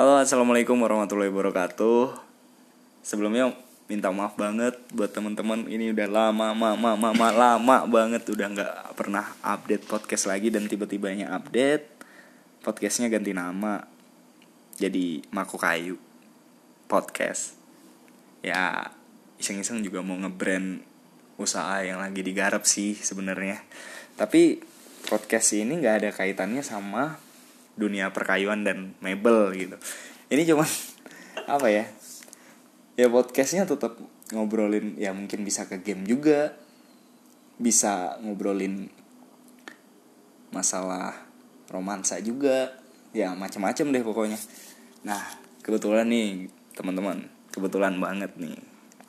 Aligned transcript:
Halo, 0.00 0.16
assalamualaikum 0.16 0.80
warahmatullahi 0.80 1.28
wabarakatuh. 1.28 2.16
Sebelumnya 3.04 3.52
minta 3.84 4.08
maaf 4.08 4.32
banget 4.32 4.72
buat 4.96 5.12
teman-teman 5.12 5.68
ini 5.68 5.92
udah 5.92 6.08
lama, 6.08 6.56
lama, 6.56 6.96
lama, 6.96 7.28
lama 7.28 7.76
banget 7.84 8.24
udah 8.32 8.48
nggak 8.48 8.96
pernah 8.96 9.28
update 9.44 9.84
podcast 9.84 10.24
lagi 10.24 10.48
dan 10.48 10.64
tiba-tibanya 10.72 11.28
update 11.36 11.84
podcastnya 12.64 13.12
ganti 13.12 13.36
nama 13.36 13.84
jadi 14.80 15.20
Mako 15.36 15.60
Kayu 15.60 16.00
podcast. 16.88 17.60
Ya 18.40 18.88
iseng-iseng 19.36 19.84
juga 19.84 20.00
mau 20.00 20.16
ngebrand 20.16 20.80
usaha 21.36 21.76
yang 21.84 22.00
lagi 22.00 22.24
digarap 22.24 22.64
sih 22.64 22.96
sebenarnya. 22.96 23.60
Tapi 24.16 24.64
podcast 25.12 25.52
ini 25.52 25.76
nggak 25.76 25.96
ada 26.00 26.08
kaitannya 26.16 26.64
sama 26.64 27.20
dunia 27.80 28.12
perkayuan 28.12 28.60
dan 28.62 28.92
mebel 29.00 29.56
gitu. 29.56 29.76
Ini 30.28 30.44
cuman 30.44 30.68
apa 31.56 31.66
ya 31.72 31.88
ya 33.00 33.08
podcastnya 33.08 33.64
tetap 33.64 33.96
ngobrolin 34.36 35.00
ya 35.00 35.16
mungkin 35.16 35.40
bisa 35.40 35.64
ke 35.64 35.80
game 35.80 36.04
juga 36.04 36.54
bisa 37.56 38.20
ngobrolin 38.20 38.92
masalah 40.52 41.16
romansa 41.72 42.20
juga 42.20 42.76
ya 43.16 43.32
macam-macam 43.32 43.86
deh 43.88 44.04
pokoknya. 44.04 44.38
Nah 45.06 45.22
kebetulan 45.64 46.06
nih 46.12 46.52
teman-teman 46.76 47.26
kebetulan 47.50 47.98
banget 47.98 48.36
nih 48.38 48.58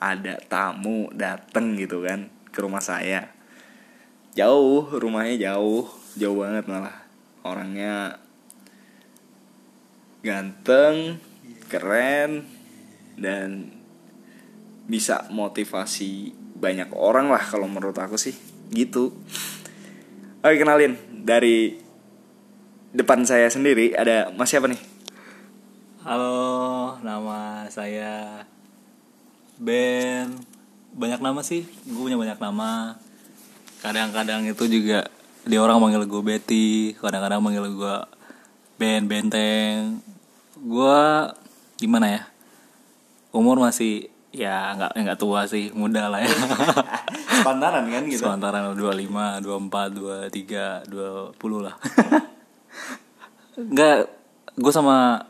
ada 0.02 0.34
tamu 0.50 1.06
dateng 1.14 1.78
gitu 1.78 2.02
kan 2.02 2.32
ke 2.50 2.58
rumah 2.58 2.82
saya. 2.82 3.30
Jauh 4.32 4.88
rumahnya 4.88 5.52
jauh 5.52 5.86
jauh 6.16 6.38
banget 6.40 6.64
malah. 6.66 6.96
Orangnya 7.42 8.21
ganteng, 10.22 11.18
keren, 11.66 12.46
dan 13.18 13.74
bisa 14.86 15.26
motivasi 15.30 16.30
banyak 16.58 16.94
orang 16.94 17.26
lah 17.26 17.42
kalau 17.42 17.66
menurut 17.66 17.98
aku 17.98 18.14
sih 18.14 18.34
gitu. 18.70 19.10
Oke 20.42 20.58
kenalin 20.58 20.94
dari 21.26 21.74
depan 22.94 23.26
saya 23.26 23.50
sendiri 23.50 23.94
ada 23.98 24.30
Mas 24.34 24.50
siapa 24.50 24.70
nih? 24.70 24.78
Halo, 26.02 26.98
nama 27.02 27.66
saya 27.70 28.42
Ben. 29.58 30.34
Banyak 30.92 31.22
nama 31.22 31.40
sih, 31.46 31.62
gue 31.66 32.02
punya 32.02 32.18
banyak 32.18 32.42
nama. 32.42 32.98
Kadang-kadang 33.80 34.46
itu 34.46 34.66
juga 34.66 35.06
dia 35.46 35.58
orang 35.62 35.78
manggil 35.78 36.06
gue 36.06 36.22
Betty, 36.22 36.94
kadang-kadang 36.98 37.42
manggil 37.42 37.70
gue 37.70 37.96
Ben 38.82 39.06
Benteng, 39.06 40.02
gue 40.62 40.98
gimana 41.82 42.06
ya? 42.06 42.22
Umur 43.34 43.58
masih 43.58 44.12
ya 44.32 44.72
nggak 44.78 44.92
nggak 44.96 45.18
tua 45.20 45.44
sih 45.44 45.74
muda 45.74 46.06
lah 46.08 46.22
ya. 46.22 46.30
Sepantaran 47.42 47.84
kan 47.90 48.02
gitu. 48.06 48.22
Sepantaran 48.22 48.72
dua 48.78 48.94
lima 48.94 49.42
dua 49.42 49.58
empat 49.58 49.92
dua 49.92 50.30
tiga 50.30 50.80
dua 50.86 51.34
puluh 51.36 51.66
lah. 51.66 51.74
Nggak 53.52 54.08
gue 54.56 54.72
sama 54.72 55.28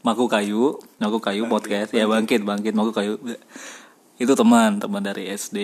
Maku 0.00 0.30
Kayu 0.30 0.78
Maku 1.02 1.18
Kayu 1.20 1.44
podcast. 1.50 1.92
Ya 1.92 2.08
bangkit. 2.08 2.46
bangkit 2.46 2.72
Maku 2.72 2.94
Kayu. 2.94 3.20
Itu 4.16 4.32
teman 4.32 4.80
teman 4.80 5.04
dari 5.04 5.28
SD 5.28 5.58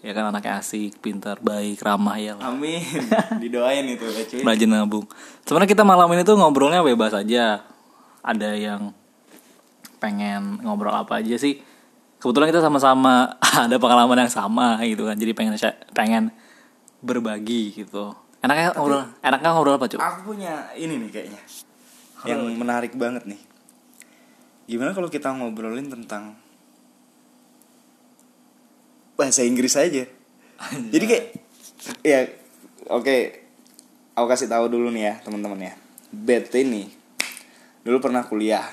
ya 0.00 0.16
kan 0.16 0.32
anaknya 0.32 0.64
asik 0.64 0.96
pintar 1.02 1.42
baik 1.42 1.82
ramah 1.82 2.16
ya 2.16 2.38
lah. 2.38 2.54
Amin. 2.54 2.80
Didoain 3.42 3.84
itu 3.88 4.06
ya 4.06 4.22
cuy. 4.28 4.40
Rajin 4.46 4.70
nabung. 4.70 5.08
Sebenarnya 5.42 5.70
kita 5.74 5.82
malam 5.82 6.08
ini 6.14 6.22
tuh 6.22 6.38
ngobrolnya 6.38 6.84
bebas 6.86 7.12
aja 7.12 7.69
ada 8.20 8.52
yang 8.56 8.92
pengen 10.00 10.60
ngobrol 10.64 10.92
apa 10.92 11.20
aja 11.20 11.36
sih? 11.36 11.60
Kebetulan 12.20 12.52
kita 12.52 12.60
sama-sama 12.60 13.36
ada 13.68 13.76
pengalaman 13.80 14.24
yang 14.24 14.32
sama 14.32 14.80
gitu 14.84 15.08
kan. 15.08 15.16
Jadi 15.16 15.32
pengen 15.32 15.54
pengen 15.92 16.24
berbagi 17.00 17.74
gitu. 17.74 18.12
Enaknya 18.40 18.72
ngobrol 18.72 19.04
enaknya 19.20 19.48
ngobrol 19.52 19.76
apa 19.76 19.84
cuy 19.84 20.00
aku 20.00 20.32
punya 20.32 20.72
ini 20.72 20.96
nih 20.96 21.10
kayaknya 21.12 21.42
yang 22.24 22.40
menarik 22.56 22.96
banget 22.96 23.24
nih. 23.28 23.40
Gimana 24.64 24.96
kalau 24.96 25.12
kita 25.12 25.32
ngobrolin 25.32 25.92
tentang 25.92 26.36
bahasa 29.16 29.44
Inggris 29.44 29.76
aja? 29.76 30.08
Jadi 30.92 31.04
kayak 31.04 31.24
ya 32.04 32.20
oke 32.88 33.16
aku 34.16 34.26
kasih 34.28 34.48
tahu 34.48 34.68
dulu 34.72 34.88
nih 34.92 35.04
ya 35.04 35.14
teman-teman 35.24 35.72
ya. 35.72 35.74
Bet 36.12 36.52
ini 36.56 36.99
dulu 37.80 37.98
pernah 38.00 38.24
kuliah. 38.24 38.64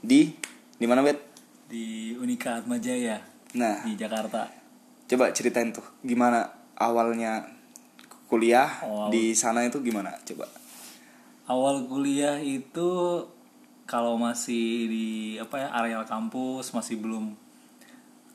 Di 0.00 0.32
di 0.76 0.86
mana 0.88 1.04
Bet? 1.04 1.20
Di 1.68 2.16
Unika 2.16 2.60
Atmajaya. 2.60 3.20
Nah. 3.56 3.84
Di 3.84 3.96
Jakarta. 3.96 4.48
Coba 5.10 5.34
ceritain 5.34 5.74
tuh 5.74 5.84
gimana 6.04 6.46
awalnya 6.78 7.42
kuliah? 8.30 8.70
Awal. 8.84 9.10
di 9.10 9.24
sana 9.34 9.66
itu 9.66 9.82
gimana? 9.82 10.14
Coba. 10.22 10.46
Awal 11.50 11.90
kuliah 11.90 12.38
itu 12.38 13.20
kalau 13.90 14.14
masih 14.14 14.86
di 14.86 15.08
apa 15.42 15.66
ya 15.66 15.68
areal 15.82 16.06
kampus 16.06 16.70
masih 16.70 17.02
belum 17.02 17.34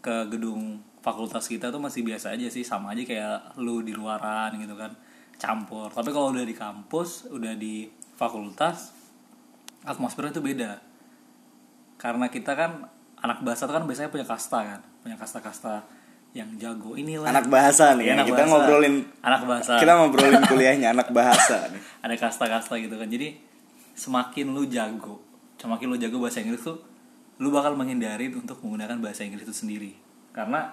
ke 0.03 0.27
gedung 0.27 0.83
fakultas 0.99 1.47
kita 1.47 1.71
tuh 1.71 1.79
masih 1.79 2.03
biasa 2.03 2.35
aja 2.35 2.51
sih. 2.51 2.67
Sama 2.67 2.91
aja 2.91 3.07
kayak 3.07 3.55
lu 3.61 3.85
di 3.85 3.95
luaran 3.95 4.57
gitu 4.59 4.75
kan 4.75 4.91
campur. 5.39 5.87
Tapi 5.95 6.11
kalau 6.11 6.35
udah 6.35 6.43
di 6.43 6.55
kampus 6.55 7.31
udah 7.31 7.55
di 7.55 7.87
fakultas 8.15 8.94
atmosfernya 9.85 10.35
itu 10.35 10.43
beda. 10.43 10.81
Karena 11.95 12.27
kita 12.27 12.57
kan 12.57 12.89
anak 13.21 13.41
bahasa 13.45 13.69
tuh 13.69 13.73
kan 13.77 13.85
biasanya 13.87 14.09
punya 14.11 14.25
kasta 14.27 14.59
kan. 14.65 14.81
Punya 15.05 15.15
kasta-kasta 15.15 15.85
yang 16.35 16.51
jago 16.59 16.99
inilah. 16.99 17.31
Anak 17.31 17.47
bahasa 17.47 17.95
nih 17.95 18.11
Iya, 18.11 18.13
anak 18.19 18.27
kita 18.27 18.41
bahasa. 18.43 18.51
ngobrolin 18.51 18.95
anak 19.23 19.41
bahasa. 19.47 19.73
Kita 19.79 19.93
ngobrolin 19.95 20.41
kuliahnya 20.49 20.87
anak 20.91 21.09
bahasa 21.15 21.71
nih. 21.71 21.81
Ada 22.03 22.15
kasta-kasta 22.19 22.75
gitu 22.81 22.99
kan. 22.99 23.07
Jadi 23.07 23.39
semakin 23.95 24.51
lu 24.51 24.67
jago 24.67 25.25
semakin 25.55 25.87
lu 25.87 25.97
jago 25.97 26.17
bahasa 26.19 26.43
Inggris 26.43 26.61
tuh 26.61 26.77
lu 27.41 27.51
bakal 27.51 27.75
menghindari 27.75 28.31
untuk 28.31 28.59
menggunakan 28.63 28.99
bahasa 28.99 29.27
Inggris 29.27 29.43
itu 29.43 29.55
sendiri. 29.55 29.91
Karena 30.31 30.71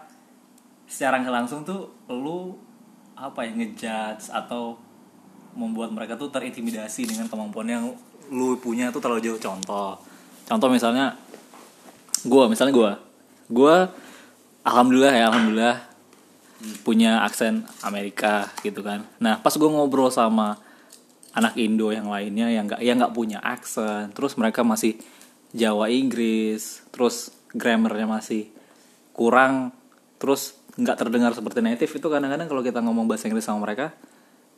secara 0.87 1.19
langsung 1.19 1.67
tuh 1.67 1.91
lu 2.11 2.55
apa 3.19 3.47
ya 3.47 3.55
ngejudge 3.55 4.31
atau 4.31 4.79
membuat 5.53 5.91
mereka 5.93 6.15
tuh 6.17 6.31
terintimidasi 6.33 7.07
dengan 7.07 7.27
kemampuan 7.29 7.69
yang 7.69 7.85
lu 8.33 8.57
punya 8.57 8.89
tuh 8.89 9.05
terlalu 9.05 9.21
jauh 9.29 9.41
contoh. 9.41 10.01
Contoh 10.49 10.69
misalnya 10.73 11.15
gue 12.25 12.45
misalnya 12.49 12.73
gue 12.73 12.91
gue 13.53 13.77
alhamdulillah 14.65 15.13
ya 15.13 15.25
alhamdulillah 15.29 15.77
punya 16.83 17.21
aksen 17.23 17.69
Amerika 17.85 18.49
gitu 18.65 18.81
kan. 18.81 19.05
Nah 19.21 19.39
pas 19.45 19.53
gue 19.53 19.69
ngobrol 19.69 20.09
sama 20.09 20.57
anak 21.33 21.57
Indo 21.57 21.89
yang 21.93 22.09
lainnya 22.09 22.49
yang 22.53 22.69
nggak 22.69 22.81
yang 22.85 22.97
nggak 23.01 23.15
punya 23.17 23.41
aksen 23.41 24.13
terus 24.13 24.37
mereka 24.37 24.61
masih 24.61 25.01
Jawa 25.53 25.89
Inggris 25.89 26.85
terus 26.93 27.33
grammarnya 27.53 28.09
masih 28.09 28.53
kurang 29.17 29.73
terus 30.21 30.57
nggak 30.77 30.97
terdengar 30.97 31.33
seperti 31.37 31.61
native 31.61 31.93
itu 31.93 32.07
kadang-kadang 32.09 32.49
kalau 32.49 32.63
kita 32.65 32.81
ngomong 32.81 33.09
bahasa 33.09 33.29
Inggris 33.29 33.45
sama 33.45 33.65
mereka 33.65 33.93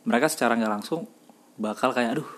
mereka 0.07 0.27
secara 0.31 0.55
nggak 0.59 0.73
langsung 0.83 1.07
bakal 1.59 1.95
kayak 1.95 2.19
aduh 2.19 2.31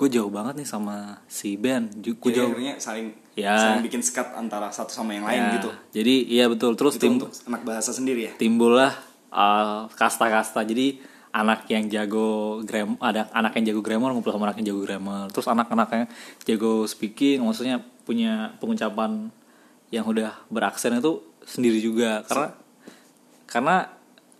gue 0.00 0.08
jauh 0.08 0.32
banget 0.32 0.56
nih 0.56 0.64
sama 0.64 1.20
si 1.28 1.60
Ben. 1.60 1.92
Gue 1.92 2.32
jauh 2.32 2.48
akhirnya 2.48 2.80
saling 2.80 3.12
Ya. 3.36 3.56
saling 3.56 3.84
bikin 3.84 4.00
sekat 4.00 4.32
antara 4.32 4.72
satu 4.72 4.88
sama 4.90 5.12
yang 5.12 5.28
lain 5.28 5.38
Ya, 5.38 5.52
gitu. 5.60 5.70
Jadi 5.92 6.14
iya 6.24 6.48
betul. 6.48 6.72
Terus 6.72 6.96
itu 6.96 7.04
tim 7.04 7.20
untuk 7.20 7.28
anak 7.44 7.62
bahasa 7.62 7.92
sendiri 7.92 8.20
ya? 8.26 8.32
timbullah 8.40 8.96
uh, 9.28 9.84
kasta-kasta. 9.92 10.64
Jadi 10.64 11.00
anak 11.30 11.68
yang 11.68 11.86
jago 11.86 12.58
gram 12.64 12.96
ada 12.98 13.28
anak 13.30 13.60
yang 13.60 13.70
jago 13.70 13.80
grammar 13.84 14.10
ngumpul 14.10 14.32
sama 14.32 14.48
anak 14.48 14.64
yang 14.64 14.72
jago 14.72 14.80
grammar. 14.82 15.28
Terus 15.30 15.46
anak-anak 15.46 15.88
yang 15.92 16.04
jago 16.42 16.72
speaking 16.88 17.44
maksudnya 17.44 17.78
punya 18.02 18.56
pengucapan 18.58 19.28
yang 19.92 20.08
udah 20.08 20.32
beraksen 20.48 20.96
itu 20.96 21.20
sendiri 21.44 21.78
juga. 21.78 22.24
Karena 22.24 22.56
karena 23.46 23.76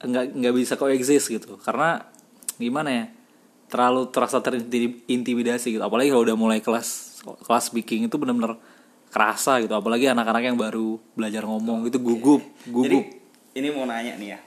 nggak 0.01 0.25
nggak 0.41 0.55
bisa 0.57 0.75
coexist 0.75 1.29
gitu. 1.29 1.61
Karena 1.61 2.01
gimana 2.57 2.91
ya 2.91 3.05
terlalu 3.71 4.11
terasa 4.11 4.43
terintimidasi 4.43 5.79
gitu. 5.79 5.83
Apalagi 5.87 6.11
kalau 6.11 6.27
udah 6.27 6.37
mulai 6.37 6.59
kelas 6.59 7.23
kelas 7.47 7.71
speaking 7.71 8.11
itu 8.11 8.17
benar-benar 8.19 8.59
kerasa 9.15 9.63
gitu. 9.63 9.73
Apalagi 9.73 10.11
anak-anak 10.11 10.43
yang 10.43 10.59
baru 10.59 10.99
belajar 11.15 11.47
ngomong 11.47 11.87
itu 11.87 12.03
gugup 12.03 12.43
jadi 12.67 12.99
gugup. 12.99 13.05
ini 13.55 13.69
mau 13.71 13.87
nanya 13.87 14.19
nih 14.19 14.29
ya. 14.35 14.39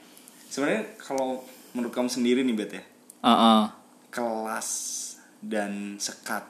Sebenarnya 0.51 0.99
kalau 0.99 1.41
menurut 1.73 1.95
kamu 1.95 2.09
sendiri 2.11 2.43
nih 2.43 2.55
Bet 2.55 2.71
ya? 2.75 2.83
Heeh. 3.23 3.63
kelas 4.13 4.69
dan 5.41 5.97
sekat 5.97 6.45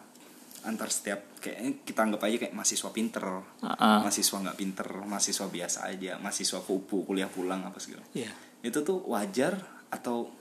antar 0.68 0.92
setiap 0.92 1.40
kayaknya 1.40 1.80
kita 1.88 2.04
anggap 2.04 2.28
aja 2.28 2.36
kayak 2.44 2.56
mahasiswa 2.56 2.90
pinter. 2.92 3.24
Heeh. 3.62 3.98
mahasiswa 4.04 4.38
nggak 4.44 4.58
pinter 4.58 4.88
mahasiswa 5.06 5.48
biasa 5.48 5.80
aja 5.88 6.20
mahasiswa 6.20 6.60
kupu 6.66 7.06
kuliah 7.06 7.30
pulang 7.30 7.62
apa 7.64 7.78
segala. 7.78 8.04
Iya. 8.18 8.34
itu 8.64 8.80
tuh 8.80 9.04
wajar 9.12 9.60
atau 9.92 10.32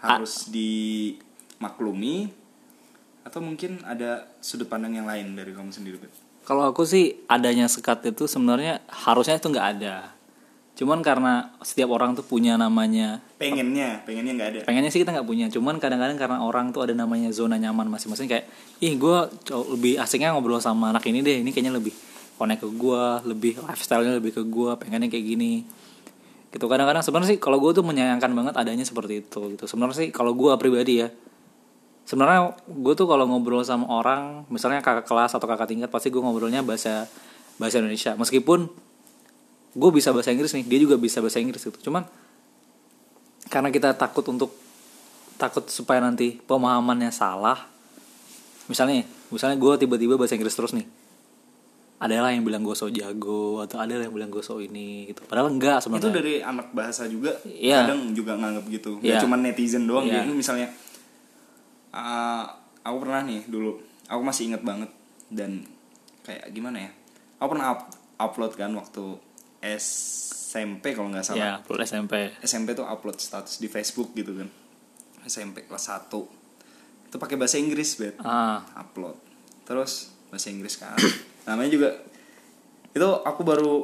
harus 0.00 0.48
dimaklumi 0.52 2.28
atau 3.26 3.42
mungkin 3.42 3.82
ada 3.82 4.30
sudut 4.38 4.70
pandang 4.70 4.94
yang 4.94 5.06
lain 5.08 5.34
dari 5.34 5.50
kamu 5.50 5.74
sendiri 5.74 5.98
Bet? 5.98 6.14
Kalau 6.46 6.62
aku 6.70 6.86
sih 6.86 7.26
adanya 7.26 7.66
sekat 7.66 8.06
itu 8.06 8.30
sebenarnya 8.30 8.78
harusnya 8.86 9.34
itu 9.34 9.50
nggak 9.50 9.68
ada. 9.78 10.14
Cuman 10.76 11.02
karena 11.02 11.56
setiap 11.64 11.90
orang 11.90 12.14
tuh 12.14 12.22
punya 12.22 12.54
namanya 12.54 13.18
pengennya 13.36 14.00
pengennya 14.08 14.32
nggak 14.32 14.48
ada 14.48 14.58
pengennya 14.64 14.88
sih 14.88 15.04
kita 15.04 15.12
nggak 15.12 15.28
punya 15.28 15.46
cuman 15.52 15.76
kadang-kadang 15.76 16.16
karena 16.16 16.40
orang 16.40 16.72
tuh 16.72 16.88
ada 16.88 16.96
namanya 16.96 17.28
zona 17.36 17.60
nyaman 17.60 17.84
masing-masing 17.92 18.28
kayak 18.28 18.48
ih 18.80 18.96
gue 18.96 19.18
lebih 19.76 20.00
asiknya 20.00 20.32
ngobrol 20.32 20.56
sama 20.56 20.88
anak 20.88 21.04
ini 21.04 21.20
deh 21.20 21.44
ini 21.44 21.52
kayaknya 21.52 21.76
lebih 21.76 21.92
connect 22.40 22.64
ke 22.64 22.68
gue 22.72 23.04
lebih 23.28 23.52
lifestyle-nya 23.60 24.16
lebih 24.16 24.32
ke 24.40 24.42
gue 24.44 24.70
pengennya 24.80 25.08
kayak 25.12 25.26
gini 25.36 25.68
gitu 26.56 26.72
kadang-kadang 26.72 27.04
sebenarnya 27.04 27.36
sih 27.36 27.38
kalau 27.38 27.60
gue 27.60 27.76
tuh 27.76 27.84
menyayangkan 27.84 28.32
banget 28.32 28.54
adanya 28.56 28.80
seperti 28.88 29.20
itu 29.20 29.52
gitu. 29.52 29.68
Sebenarnya 29.68 29.96
sih 30.00 30.08
kalau 30.08 30.32
gue 30.32 30.48
pribadi 30.56 31.04
ya 31.04 31.12
sebenarnya 32.08 32.56
gue 32.64 32.94
tuh 32.96 33.04
kalau 33.04 33.28
ngobrol 33.28 33.60
sama 33.60 33.84
orang 33.92 34.48
misalnya 34.48 34.80
kakak 34.80 35.04
kelas 35.04 35.36
atau 35.36 35.44
kakak 35.44 35.68
tingkat 35.68 35.92
pasti 35.92 36.08
gue 36.08 36.22
ngobrolnya 36.24 36.64
bahasa 36.64 37.04
bahasa 37.60 37.84
Indonesia. 37.84 38.16
Meskipun 38.16 38.72
gue 39.76 39.90
bisa 39.92 40.16
bahasa 40.16 40.32
Inggris 40.32 40.56
nih 40.56 40.64
dia 40.64 40.80
juga 40.80 40.96
bisa 40.96 41.20
bahasa 41.20 41.36
Inggris 41.44 41.60
gitu. 41.60 41.92
Cuman 41.92 42.08
karena 43.52 43.68
kita 43.68 43.92
takut 43.92 44.24
untuk 44.32 44.56
takut 45.36 45.68
supaya 45.68 46.00
nanti 46.00 46.40
pemahamannya 46.40 47.12
salah 47.12 47.68
misalnya 48.66 49.06
misalnya 49.30 49.60
gue 49.60 49.72
tiba-tiba 49.86 50.18
bahasa 50.18 50.34
Inggris 50.34 50.56
terus 50.56 50.72
nih 50.74 50.88
adalah 51.96 52.28
yang 52.28 52.44
bilang 52.44 52.60
gue 52.60 52.76
so 52.76 52.92
jago 52.92 53.64
atau 53.64 53.80
ada 53.80 53.96
yang 53.96 54.12
bilang 54.12 54.28
gue 54.28 54.44
so 54.44 54.60
ini 54.60 55.08
gitu. 55.08 55.24
Padahal 55.24 55.48
enggak 55.48 55.80
itu 55.80 55.84
sebenarnya 55.88 56.12
dari 56.12 56.34
anak 56.40 56.68
bahasa 56.70 57.08
juga 57.08 57.32
Iya. 57.42 57.88
kadang 57.88 58.12
juga 58.12 58.36
nganggap 58.36 58.64
gitu. 58.68 59.00
Gak 59.00 59.24
cuma 59.24 59.36
netizen 59.36 59.88
doang 59.88 60.04
Iya. 60.04 60.20
Jadi 60.20 60.30
misalnya 60.30 60.68
uh, 61.90 62.44
aku 62.82 62.96
pernah 63.00 63.24
nih 63.24 63.48
dulu 63.48 63.80
aku 64.06 64.20
masih 64.20 64.52
inget 64.52 64.60
banget 64.60 64.90
dan 65.26 65.64
kayak 66.22 66.52
gimana 66.52 66.86
ya 66.86 66.90
aku 67.38 67.48
pernah 67.56 67.66
up- 67.72 67.90
upload 68.18 68.52
kan 68.54 68.70
waktu 68.72 69.16
SMP 69.64 70.92
kalau 70.92 71.08
nggak 71.10 71.24
salah. 71.26 71.40
Ya 71.40 71.52
perlu 71.58 71.80
SMP 71.80 72.30
SMP 72.40 72.76
tuh 72.76 72.84
upload 72.84 73.18
status 73.18 73.56
di 73.56 73.66
Facebook 73.66 74.12
gitu 74.12 74.36
kan. 74.36 74.48
SMP 75.26 75.66
kelas 75.66 75.90
1 75.90 76.12
itu 77.06 77.16
pakai 77.16 77.34
bahasa 77.34 77.56
Inggris 77.56 77.96
bet. 77.96 78.14
Ah. 78.20 78.62
Upload. 78.76 79.16
Terus 79.64 80.12
bahasa 80.28 80.52
Inggris 80.52 80.76
kan 80.76 80.94
namanya 81.46 81.70
juga 81.70 81.88
itu 82.92 83.08
aku 83.22 83.40
baru 83.42 83.74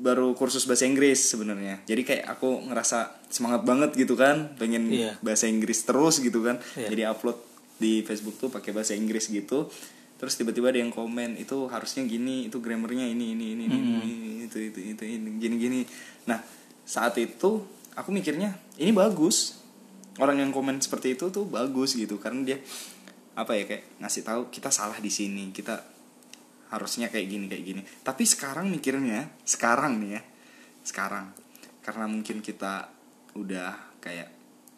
baru 0.00 0.32
kursus 0.32 0.64
bahasa 0.64 0.88
Inggris 0.88 1.28
sebenarnya. 1.28 1.84
Jadi 1.84 2.02
kayak 2.02 2.24
aku 2.24 2.72
ngerasa 2.72 3.20
semangat 3.28 3.68
banget 3.68 3.92
gitu 3.92 4.16
kan 4.16 4.56
pengen 4.56 4.88
Iya. 4.88 5.12
bahasa 5.20 5.44
Inggris 5.44 5.84
terus 5.84 6.24
gitu 6.24 6.40
kan. 6.40 6.56
Iya. 6.72 6.88
jadi 6.88 7.02
upload 7.12 7.36
di 7.76 8.00
Facebook 8.04 8.40
tuh 8.40 8.48
pakai 8.48 8.72
bahasa 8.72 8.96
Inggris 8.96 9.28
gitu. 9.28 9.68
Terus 10.16 10.36
tiba-tiba 10.36 10.68
ada 10.72 10.80
yang 10.80 10.92
komen 10.92 11.36
itu 11.36 11.68
harusnya 11.68 12.04
gini 12.04 12.48
itu 12.48 12.60
grammarnya 12.60 13.08
ini 13.08 13.32
ini 13.32 13.56
ini, 13.56 13.64
ini, 13.64 13.78
ini 14.04 14.44
itu 14.44 14.56
itu 14.72 14.78
itu 14.96 15.02
ini 15.04 15.36
gini 15.36 15.56
gini. 15.56 15.80
Nah 16.28 16.40
saat 16.84 17.16
itu 17.20 17.64
aku 17.92 18.08
mikirnya 18.08 18.56
ini 18.80 18.92
bagus. 18.92 19.60
Orang 20.16 20.36
yang 20.36 20.52
komen 20.52 20.80
seperti 20.80 21.16
itu 21.16 21.28
tuh 21.28 21.44
bagus 21.48 21.96
gitu 21.96 22.20
karena 22.20 22.44
dia 22.44 22.58
apa 23.32 23.56
ya 23.56 23.64
kayak 23.64 24.00
ngasih 24.00 24.22
tahu 24.24 24.40
kita 24.52 24.68
salah 24.68 24.96
di 25.00 25.08
sini 25.08 25.48
kita 25.48 25.80
harusnya 26.70 27.10
kayak 27.10 27.26
gini 27.26 27.44
kayak 27.50 27.64
gini. 27.66 27.82
Tapi 28.02 28.22
sekarang 28.24 28.70
mikirnya 28.70 29.30
sekarang 29.42 29.98
nih 30.00 30.10
ya 30.18 30.22
sekarang. 30.86 31.34
Karena 31.82 32.06
mungkin 32.06 32.40
kita 32.40 32.88
udah 33.34 33.98
kayak 34.02 34.28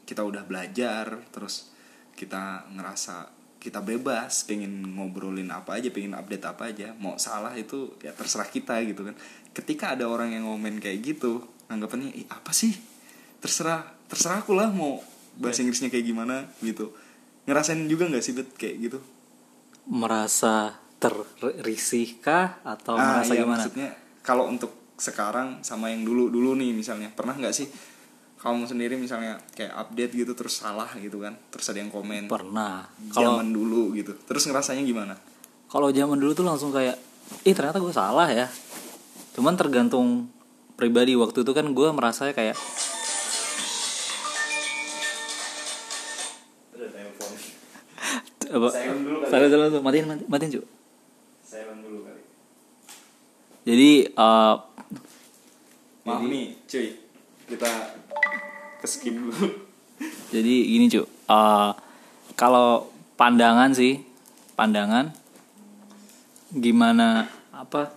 kita 0.09 0.27
udah 0.27 0.43
belajar 0.45 1.25
terus 1.33 1.73
kita 2.13 2.69
ngerasa 2.69 3.31
kita 3.63 3.79
bebas 3.79 4.43
pengen 4.43 4.83
ngobrolin 4.99 5.47
apa 5.55 5.79
aja 5.79 5.89
pengen 5.95 6.19
update 6.19 6.45
apa 6.51 6.75
aja 6.75 6.99
mau 6.99 7.15
salah 7.15 7.55
itu 7.55 7.95
ya 8.03 8.11
terserah 8.11 8.51
kita 8.51 8.83
gitu 8.83 9.07
kan. 9.07 9.15
Ketika 9.55 9.95
ada 9.95 10.11
orang 10.11 10.35
yang 10.35 10.51
ngomen 10.51 10.83
kayak 10.83 10.99
gitu 11.05 11.47
anggapannya 11.71 12.11
ih 12.13 12.27
apa 12.27 12.51
sih? 12.51 12.75
Terserah 13.39 13.87
terserah 14.11 14.43
aku 14.43 14.59
lah 14.59 14.69
mau 14.75 14.99
bahasa 15.39 15.63
Inggrisnya 15.63 15.89
kayak 15.89 16.07
gimana 16.11 16.51
gitu. 16.59 16.91
Ngerasain 17.47 17.87
juga 17.87 18.11
nggak 18.11 18.25
sih 18.25 18.35
bet 18.35 18.51
kayak 18.59 18.77
gitu? 18.91 18.99
Merasa 19.87 20.82
terrisih 21.03 22.23
kah 22.23 22.63
atau 22.63 22.95
Ah, 22.95 23.19
merasa 23.19 23.35
iya, 23.35 23.43
gimana? 23.43 23.59
maksudnya 23.59 23.89
kalau 24.23 24.47
untuk 24.47 24.71
sekarang 24.95 25.59
sama 25.61 25.91
yang 25.91 26.07
dulu 26.07 26.31
dulu 26.31 26.55
nih 26.55 26.71
misalnya. 26.71 27.11
Pernah 27.11 27.35
nggak 27.35 27.51
sih 27.51 27.67
kamu 28.39 28.67
sendiri 28.67 28.95
misalnya 28.95 29.39
kayak 29.55 29.75
update 29.77 30.13
gitu 30.15 30.33
terus 30.33 30.63
salah 30.63 30.87
gitu 30.97 31.19
kan? 31.19 31.35
Terus 31.51 31.67
ada 31.69 31.79
yang 31.79 31.91
komen 31.91 32.31
pernah. 32.31 32.87
Kalau 33.11 33.43
zaman 33.43 33.51
dulu 33.51 33.91
gitu. 33.95 34.15
Terus 34.23 34.47
ngerasanya 34.47 34.83
gimana? 34.83 35.15
kalau 35.67 35.89
zaman 35.89 36.21
dulu 36.21 36.37
tuh 36.37 36.45
langsung 36.45 36.69
kayak 36.69 37.01
ih 37.43 37.55
ternyata 37.57 37.81
gue 37.81 37.89
salah 37.91 38.29
ya. 38.29 38.45
Cuman 39.33 39.57
tergantung 39.57 40.29
pribadi. 40.77 41.17
Waktu 41.17 41.43
itu 41.43 41.53
kan 41.57 41.65
gue 41.73 41.89
merasa 41.91 42.29
kayak 42.29 42.53
apa? 48.53 48.69
Silent 48.69 49.01
dulu 49.01 49.17
kali. 49.25 49.31
Silent 49.33 49.51
dulu 49.51 49.65
tuh 49.71 49.81
matiin 49.81 50.05
matiin, 50.05 50.29
matiin 50.29 50.51
cu 51.53 51.61
silent 51.61 51.85
dulu 51.85 52.09
kali. 52.09 52.23
Jadi 53.69 53.91
eh, 54.09 54.55
maaf 56.09 56.23
nih 56.25 56.57
cuy. 56.65 56.89
Kita 57.53 57.71
ke 58.81 58.87
skip 58.89 59.13
dulu. 59.13 59.53
Jadi 60.33 60.55
gini 60.73 60.89
cu 60.89 61.05
Eh, 61.05 61.71
kalau 62.41 62.89
pandangan 63.21 63.77
sih 63.77 64.01
pandangan 64.57 65.13
gimana 66.53 67.25
apa 67.53 67.89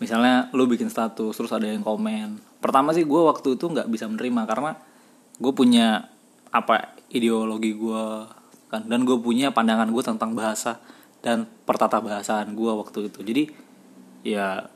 misalnya 0.00 0.48
lu 0.52 0.68
bikin 0.68 0.92
status 0.92 1.32
terus 1.32 1.56
ada 1.56 1.64
yang 1.64 1.80
komen. 1.80 2.60
Pertama 2.60 2.92
sih 2.92 3.08
gue 3.08 3.20
waktu 3.24 3.56
itu 3.56 3.72
nggak 3.72 3.88
bisa 3.88 4.04
menerima 4.04 4.44
karena 4.44 4.76
gue 5.40 5.52
punya 5.56 6.12
apa 6.52 6.92
ideologi 7.08 7.72
gue 7.72 8.04
kan. 8.68 8.84
Dan 8.84 9.08
gue 9.08 9.16
punya 9.16 9.48
pandangan 9.56 9.88
gue 9.88 10.04
tentang 10.04 10.36
bahasa 10.36 10.76
dan 11.26 11.50
pertata 11.66 11.98
bahasaan 11.98 12.54
gue 12.54 12.70
waktu 12.70 13.10
itu. 13.10 13.18
Jadi 13.26 13.42
ya 14.22 14.70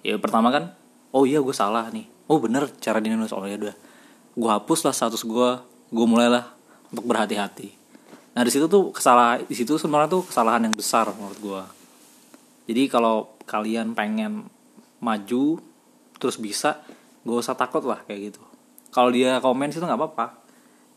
ya 0.00 0.16
pertama 0.16 0.48
kan 0.48 0.72
oh 1.12 1.28
iya 1.28 1.44
gue 1.44 1.52
salah 1.52 1.92
nih. 1.92 2.08
Oh 2.24 2.40
bener 2.40 2.72
cara 2.80 3.04
dinulis 3.04 3.36
oh 3.36 3.44
ya 3.44 3.60
udah. 3.60 3.76
Gue 4.32 4.48
hapus 4.48 4.88
lah 4.88 4.96
status 4.96 5.28
gue 5.28 5.48
gue 5.92 6.06
mulailah 6.08 6.48
untuk 6.88 7.04
berhati-hati. 7.04 7.76
Nah 8.32 8.40
di 8.40 8.48
situ 8.48 8.64
tuh 8.64 8.88
kesalahan 8.96 9.44
di 9.44 9.52
situ 9.52 9.76
sebenarnya 9.76 10.08
tuh 10.08 10.24
kesalahan 10.24 10.64
yang 10.64 10.72
besar 10.72 11.12
menurut 11.12 11.36
gue 11.36 11.62
jadi 12.70 12.86
kalau 12.86 13.34
kalian 13.50 13.98
pengen 13.98 14.46
maju 15.02 15.58
terus 16.22 16.38
bisa 16.38 16.78
gak 17.26 17.42
usah 17.42 17.58
takut 17.58 17.82
lah 17.82 18.06
kayak 18.06 18.30
gitu. 18.30 18.42
Kalau 18.94 19.10
dia 19.10 19.42
komen 19.42 19.74
situ 19.74 19.82
nggak 19.82 19.98
apa-apa. 19.98 20.38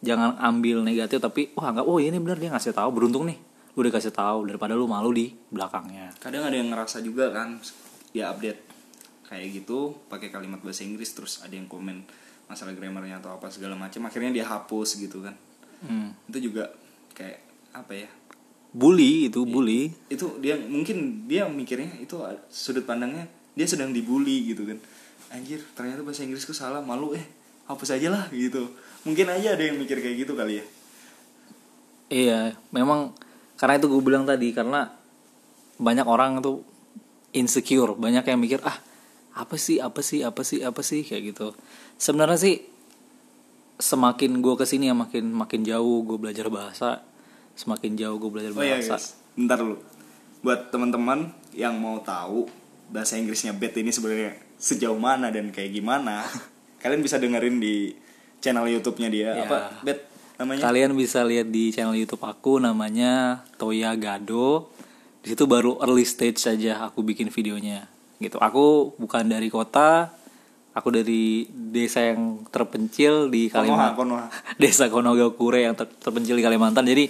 Jangan 0.06 0.38
ambil 0.38 0.86
negatif 0.86 1.18
tapi 1.18 1.50
wah 1.58 1.74
nggak 1.74 1.82
oh 1.82 1.98
ini 1.98 2.22
bener 2.22 2.38
dia 2.38 2.54
ngasih 2.54 2.78
tahu 2.78 2.94
beruntung 2.94 3.26
nih 3.26 3.42
udah 3.74 3.90
kasih 3.90 4.14
tahu 4.14 4.46
daripada 4.46 4.78
lu 4.78 4.86
malu 4.86 5.10
di 5.10 5.34
belakangnya. 5.50 6.14
Kadang 6.22 6.46
ada 6.46 6.56
yang 6.56 6.70
ngerasa 6.70 7.02
juga 7.02 7.34
kan 7.34 7.58
dia 8.14 8.30
update 8.30 8.62
kayak 9.26 9.64
gitu 9.64 9.98
pakai 10.06 10.30
kalimat 10.30 10.62
bahasa 10.62 10.86
Inggris 10.86 11.10
terus 11.18 11.42
ada 11.42 11.54
yang 11.58 11.66
komen 11.66 12.06
masalah 12.46 12.78
grammarnya 12.78 13.18
atau 13.18 13.34
apa 13.34 13.50
segala 13.50 13.74
macam 13.74 14.06
akhirnya 14.06 14.30
dia 14.30 14.46
hapus 14.46 15.02
gitu 15.02 15.26
kan. 15.26 15.34
Hmm. 15.84 16.16
itu 16.32 16.48
juga 16.52 16.72
kayak 17.18 17.42
apa 17.74 18.08
ya? 18.08 18.10
Bully 18.74 19.30
itu 19.30 19.46
bully. 19.46 19.94
itu 20.10 20.38
dia 20.42 20.58
mungkin 20.58 21.30
dia 21.30 21.46
mikirnya 21.46 21.98
itu 22.02 22.18
sudut 22.50 22.88
pandangnya 22.88 23.28
dia 23.58 23.66
sedang 23.66 23.90
dibully 23.90 24.54
gitu 24.54 24.70
kan. 24.70 24.78
Anjir 25.34 25.66
ternyata 25.74 26.06
bahasa 26.06 26.22
Inggrisku 26.22 26.54
salah 26.54 26.82
malu 26.82 27.18
eh 27.18 27.26
hapus 27.66 27.98
aja 27.98 28.14
lah 28.14 28.30
gitu. 28.30 28.70
Mungkin 29.04 29.28
aja 29.34 29.58
ada 29.58 29.64
yang 29.66 29.82
mikir 29.82 29.98
kayak 29.98 30.26
gitu 30.26 30.38
kali 30.38 30.62
ya. 30.62 30.66
Iya, 32.14 32.40
memang 32.70 33.18
karena 33.64 33.80
itu 33.80 33.88
gue 33.88 34.04
bilang 34.04 34.28
tadi 34.28 34.52
karena 34.52 34.92
banyak 35.80 36.04
orang 36.04 36.44
tuh 36.44 36.68
insecure, 37.32 37.96
banyak 37.96 38.28
yang 38.28 38.36
mikir 38.36 38.60
ah 38.60 38.76
apa 39.40 39.56
sih 39.56 39.80
apa 39.80 40.04
sih 40.04 40.20
apa 40.20 40.44
sih 40.44 40.60
apa 40.68 40.84
sih? 40.84 41.08
Kayak 41.08 41.32
gitu. 41.32 41.48
Sebenarnya 41.96 42.36
sih 42.36 42.60
semakin 43.80 44.44
gue 44.44 44.60
ke 44.60 44.68
sini 44.68 44.92
ya 44.92 44.96
makin 44.96 45.32
makin 45.32 45.64
jauh 45.64 46.04
gue 46.04 46.20
belajar 46.20 46.52
bahasa, 46.52 47.08
semakin 47.56 47.96
jauh 47.96 48.20
gue 48.20 48.28
belajar 48.36 48.52
oh 48.52 48.60
iya 48.60 48.84
bahasa. 48.84 49.00
guys. 49.00 49.16
Bentar 49.40 49.64
dulu 49.64 49.80
buat 50.44 50.68
teman-teman 50.68 51.32
yang 51.56 51.80
mau 51.80 52.04
tahu 52.04 52.52
bahasa 52.92 53.16
Inggrisnya 53.16 53.56
Bet 53.56 53.80
ini 53.80 53.96
sebenarnya 53.96 54.36
sejauh 54.60 55.00
mana 55.00 55.32
dan 55.32 55.56
kayak 55.56 55.72
gimana 55.72 56.28
kalian 56.84 57.00
bisa 57.00 57.16
dengerin 57.16 57.64
di 57.64 57.96
channel 58.44 58.68
YouTube-nya 58.68 59.08
dia. 59.08 59.40
Ya. 59.40 59.48
apa 59.48 59.88
Bet 59.88 60.13
namanya 60.40 60.70
Kalian 60.70 60.92
bisa 60.98 61.22
lihat 61.22 61.50
di 61.50 61.70
channel 61.70 61.98
YouTube 61.98 62.24
aku 62.26 62.58
namanya 62.58 63.44
Toya 63.58 63.94
Gado. 63.98 64.72
Di 65.24 65.32
situ 65.32 65.48
baru 65.48 65.80
early 65.80 66.04
stage 66.04 66.42
saja 66.42 66.84
aku 66.84 67.06
bikin 67.06 67.32
videonya. 67.32 67.88
Gitu. 68.20 68.40
Aku 68.40 68.96
bukan 69.00 69.28
dari 69.28 69.48
kota, 69.48 70.12
aku 70.76 70.90
dari 70.92 71.48
desa 71.52 72.04
yang 72.04 72.44
terpencil 72.50 73.32
di 73.32 73.48
Konoha 73.48 73.94
Kalimantan. 73.94 73.96
Konoha 73.96 74.26
Desa 74.62 74.86
Konogakure 74.92 75.64
yang 75.64 75.76
ter- 75.78 75.92
terpencil 76.02 76.36
di 76.36 76.44
Kalimantan. 76.44 76.84
Jadi 76.84 77.06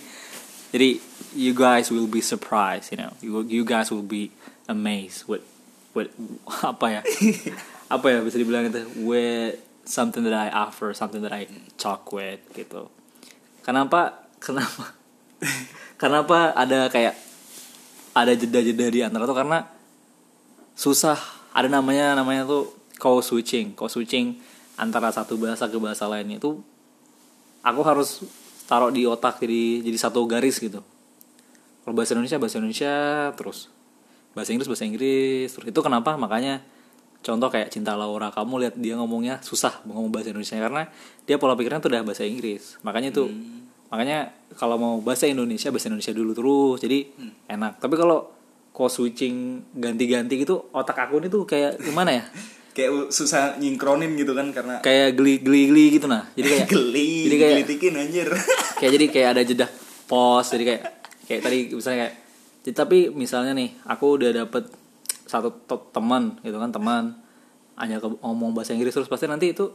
jadi 0.73 0.97
you 1.37 1.53
guys 1.53 1.93
will 1.93 2.09
be 2.09 2.19
surprised 2.19 2.89
you 2.89 2.97
know 2.97 3.13
you 3.21 3.45
you 3.45 3.61
guys 3.61 3.93
will 3.93 4.03
be 4.03 4.33
amazed 4.65 5.29
with 5.29 5.45
with 5.93 6.09
apa 6.65 6.99
ya 6.99 7.01
apa 7.95 8.05
ya 8.09 8.17
bisa 8.25 8.41
dibilang 8.41 8.73
itu 8.73 8.81
with 9.05 9.61
something 9.85 10.25
that 10.25 10.33
I 10.33 10.49
offer 10.49 10.97
something 10.97 11.21
that 11.21 11.31
I 11.31 11.45
talk 11.77 12.09
with 12.09 12.41
gitu 12.57 12.89
kenapa 13.63 14.27
kenapa 14.37 14.93
kenapa 16.01 16.51
ada 16.53 16.91
kayak 16.91 17.15
ada 18.13 18.33
jeda-jeda 18.37 18.85
di 18.93 18.99
antara 19.01 19.25
tuh? 19.25 19.37
Karena 19.37 19.65
susah. 20.77 21.17
Ada 21.53 21.69
namanya 21.69 22.17
namanya 22.17 22.45
tuh 22.45 22.73
code 22.97 23.25
switching. 23.25 23.73
Code 23.77 23.93
switching 23.93 24.37
antara 24.77 25.09
satu 25.13 25.37
bahasa 25.37 25.69
ke 25.69 25.77
bahasa 25.77 26.09
lain 26.09 26.37
itu 26.37 26.61
aku 27.61 27.81
harus 27.85 28.25
taruh 28.65 28.89
di 28.89 29.05
otak 29.05 29.37
jadi 29.41 29.85
jadi 29.85 29.97
satu 29.97 30.25
garis 30.25 30.57
gitu. 30.57 30.81
Kalau 31.83 31.93
bahasa 31.93 32.15
Indonesia 32.17 32.37
bahasa 32.41 32.57
Indonesia 32.57 32.95
terus. 33.37 33.69
Bahasa 34.33 34.49
Inggris 34.49 34.65
bahasa 34.65 34.85
Inggris 34.89 35.49
terus. 35.53 35.67
Itu 35.69 35.79
kenapa? 35.85 36.17
Makanya 36.17 36.65
contoh 37.23 37.47
kayak 37.47 37.71
cinta 37.71 37.95
Laura 37.95 38.29
kamu 38.29 38.67
lihat 38.67 38.75
dia 38.75 38.99
ngomongnya 38.99 39.39
susah 39.39 39.81
ngomong 39.87 40.11
bahasa 40.11 40.35
Indonesia 40.35 40.59
karena 40.59 40.83
dia 41.23 41.39
pola 41.39 41.55
pikirnya 41.55 41.79
tuh 41.79 41.89
udah 41.89 42.03
bahasa 42.03 42.27
Inggris. 42.27 42.77
Makanya 42.83 43.15
itu 43.15 43.31
makanya 43.87 44.35
kalau 44.59 44.75
mau 44.75 44.93
bahasa 44.99 45.25
Indonesia 45.25 45.71
bahasa 45.71 45.87
Indonesia 45.87 46.13
dulu 46.13 46.31
terus 46.35 46.77
jadi 46.83 47.07
enak. 47.47 47.79
Tapi 47.79 47.95
kalau 47.95 48.27
kok 48.75 48.91
switching 48.91 49.63
ganti-ganti 49.77 50.35
gitu 50.43 50.67
otak 50.75 51.07
aku 51.07 51.23
ini 51.23 51.27
tuh 51.31 51.47
kayak 51.47 51.79
gimana 51.79 52.11
ya? 52.19 52.25
Kayak 52.73 53.13
susah 53.13 53.61
nyingkronin 53.61 54.17
gitu 54.17 54.33
kan 54.33 54.49
karena 54.49 54.81
kayak 54.81 55.13
geli 55.13 55.45
geli 55.45 55.69
geli 55.69 55.85
gitu 55.93 56.09
nah. 56.09 56.25
Jadi 56.33 56.47
kayak 56.57 56.67
geli 56.73 57.09
jadi 57.29 57.35
kayak 57.37 57.53
gelitikin 57.53 57.93
anjir. 58.01 58.27
Kayak 58.81 58.91
jadi 58.97 59.05
kayak 59.13 59.29
ada 59.29 59.41
jeda 59.45 59.67
pause 60.09 60.57
jadi 60.57 60.63
kayak 60.65 60.83
kayak 61.29 61.41
tadi 61.45 61.57
misalnya 61.69 61.97
kayak 62.01 62.13
jadi, 62.63 62.73
tapi 62.73 62.97
misalnya 63.11 63.53
nih 63.53 63.69
aku 63.85 64.05
udah 64.17 64.31
dapet 64.33 64.73
satu 65.23 65.51
teman 65.89 66.37
gitu 66.41 66.55
kan 66.55 66.69
teman. 66.69 67.03
Hanya 67.73 67.97
ke- 67.97 68.19
ngomong 68.19 68.53
bahasa 68.53 68.71
Inggris 68.71 68.91
terus 68.91 69.07
pasti 69.07 69.25
nanti 69.25 69.49
itu 69.49 69.71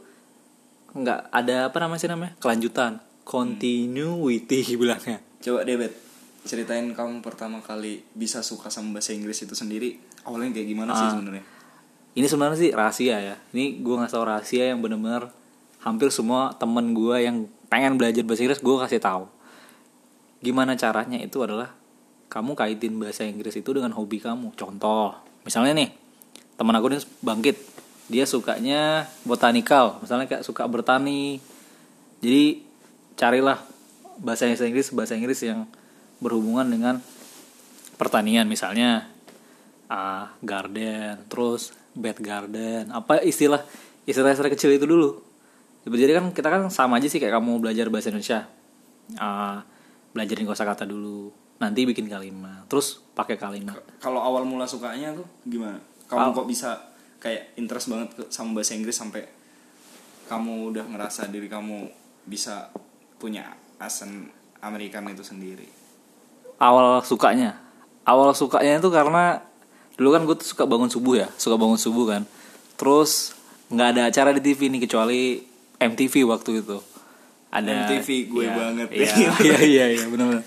nggak 0.89 1.29
ada 1.29 1.67
apa 1.67 1.77
namanya 1.79 1.99
sih 1.99 2.07
namanya? 2.07 2.33
Kelanjutan. 2.37 2.97
Continuity 3.23 4.59
bilangnya. 4.81 5.19
Coba 5.39 5.61
deh 5.61 5.75
Bet. 5.75 5.93
Ceritain 6.39 6.87
kamu 6.89 7.19
pertama 7.19 7.59
kali 7.59 8.01
bisa 8.11 8.39
suka 8.39 8.67
sama 8.67 8.95
bahasa 8.95 9.11
Inggris 9.11 9.37
itu 9.39 9.53
sendiri 9.53 9.99
awalnya 10.23 10.55
kayak 10.55 10.67
gimana 10.67 10.91
sih 10.93 11.05
Ah. 11.05 11.11
sebenarnya? 11.13 11.43
Ini 12.09 12.25
sebenarnya 12.25 12.57
sih 12.57 12.71
rahasia 12.71 13.17
ya. 13.19 13.35
Ini 13.51 13.79
gue 13.79 13.95
nggak 13.95 14.09
tahu 14.09 14.23
rahasia 14.23 14.71
yang 14.71 14.79
bener-bener 14.79 15.29
hampir 15.79 16.09
semua 16.09 16.55
temen 16.55 16.91
gue 16.91 17.15
yang 17.19 17.37
pengen 17.67 17.95
belajar 17.95 18.23
bahasa 18.23 18.41
Inggris 18.41 18.59
gue 18.59 18.75
kasih 18.79 18.99
tahu 18.99 19.23
gimana 20.39 20.73
caranya 20.73 21.19
itu 21.19 21.35
adalah 21.39 21.75
kamu 22.27 22.55
kaitin 22.55 22.95
bahasa 22.95 23.27
Inggris 23.27 23.53
itu 23.53 23.69
dengan 23.69 23.91
hobi 23.91 24.17
kamu. 24.17 24.55
Contoh 24.55 25.13
misalnya 25.43 25.73
nih 25.75 25.89
teman 26.59 26.75
aku 26.75 26.91
nih 26.91 27.01
bangkit 27.23 27.57
dia 28.09 28.25
sukanya 28.25 29.05
botanikal 29.23 30.01
misalnya 30.01 30.25
kayak 30.25 30.43
suka 30.43 30.65
bertani. 30.65 31.37
Jadi 32.19 32.65
carilah 33.15 33.61
bahasa 34.19 34.49
Inggris 34.49 34.91
bahasa 34.91 35.15
Inggris 35.15 35.39
yang 35.45 35.69
berhubungan 36.19 36.67
dengan 36.67 36.99
pertanian 37.95 38.49
misalnya 38.49 39.07
ah 39.87 40.35
garden 40.43 41.25
terus 41.31 41.73
bed 41.97 42.21
garden 42.21 42.91
apa 42.93 43.23
istilah 43.25 43.63
istilah 44.03 44.35
istilah 44.35 44.51
kecil 44.51 44.73
itu 44.75 44.83
dulu. 44.89 45.21
Jadi 45.87 46.11
kan 46.11 46.25
kita 46.35 46.47
kan 46.51 46.61
sama 46.69 46.99
aja 46.99 47.07
sih 47.07 47.17
kayak 47.23 47.39
kamu 47.39 47.63
belajar 47.63 47.87
bahasa 47.87 48.11
Indonesia. 48.11 48.45
Ah, 49.17 49.65
belajarin 50.13 50.45
kosakata 50.45 50.85
dulu 50.85 51.48
nanti 51.59 51.83
bikin 51.83 52.07
kalimat 52.07 52.63
terus 52.71 53.03
pakai 53.13 53.35
kalimat. 53.35 53.75
Kalau 53.99 54.23
awal 54.23 54.47
mula 54.47 54.63
sukanya 54.63 55.11
tuh 55.11 55.27
gimana? 55.43 55.77
Kamu 56.07 56.31
kok 56.31 56.47
bisa 56.47 56.79
kayak 57.19 57.53
interest 57.59 57.91
banget 57.91 58.09
sama 58.31 58.55
bahasa 58.57 58.73
Inggris 58.73 58.95
sampai 58.95 59.27
kamu 60.31 60.71
udah 60.73 60.85
ngerasa 60.87 61.27
diri 61.27 61.51
kamu 61.51 61.91
bisa 62.23 62.71
punya 63.19 63.51
asen 63.77 64.31
American 64.63 65.11
itu 65.11 65.21
sendiri? 65.21 65.67
Awal 66.63 67.03
sukanya. 67.03 67.59
Awal 68.07 68.31
sukanya 68.33 68.79
itu 68.79 68.89
karena 68.89 69.43
dulu 69.99 70.15
kan 70.15 70.23
gue 70.23 70.35
tuh 70.39 70.47
suka 70.55 70.63
bangun 70.63 70.87
subuh 70.87 71.19
ya 71.19 71.27
suka 71.35 71.59
bangun 71.59 71.77
subuh 71.77 72.07
kan. 72.07 72.23
Terus 72.79 73.35
nggak 73.69 73.87
ada 73.93 74.01
acara 74.07 74.31
di 74.31 74.41
TV 74.41 74.71
nih 74.71 74.87
kecuali 74.87 75.43
MTV 75.77 76.13
waktu 76.25 76.63
itu 76.63 76.77
ada 77.49 77.89
MTV 77.89 78.07
gue 78.29 78.43
iya, 78.45 78.53
banget. 78.53 78.87
iya. 78.93 79.13
Iya 79.45 79.57
iya 79.65 79.85
iya 79.97 80.05
benar 80.05 80.45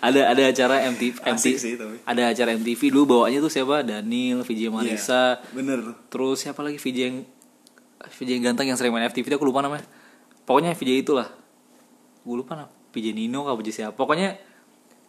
ada 0.00 0.20
ada 0.30 0.42
acara 0.48 0.76
MTV 0.90 1.14
MTV 1.24 1.54
sih 1.58 1.74
tapi. 1.74 1.96
ada 2.04 2.22
acara 2.30 2.50
MTV 2.54 2.80
dulu 2.94 3.04
bawanya 3.18 3.38
tuh 3.42 3.52
siapa? 3.52 3.82
Daniel 3.82 4.46
VJ 4.46 4.70
Marisa 4.70 5.40
Iya, 5.40 5.54
bener. 5.54 5.78
Terus 6.10 6.46
siapa 6.46 6.60
lagi? 6.62 6.78
VJ 6.78 6.98
yang 6.98 7.16
VJ 8.04 8.28
yang 8.38 8.44
ganteng 8.52 8.66
yang 8.70 8.78
sering 8.78 8.92
main 8.94 9.06
FTV 9.08 9.26
itu 9.26 9.36
aku 9.36 9.46
lupa 9.48 9.64
namanya. 9.64 9.86
Pokoknya 10.44 10.76
VJ 10.76 10.90
itulah. 11.06 11.28
Gue 12.22 12.36
lupa 12.40 12.54
nama. 12.54 12.70
VJ 12.94 13.16
Nino 13.16 13.48
apa 13.48 13.58
VJ 13.58 13.70
siapa. 13.72 13.94
Pokoknya 13.96 14.38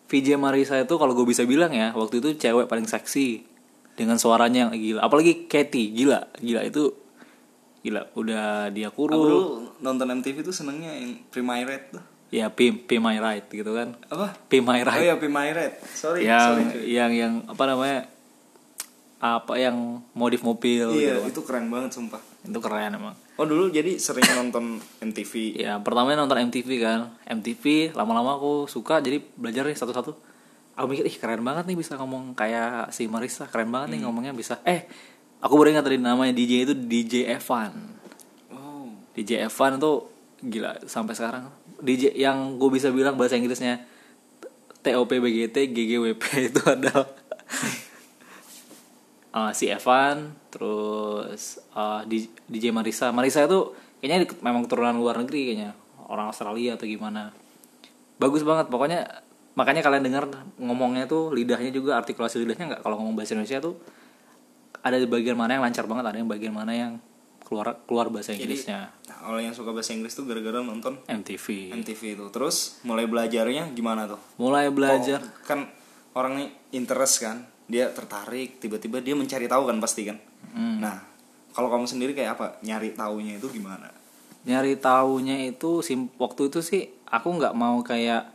VJ 0.09 0.37
Marisa 0.39 0.79
itu 0.79 0.95
kalau 0.97 1.13
gue 1.13 1.25
bisa 1.27 1.45
bilang 1.45 1.73
ya 1.73 1.91
waktu 1.93 2.23
itu 2.23 2.33
cewek 2.39 2.65
paling 2.65 2.87
seksi. 2.87 3.45
Dengan 3.95 4.19
suaranya 4.19 4.67
yang 4.67 4.71
gila. 4.75 4.99
Apalagi 5.07 5.47
Katy 5.47 5.95
gila. 5.95 6.27
Gila 6.43 6.67
itu 6.67 6.91
gila 7.85 8.01
udah 8.17 8.73
dia 8.73 8.89
aku 8.89 9.05
kurus. 9.05 9.13
dulu 9.13 9.41
nonton 9.85 10.09
MTV 10.09 10.41
tuh 10.41 10.55
senengnya 10.55 10.89
yang 10.89 11.21
Primyrate 11.29 11.93
tuh. 11.93 12.03
Ya 12.33 12.49
Pim 12.49 12.81
Pim 12.81 12.97
My 12.97 13.21
Right 13.21 13.45
gitu 13.45 13.69
kan. 13.77 13.93
Apa? 14.09 14.33
Pim 14.49 14.65
My 14.65 14.81
oh 14.81 14.89
Right 14.89 15.05
iya 15.05 15.13
Primyrate 15.21 15.77
sorry 15.93 16.25
yang 16.25 16.41
sorry 16.41 16.63
cuy. 16.73 16.81
yang 16.89 17.11
yang 17.13 17.33
apa 17.45 17.63
namanya 17.69 18.09
apa 19.21 19.53
yang 19.57 20.01
modif 20.17 20.41
mobil 20.41 20.91
iya 20.97 21.21
gitu. 21.21 21.29
itu 21.29 21.41
keren 21.45 21.69
banget 21.69 21.93
sumpah. 21.93 22.21
Itu 22.41 22.57
keren 22.57 22.97
emang. 22.97 23.13
Oh 23.37 23.45
dulu 23.45 23.69
jadi 23.69 24.01
sering 24.01 24.25
nonton 24.33 24.81
MTV 25.05 25.61
Ya 25.61 25.77
pertamanya 25.77 26.25
nonton 26.25 26.41
MTV 26.49 26.69
kan. 26.81 27.13
MTV 27.29 27.93
lama-lama 27.93 28.41
aku 28.41 28.65
suka 28.65 28.97
jadi 28.97 29.21
belajar 29.37 29.61
nih 29.69 29.77
satu-satu. 29.77 30.17
Aku 30.75 30.85
mikir 30.91 31.05
ih 31.07 31.17
keren 31.21 31.45
banget 31.45 31.69
nih 31.69 31.77
bisa 31.77 31.95
ngomong 31.95 32.35
kayak 32.35 32.91
si 32.91 33.07
Marisa 33.07 33.47
Keren 33.47 33.71
banget 33.71 33.95
nih 33.95 34.03
ngomongnya 34.03 34.35
bisa. 34.35 34.59
Eh 34.67 34.83
aku 35.45 35.61
baru 35.61 35.77
ingat 35.77 35.85
tadi 35.85 36.01
namanya 36.01 36.33
DJ 36.33 36.65
itu 36.65 36.73
DJ 36.73 37.13
Evan. 37.37 37.69
Oh. 38.49 38.89
DJ 39.13 39.45
Evan 39.45 39.77
tuh 39.77 40.09
gila 40.41 40.81
sampai 40.89 41.13
sekarang. 41.13 41.53
DJ 41.85 42.17
yang 42.17 42.57
gue 42.57 42.69
bisa 42.73 42.89
bilang 42.89 43.13
bahasa 43.13 43.37
Inggrisnya 43.37 43.85
TOP 44.81 45.13
BGT 45.13 45.69
GGWP 45.69 46.23
itu 46.49 46.61
adalah 46.65 47.05
uh, 49.37 49.51
si 49.53 49.69
Evan 49.69 50.33
terus 50.49 51.61
uh, 51.77 52.01
di- 52.09 52.31
DJ 52.49 52.73
Marisa 52.73 53.13
Marisa 53.13 53.45
itu 53.45 53.77
kayaknya 54.01 54.25
memang 54.41 54.65
keturunan 54.65 54.97
luar 54.97 55.21
negeri 55.21 55.53
kayaknya. 55.53 55.77
Orang 56.09 56.33
Australia 56.33 56.73
atau 56.73 56.89
gimana. 56.89 57.29
Bagus 58.17 58.41
banget. 58.41 58.73
Pokoknya 58.73 59.21
makanya 59.53 59.85
kalian 59.85 60.09
dengar 60.09 60.25
ngomongnya 60.57 61.05
tuh 61.05 61.29
lidahnya 61.31 61.69
juga 61.69 62.01
artikulasi 62.01 62.43
lidahnya 62.43 62.75
nggak 62.75 62.81
kalau 62.83 62.99
ngomong 62.99 63.15
bahasa 63.15 63.37
Indonesia 63.37 63.63
tuh 63.63 63.79
ada 64.85 65.01
di 65.01 65.09
bagian 65.09 65.33
mana 65.33 65.57
yang 65.57 65.65
lancar 65.65 65.89
banget 65.89 66.05
ada 66.13 66.17
yang 66.21 66.29
bagian 66.29 66.53
mana 66.53 66.71
yang 66.77 67.01
keluar 67.41 67.77
keluar 67.85 68.09
bahasa 68.13 68.33
Inggrisnya. 68.33 68.93
nah, 69.05 69.17
kalau 69.21 69.37
yang 69.41 69.53
suka 69.53 69.73
bahasa 69.73 69.97
Inggris 69.97 70.13
tuh 70.13 70.25
gara-gara 70.29 70.61
nonton 70.61 71.01
MTV 71.09 71.73
MTV 71.81 72.01
itu 72.17 72.25
terus 72.29 72.81
mulai 72.85 73.05
belajarnya 73.09 73.73
gimana 73.73 74.09
tuh? 74.09 74.21
Mulai 74.41 74.69
belajar. 74.73 75.21
Oh, 75.21 75.45
kan 75.45 75.69
orangnya 76.17 76.53
interest 76.73 77.21
kan 77.21 77.45
dia 77.65 77.89
tertarik 77.89 78.61
tiba-tiba 78.61 79.01
dia 79.01 79.17
mencari 79.17 79.49
tahu 79.49 79.69
kan 79.69 79.77
pasti 79.81 80.05
kan? 80.09 80.17
Hmm. 80.53 80.77
nah 80.81 80.97
kalau 81.55 81.71
kamu 81.71 81.85
sendiri 81.87 82.11
kayak 82.11 82.35
apa? 82.35 82.59
Nyari 82.61 82.93
taunya 82.93 83.39
itu 83.39 83.47
gimana? 83.47 83.87
Nyari 84.43 84.75
taunya 84.77 85.49
itu 85.49 85.79
sim 85.79 86.11
waktu 86.19 86.51
itu 86.51 86.59
sih 86.59 86.91
aku 87.07 87.31
nggak 87.31 87.55
mau 87.55 87.79
kayak 87.79 88.27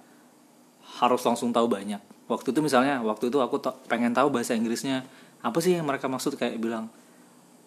harus 1.02 1.22
langsung 1.22 1.52
tahu 1.52 1.68
banyak. 1.68 2.00
Waktu 2.30 2.54
itu 2.54 2.60
misalnya 2.62 3.02
waktu 3.04 3.28
itu 3.28 3.38
aku 3.42 3.60
pengen 3.90 4.16
tahu 4.16 4.32
bahasa 4.32 4.56
Inggrisnya 4.56 5.04
apa 5.40 5.58
sih 5.64 5.76
yang 5.76 5.88
mereka 5.88 6.06
maksud? 6.06 6.36
Kayak 6.36 6.60
bilang 6.60 6.92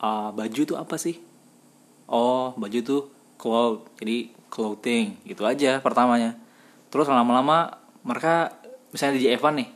"Ah, 0.01 0.29
baju 0.33 0.59
itu 0.61 0.75
apa 0.77 0.95
sih? 0.97 1.17
Oh 2.09 2.53
baju 2.57 2.77
itu 2.77 2.97
cloth 3.39 3.89
jadi 3.99 4.29
clothing 4.53 5.17
gitu 5.25 5.43
aja 5.43 5.81
pertamanya. 5.81 6.37
Terus 6.93 7.09
lama-lama 7.09 7.81
mereka 8.05 8.53
misalnya 8.93 9.17
DJ 9.17 9.35
Evan 9.39 9.57
nih 9.57 9.69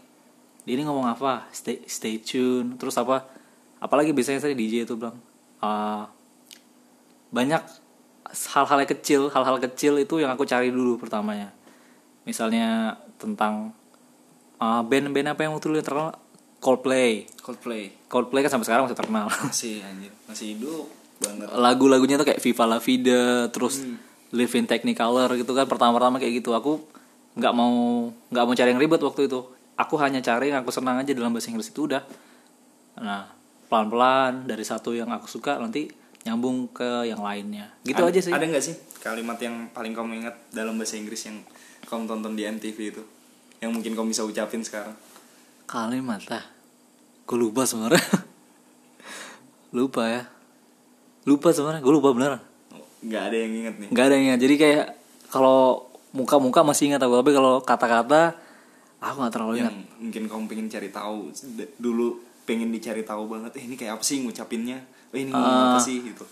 dia 0.68 0.74
ini 0.76 0.84
ngomong 0.84 1.08
apa? 1.08 1.48
Stay 1.56 1.80
stay 1.88 2.20
tune. 2.20 2.76
Terus 2.76 3.00
apa? 3.00 3.24
Apalagi 3.80 4.12
biasanya 4.12 4.44
saya 4.44 4.52
DJ 4.52 4.84
itu 4.84 5.00
bilang 5.00 5.16
"Ah, 5.64 6.12
banyak 7.32 7.64
hal-hal 8.28 8.84
kecil 8.84 9.32
hal-hal 9.32 9.58
kecil 9.64 9.96
itu 10.00 10.20
yang 10.20 10.36
aku 10.36 10.44
cari 10.44 10.68
dulu 10.68 11.00
pertamanya. 11.00 11.56
Misalnya 12.28 13.00
tentang 13.16 13.72
uh, 14.60 14.84
band-band 14.84 15.32
apa 15.32 15.48
yang 15.48 15.56
waktu 15.56 15.72
dulu 15.72 15.80
terkenal 15.80 16.20
Coldplay. 16.58 17.30
Coldplay. 17.40 17.94
Coldplay 18.10 18.42
kan 18.44 18.52
sampai 18.58 18.66
sekarang 18.68 18.84
masih 18.90 18.98
terkenal. 18.98 19.26
Masih 19.48 19.86
anjir. 19.86 20.12
Masih 20.26 20.58
hidup 20.58 20.86
banget. 21.22 21.48
Lagu-lagunya 21.54 22.16
tuh 22.18 22.28
kayak 22.28 22.42
Viva 22.42 22.66
La 22.66 22.80
Vida 22.82 23.48
terus 23.54 23.86
Live 24.34 24.54
in 24.58 24.68
Technicolor 24.68 25.32
gitu 25.38 25.56
kan 25.56 25.70
pertama-tama 25.70 26.18
kayak 26.20 26.44
gitu. 26.44 26.52
Aku 26.58 26.84
nggak 27.38 27.54
mau 27.54 28.10
nggak 28.34 28.44
mau 28.44 28.54
cari 28.58 28.70
yang 28.74 28.82
ribet 28.82 29.02
waktu 29.02 29.30
itu. 29.30 29.40
Aku 29.78 29.96
hanya 30.02 30.20
cari 30.26 30.50
yang 30.50 30.66
aku 30.66 30.74
senang 30.74 30.98
aja 30.98 31.14
dalam 31.14 31.32
bahasa 31.32 31.54
Inggris 31.54 31.70
itu 31.70 31.86
udah. 31.86 32.02
Nah 32.98 33.30
pelan 33.68 33.88
pelan 33.92 34.34
dari 34.48 34.66
satu 34.66 34.96
yang 34.96 35.12
aku 35.14 35.30
suka 35.30 35.62
nanti 35.62 35.88
nyambung 36.26 36.74
ke 36.74 37.06
yang 37.08 37.22
lainnya. 37.22 37.72
Gitu 37.86 38.02
Ada- 38.02 38.12
aja 38.12 38.20
sih. 38.20 38.34
Ada 38.34 38.46
nggak 38.50 38.64
sih 38.66 38.76
kalimat 39.00 39.38
yang 39.40 39.70
paling 39.72 39.94
kamu 39.94 40.26
ingat 40.26 40.36
dalam 40.52 40.76
bahasa 40.76 40.98
Inggris 40.98 41.22
yang 41.30 41.40
kamu 41.88 42.10
tonton 42.10 42.34
di 42.36 42.44
MTV 42.44 42.78
itu? 42.98 43.04
Yang 43.64 43.72
mungkin 43.72 43.92
kamu 43.96 44.08
bisa 44.12 44.26
ucapin 44.26 44.66
sekarang? 44.66 44.94
Kalimat 45.68 46.24
lah 46.26 46.44
gue 47.24 47.38
lupa 47.38 47.64
sebenarnya 47.64 48.00
lupa 49.78 50.04
ya 50.08 50.24
lupa 51.24 51.52
sebenarnya 51.52 51.82
gue 51.82 51.94
lupa 51.94 52.10
beneran 52.12 52.42
Nggak 52.98 53.24
ada 53.24 53.38
yang 53.38 53.54
inget 53.54 53.76
nih. 53.78 53.90
nggak 53.94 54.04
ada 54.04 54.14
yang 54.16 54.26
ingat 54.26 54.40
jadi 54.42 54.56
kayak 54.58 54.86
kalau 55.28 55.86
muka-muka 56.10 56.64
masih 56.64 56.90
ingat 56.90 57.00
aku 57.00 57.14
tapi 57.14 57.30
kalau 57.30 57.62
kata-kata 57.62 58.34
aku 58.98 59.16
nggak 59.18 59.34
terlalu 59.34 59.54
ingat 59.62 59.74
Yang 59.76 59.86
mungkin 60.00 60.24
kamu 60.26 60.44
pengen 60.48 60.68
cari 60.68 60.90
tahu 60.90 61.20
dulu 61.78 62.08
pengen 62.42 62.72
dicari 62.72 63.04
tahu 63.04 63.28
banget. 63.28 63.60
Eh 63.60 63.68
ini 63.68 63.76
kayak 63.76 64.00
apa 64.00 64.04
sih 64.04 64.24
ngucapinnya? 64.24 64.80
Oh 65.12 65.16
ini 65.16 65.30
ngomong 65.30 65.44
apa 65.68 65.78
Ah. 65.78 65.84
sih 65.84 66.00
gitu. 66.00 66.24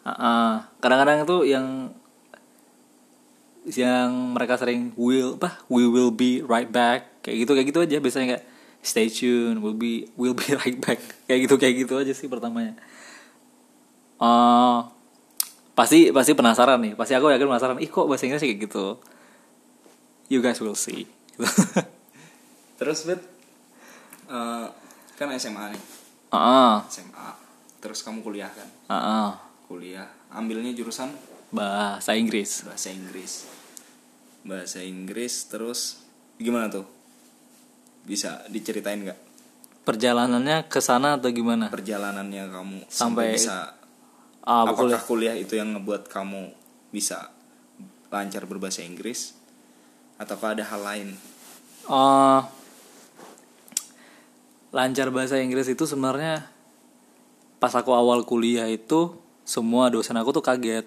Ah, 0.00 0.12
ah. 0.12 0.52
kadang-kadang 0.78 1.24
itu 1.24 1.36
yang 1.48 1.66
yang 3.66 4.32
mereka 4.32 4.56
sering 4.56 4.92
will 4.94 5.36
apa 5.36 5.64
we 5.66 5.84
will 5.84 6.08
be 6.10 6.40
right 6.42 6.68
back 6.68 7.08
kayak 7.20 7.40
gitu 7.40 7.52
kayak 7.52 7.66
gitu 7.66 7.80
aja 7.80 7.96
biasanya 7.98 8.26
kayak 8.30 8.44
stay 8.80 9.12
tune 9.12 9.60
we'll 9.60 9.76
be 9.76 10.08
we'll 10.16 10.36
be 10.36 10.48
right 10.60 10.78
back. 10.80 11.00
Kayak 11.28 11.40
gitu 11.48 11.54
kayak 11.60 11.74
gitu 11.86 11.94
aja 11.96 12.12
sih 12.12 12.26
pertamanya. 12.26 12.76
Oh 14.20 15.00
pasti 15.80 16.12
pasti 16.12 16.36
penasaran 16.36 16.76
nih. 16.84 16.92
Pasti 16.92 17.16
aku 17.16 17.32
yakin 17.32 17.48
penasaran 17.48 17.78
ih 17.80 17.88
kok 17.88 18.04
bahasa 18.04 18.28
Inggris 18.28 18.44
kayak 18.44 18.58
gitu? 18.68 19.00
You 20.28 20.44
guys 20.44 20.60
will 20.60 20.76
see. 20.76 21.08
Terus 22.78 23.08
bet 23.08 23.20
eh, 24.28 24.66
kan 25.16 25.28
SMA 25.40 25.72
nih, 25.72 25.82
ah 26.32 26.84
SMA. 26.88 27.28
Terus 27.80 28.04
kamu 28.04 28.20
kuliah 28.20 28.52
kan? 28.52 28.68
ah 28.92 28.96
ah. 28.96 29.30
Kuliah, 29.68 30.08
ambilnya 30.34 30.74
jurusan? 30.74 31.12
Bahasa 31.50 32.12
Inggris. 32.12 32.66
Bahasa 32.66 32.88
Inggris. 32.90 33.46
Bahasa 34.42 34.78
Inggris 34.84 35.46
terus 35.46 36.02
gimana 36.40 36.68
tuh? 36.68 36.99
Bisa 38.10 38.42
diceritain 38.50 38.98
nggak? 39.06 39.18
Perjalanannya 39.86 40.66
ke 40.66 40.82
sana 40.82 41.14
atau 41.14 41.30
gimana? 41.30 41.70
Perjalanannya 41.70 42.50
kamu 42.50 42.78
Sampai- 42.90 43.38
bisa 43.38 43.78
ah 44.40 44.66
apakah 44.66 44.98
kuliah 44.98 45.02
kuliah 45.06 45.36
itu 45.38 45.54
yang 45.54 45.78
ngebuat 45.78 46.10
kamu 46.10 46.50
bisa 46.90 47.30
lancar 48.10 48.50
berbahasa 48.50 48.82
Inggris? 48.82 49.38
Ataukah 50.18 50.58
ada 50.58 50.66
hal 50.66 50.82
lain? 50.82 51.08
Eh, 51.86 52.40
lancar 54.74 55.08
bahasa 55.14 55.38
Inggris 55.38 55.70
itu 55.70 55.86
sebenarnya 55.86 56.50
pas 57.62 57.72
aku 57.78 57.94
awal 57.94 58.26
kuliah 58.26 58.66
itu 58.66 59.14
semua 59.46 59.86
dosen 59.86 60.18
aku 60.18 60.34
tuh 60.34 60.44
kaget. 60.44 60.86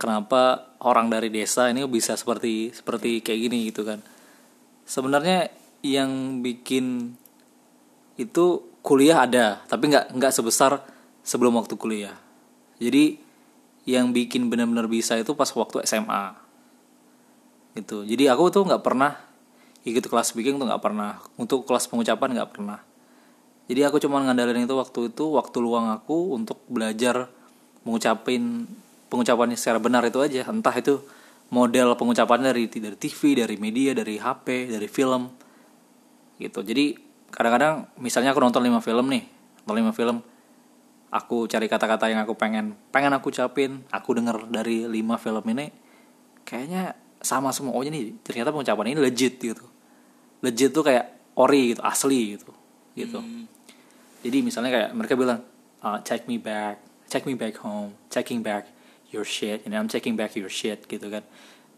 Kenapa 0.00 0.72
orang 0.80 1.12
dari 1.12 1.28
desa 1.28 1.68
ini 1.68 1.84
bisa 1.84 2.16
seperti 2.16 2.72
seperti 2.72 3.20
kayak 3.20 3.40
gini 3.46 3.58
gitu 3.68 3.84
kan? 3.84 4.00
Sebenarnya 4.88 5.52
yang 5.80 6.44
bikin 6.44 7.16
itu 8.20 8.64
kuliah 8.84 9.24
ada 9.24 9.64
tapi 9.68 9.88
nggak 9.92 10.12
nggak 10.16 10.32
sebesar 10.32 10.84
sebelum 11.24 11.56
waktu 11.56 11.76
kuliah. 11.76 12.16
Jadi 12.80 13.20
yang 13.88 14.12
bikin 14.12 14.48
benar-benar 14.52 14.88
bisa 14.88 15.16
itu 15.16 15.32
pas 15.36 15.48
waktu 15.52 15.84
SMA 15.88 16.36
gitu. 17.76 18.04
Jadi 18.04 18.28
aku 18.28 18.50
tuh 18.52 18.66
nggak 18.66 18.82
pernah 18.82 19.16
ikut 19.84 20.04
kelas 20.04 20.32
speaking 20.36 20.60
tuh 20.60 20.68
nggak 20.68 20.82
pernah. 20.82 21.20
Untuk 21.40 21.64
kelas 21.64 21.88
pengucapan 21.88 22.36
nggak 22.40 22.50
pernah. 22.52 22.78
Jadi 23.70 23.80
aku 23.86 24.02
cuma 24.02 24.18
ngandalin 24.20 24.66
itu 24.66 24.74
waktu 24.74 25.14
itu 25.14 25.24
waktu 25.30 25.56
luang 25.62 25.94
aku 25.94 26.34
untuk 26.34 26.58
belajar 26.66 27.30
mengucapin 27.86 28.66
pengucapannya 29.08 29.54
secara 29.54 29.78
benar 29.78 30.02
itu 30.04 30.18
aja. 30.20 30.44
Entah 30.50 30.74
itu 30.74 31.00
model 31.54 31.94
pengucapan 31.94 32.50
dari 32.50 32.66
dari 32.66 32.98
TV 32.98 33.38
dari 33.38 33.56
media 33.56 33.94
dari 33.94 34.18
HP 34.18 34.74
dari 34.74 34.88
film 34.90 35.30
gitu. 36.40 36.64
Jadi 36.64 36.96
kadang-kadang 37.30 37.86
misalnya 38.00 38.34
aku 38.34 38.42
nonton 38.42 38.64
lima 38.64 38.82
film 38.82 39.06
nih 39.06 39.22
nonton 39.62 39.76
lima 39.78 39.92
film 39.94 40.18
aku 41.14 41.46
cari 41.46 41.70
kata-kata 41.70 42.10
yang 42.10 42.22
aku 42.26 42.34
pengen 42.34 42.74
pengen 42.90 43.14
aku 43.14 43.30
ucapin 43.30 43.86
aku 43.94 44.18
denger 44.18 44.50
dari 44.50 44.86
lima 44.90 45.14
film 45.14 45.42
ini 45.46 45.70
kayaknya 46.42 46.94
sama 47.22 47.54
semua 47.54 47.78
oh 47.78 47.84
ini 47.86 48.18
ternyata 48.26 48.50
pengucapan 48.50 48.96
ini 48.96 49.00
legit 49.04 49.38
gitu. 49.38 49.66
Legit 50.42 50.72
tuh 50.72 50.82
kayak 50.82 51.36
ori 51.38 51.76
gitu 51.76 51.82
asli 51.86 52.34
gitu 52.34 52.50
gitu. 52.98 53.20
Jadi 54.20 54.38
misalnya 54.42 54.70
kayak 54.74 54.90
mereka 54.96 55.14
bilang 55.14 55.40
uh, 55.86 55.98
take 56.02 56.26
me 56.26 56.40
back 56.40 56.82
take 57.06 57.26
me 57.26 57.38
back 57.38 57.58
home 57.62 57.94
taking 58.10 58.42
back 58.42 58.66
your 59.10 59.26
shit. 59.26 59.62
And 59.66 59.74
I'm 59.74 59.90
taking 59.90 60.14
back 60.18 60.34
your 60.34 60.50
shit 60.50 60.86
gitu 60.86 61.06
kan. 61.10 61.22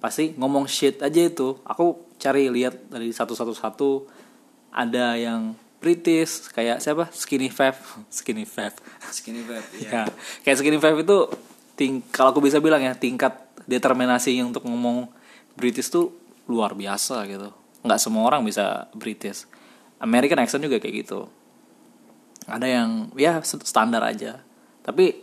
Pasti 0.00 0.36
ngomong 0.36 0.68
shit 0.68 1.00
aja 1.00 1.20
itu 1.28 1.60
aku 1.64 2.16
cari 2.20 2.48
lihat 2.52 2.88
dari 2.92 3.10
satu 3.10 3.36
satu 3.36 3.52
satu 3.52 3.90
ada 4.72 5.14
yang 5.20 5.52
British 5.78 6.48
kayak 6.50 6.80
siapa? 6.80 7.12
Skinny 7.12 7.52
fab. 7.52 7.76
Skinny 8.16 8.48
fab. 8.48 8.72
Skinny 9.12 9.44
fat, 9.44 9.64
ya 9.76 10.08
kayak 10.40 10.56
skinny 10.56 10.80
five 10.80 10.96
itu 10.96 11.28
ting 11.76 12.00
kalau 12.08 12.32
aku 12.32 12.40
bisa 12.40 12.64
bilang 12.64 12.80
ya 12.80 12.96
tingkat 12.96 13.36
determinasi 13.68 14.40
untuk 14.40 14.64
ngomong 14.64 15.12
British 15.52 15.92
tuh 15.92 16.16
luar 16.48 16.72
biasa 16.72 17.28
gitu. 17.28 17.52
Nggak 17.84 18.00
semua 18.00 18.24
orang 18.24 18.40
bisa 18.40 18.88
British. 18.96 19.44
American 20.00 20.40
accent 20.40 20.64
juga 20.64 20.80
kayak 20.80 20.94
gitu. 21.04 21.28
Ada 22.48 22.66
yang 22.66 23.12
ya 23.14 23.38
standar 23.44 24.02
aja. 24.02 24.40
Tapi 24.82 25.14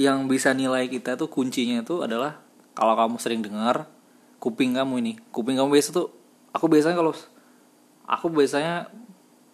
yang 0.00 0.26
bisa 0.26 0.56
nilai 0.56 0.88
kita 0.88 1.20
tuh 1.20 1.28
kuncinya 1.28 1.84
itu 1.84 2.00
adalah 2.00 2.40
kalau 2.72 2.96
kamu 2.96 3.16
sering 3.20 3.44
dengar 3.44 3.86
kuping 4.40 4.72
kamu 4.74 5.04
ini. 5.04 5.12
Kuping 5.30 5.60
kamu 5.60 5.76
biasa 5.76 5.92
tuh 5.92 6.08
aku 6.50 6.66
biasanya 6.66 6.96
kalau 6.96 7.12
aku 8.06 8.26
biasanya 8.30 8.88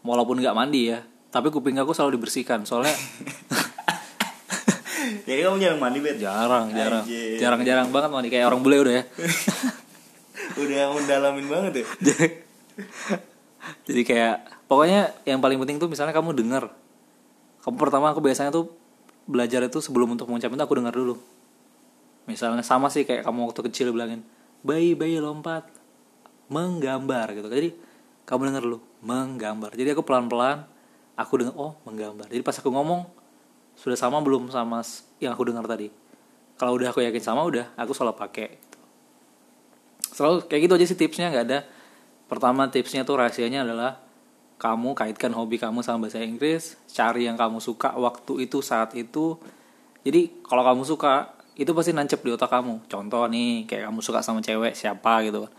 walaupun 0.03 0.41
nggak 0.41 0.57
mandi 0.57 0.93
ya 0.95 1.03
tapi 1.29 1.53
kuping 1.53 1.77
aku 1.77 1.93
selalu 1.93 2.17
dibersihkan 2.21 2.65
soalnya 2.65 2.95
Jadi 5.29 5.45
kamu 5.45 5.61
jarang 5.61 5.81
mandi 5.81 6.01
bet? 6.01 6.17
jarang 6.21 6.73
jarang 6.73 7.05
Anjir. 7.05 7.37
jarang 7.41 7.61
jarang 7.65 7.89
banget 7.93 8.11
mandi 8.13 8.29
kayak 8.33 8.49
orang 8.49 8.61
bule 8.65 8.77
udah 8.81 8.95
ya 9.01 9.05
Udah 10.65 10.91
mendalamin 10.91 11.47
banget 11.47 11.73
ya. 11.81 11.87
jadi 13.89 14.03
kayak 14.05 14.35
pokoknya 14.71 15.13
yang 15.29 15.41
paling 15.43 15.59
penting 15.61 15.77
tuh 15.77 15.89
misalnya 15.91 16.15
kamu 16.17 16.33
dengar 16.37 16.73
kamu 17.65 17.77
pertama 17.77 18.13
aku 18.13 18.25
biasanya 18.25 18.55
tuh 18.55 18.73
belajar 19.29 19.61
itu 19.67 19.79
sebelum 19.85 20.17
untuk 20.17 20.25
mengucapin 20.31 20.57
itu 20.57 20.65
aku 20.65 20.77
dengar 20.79 20.95
dulu 20.95 21.21
misalnya 22.25 22.65
sama 22.65 22.89
sih 22.89 23.05
kayak 23.05 23.25
kamu 23.25 23.49
waktu 23.53 23.61
kecil 23.69 23.93
bilangin 23.93 24.25
bayi 24.65 24.97
bayi 24.97 25.21
lompat 25.21 25.69
menggambar 26.49 27.37
gitu 27.37 27.49
jadi 27.49 27.71
kamu 28.29 28.53
dengar 28.53 28.61
dulu 28.61 28.79
menggambar. 29.01 29.73
Jadi 29.73 29.97
aku 29.97 30.05
pelan 30.05 30.29
pelan 30.29 30.69
aku 31.17 31.41
dengar 31.41 31.57
oh 31.57 31.81
menggambar. 31.89 32.29
Jadi 32.29 32.45
pas 32.45 32.53
aku 32.61 32.69
ngomong 32.69 33.09
sudah 33.73 33.97
sama 33.97 34.21
belum 34.21 34.53
sama 34.53 34.85
yang 35.17 35.33
aku 35.33 35.49
dengar 35.49 35.65
tadi? 35.65 35.89
Kalau 36.61 36.77
udah 36.77 36.93
aku 36.93 37.01
yakin 37.01 37.25
sama 37.25 37.41
udah 37.49 37.73
aku 37.81 37.97
selalu 37.97 38.21
pakai 38.21 38.49
gitu. 38.61 38.79
selalu 40.13 40.37
kayak 40.45 40.61
gitu 40.69 40.75
aja 40.77 40.85
sih 40.85 40.99
tipsnya 41.01 41.33
nggak 41.33 41.45
ada. 41.49 41.59
Pertama 42.29 42.69
tipsnya 42.69 43.09
tuh 43.09 43.17
rahasianya 43.17 43.65
adalah 43.65 43.97
kamu 44.61 44.93
kaitkan 44.93 45.33
hobi 45.33 45.57
kamu 45.57 45.81
sama 45.81 46.05
bahasa 46.05 46.21
Inggris 46.21 46.77
cari 46.91 47.25
yang 47.25 47.39
kamu 47.41 47.65
suka 47.65 47.97
waktu 47.97 48.45
itu 48.45 48.61
saat 48.61 48.93
itu. 48.93 49.41
Jadi 50.05 50.45
kalau 50.45 50.67
kamu 50.69 50.85
suka 50.85 51.33
itu 51.57 51.71
pasti 51.73 51.97
nancep 51.97 52.21
di 52.21 52.31
otak 52.35 52.53
kamu. 52.53 52.85
Contoh 52.91 53.25
nih 53.31 53.65
kayak 53.65 53.89
kamu 53.89 54.05
suka 54.05 54.21
sama 54.21 54.45
cewek 54.45 54.77
siapa 54.77 55.25
gitu 55.25 55.49
kan. 55.49 55.53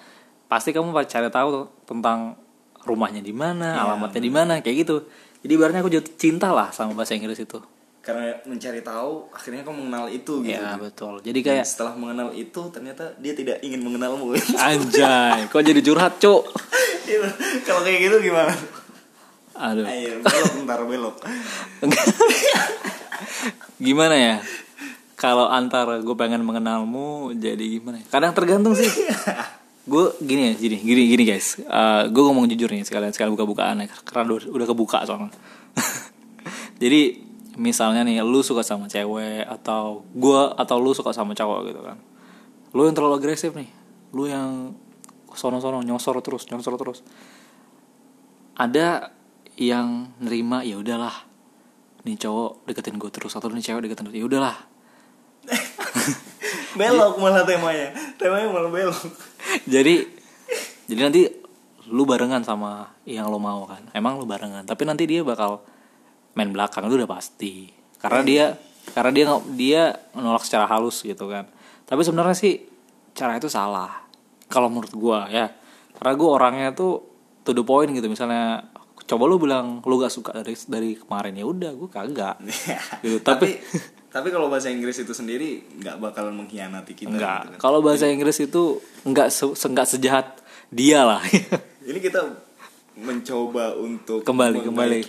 Pasti 0.51 0.69
kamu 0.69 0.93
cari 1.07 1.31
tahu 1.31 1.65
tentang 1.87 2.35
rumahnya 2.81 3.19
di 3.19 3.31
mana 3.31 3.73
Iya, 3.73 3.81
alamatnya 3.85 4.21
di 4.21 4.31
mana 4.31 4.53
kayak 4.59 4.77
gitu 4.79 4.95
jadi 5.39 5.51
ibaratnya 5.53 5.79
aku 5.79 5.89
jatuh 5.89 6.13
cinta 6.13 6.49
lah 6.49 6.67
sama 6.69 6.91
bahasa 6.93 7.13
Inggris 7.13 7.39
itu 7.39 7.59
Karena 7.99 8.31
mencari 8.43 8.79
tahu, 8.79 9.27
akhirnya 9.29 9.61
kamu 9.61 9.75
mengenal 9.81 10.07
itu 10.07 10.41
gitu. 10.41 10.55
ya 10.55 10.73
betul 10.75 11.19
jadi 11.19 11.35
Dan 11.35 11.47
kayak 11.51 11.65
setelah 11.65 11.93
mengenal 11.93 12.31
itu, 12.31 12.61
ternyata 12.69 13.13
dia 13.15 13.33
tidak 13.33 13.59
ingin 13.59 13.79
mengenalmu. 13.79 14.33
anjay 14.57 15.45
kok 15.45 15.61
jadi 15.61 15.79
curhat 15.79 16.17
cuk 16.17 16.43
Gitu. 17.03 17.25
Kalau 17.63 17.81
kayak 17.81 17.99
gitu 18.01 18.17
gimana? 18.23 18.53
aduh 19.51 19.83
Ayo, 19.83 20.21
belok 20.21 20.53
ntar 20.63 20.81
belok. 20.83 21.15
gimana 23.79 24.15
ya 24.15 24.35
kalau 25.15 25.47
antara 25.47 25.99
gue 25.99 26.15
pengen 26.15 26.41
mengenalmu 26.41 27.35
jadi 27.35 27.59
gimana 27.59 27.99
ya? 27.99 28.05
kadang 28.09 28.31
tergantung 28.31 28.71
sih 28.73 28.87
gue 29.89 30.05
gini 30.21 30.41
ya 30.45 30.53
gini 30.53 30.77
gini 30.77 31.01
gini 31.09 31.23
guys. 31.25 31.57
Gue 32.13 32.23
ngomong 32.29 32.45
jujur 32.45 32.69
nih 32.69 32.85
sekalian 32.85 33.09
sekalian 33.09 33.33
buka 33.33 33.49
bukaan 33.49 33.81
ya 33.81 33.87
karena 34.05 34.37
udah, 34.37 34.53
udah 34.53 34.67
kebuka 34.69 35.01
soalnya. 35.09 35.33
Jadi 36.81 37.25
misalnya 37.57 38.05
nih 38.05 38.21
lu 38.21 38.45
suka 38.45 38.61
sama 38.61 38.85
cewek 38.85 39.43
atau 39.49 40.05
gue 40.13 40.41
atau 40.55 40.77
lu 40.77 40.93
suka 40.93 41.09
sama 41.11 41.33
cowok 41.33 41.59
gitu 41.73 41.81
kan. 41.81 41.97
Lu 42.77 42.85
yang 42.85 42.93
terlalu 42.93 43.17
agresif 43.17 43.57
nih. 43.57 43.69
Lu 44.13 44.29
yang 44.29 44.77
sono-sono 45.33 45.81
nyosor 45.81 46.21
terus 46.21 46.45
nyosor 46.53 46.77
terus. 46.77 47.01
Ada 48.53 49.09
yang 49.59 50.15
nerima 50.23 50.63
ya 50.63 50.79
udahlah 50.79 51.27
nih 52.07 52.15
cowok 52.15 52.63
deketin 52.63 52.95
gue 52.95 53.11
terus 53.11 53.35
atau 53.35 53.51
nih 53.51 53.59
cewek 53.65 53.89
deketin 53.89 54.07
terus 54.07 54.17
ya 54.23 54.23
udahlah 54.23 54.55
belok 56.77 57.15
malah 57.17 57.45
temanya. 57.45 57.93
Temanya 58.19 58.47
malah 58.49 58.71
belok. 58.71 59.09
Jadi 59.65 60.05
jadi 60.89 61.01
nanti 61.05 61.21
lu 61.89 62.05
barengan 62.05 62.45
sama 62.45 62.93
yang 63.05 63.29
lo 63.29 63.41
mau 63.41 63.65
kan? 63.65 63.81
Emang 63.93 64.21
lu 64.21 64.25
barengan. 64.29 64.65
Tapi 64.65 64.85
nanti 64.85 65.09
dia 65.09 65.25
bakal 65.25 65.61
main 66.37 66.53
belakang 66.53 66.85
itu 66.85 66.95
udah 66.97 67.09
pasti. 67.09 67.69
Karena 67.97 68.21
dia 68.21 68.45
karena 68.93 69.11
dia 69.13 69.25
dia 69.53 69.81
nolak 70.17 70.45
secara 70.45 70.69
halus 70.69 71.01
gitu 71.01 71.29
kan. 71.29 71.49
Tapi 71.89 72.01
sebenarnya 72.05 72.37
sih 72.37 72.61
cara 73.17 73.37
itu 73.37 73.49
salah. 73.49 74.05
Kalau 74.49 74.69
menurut 74.69 74.93
gua 74.93 75.29
ya. 75.29 75.49
Karena 75.97 76.13
gua 76.17 76.29
orangnya 76.41 76.73
tuh 76.73 77.01
to 77.45 77.53
the 77.53 77.65
point 77.65 77.89
gitu. 77.93 78.05
Misalnya 78.05 78.69
coba 79.09 79.25
lu 79.25 79.41
bilang 79.41 79.81
lu 79.81 79.97
gak 79.97 80.13
suka 80.13 80.37
dari 80.37 80.53
dari 80.69 80.93
kemarin 80.93 81.33
ya 81.33 81.45
udah 81.45 81.71
gua 81.73 81.89
kagak. 81.89 82.37
Gitu. 83.05 83.17
Tapi 83.25 83.57
tapi 83.57 83.98
tapi 84.09 84.33
kalau 84.33 84.49
bahasa 84.49 84.73
Inggris 84.73 84.97
itu 84.97 85.13
sendiri 85.13 85.61
nggak 85.77 86.01
bakalan 86.01 86.33
mengkhianati 86.33 86.97
kita 86.97 87.13
enggak 87.13 87.39
gitu 87.45 87.49
kan. 87.53 87.59
kalau 87.61 87.79
bahasa 87.85 88.09
Inggris 88.09 88.41
itu 88.41 88.81
enggak 89.05 89.29
se, 89.29 89.45
enggak 89.45 89.87
sejahat 89.87 90.27
dia 90.69 91.05
lah. 91.05 91.21
Ini 91.89 91.97
kita 91.97 92.21
mencoba 92.99 93.73
untuk 93.79 94.21
Kembali, 94.21 94.61
kembali. 94.61 95.01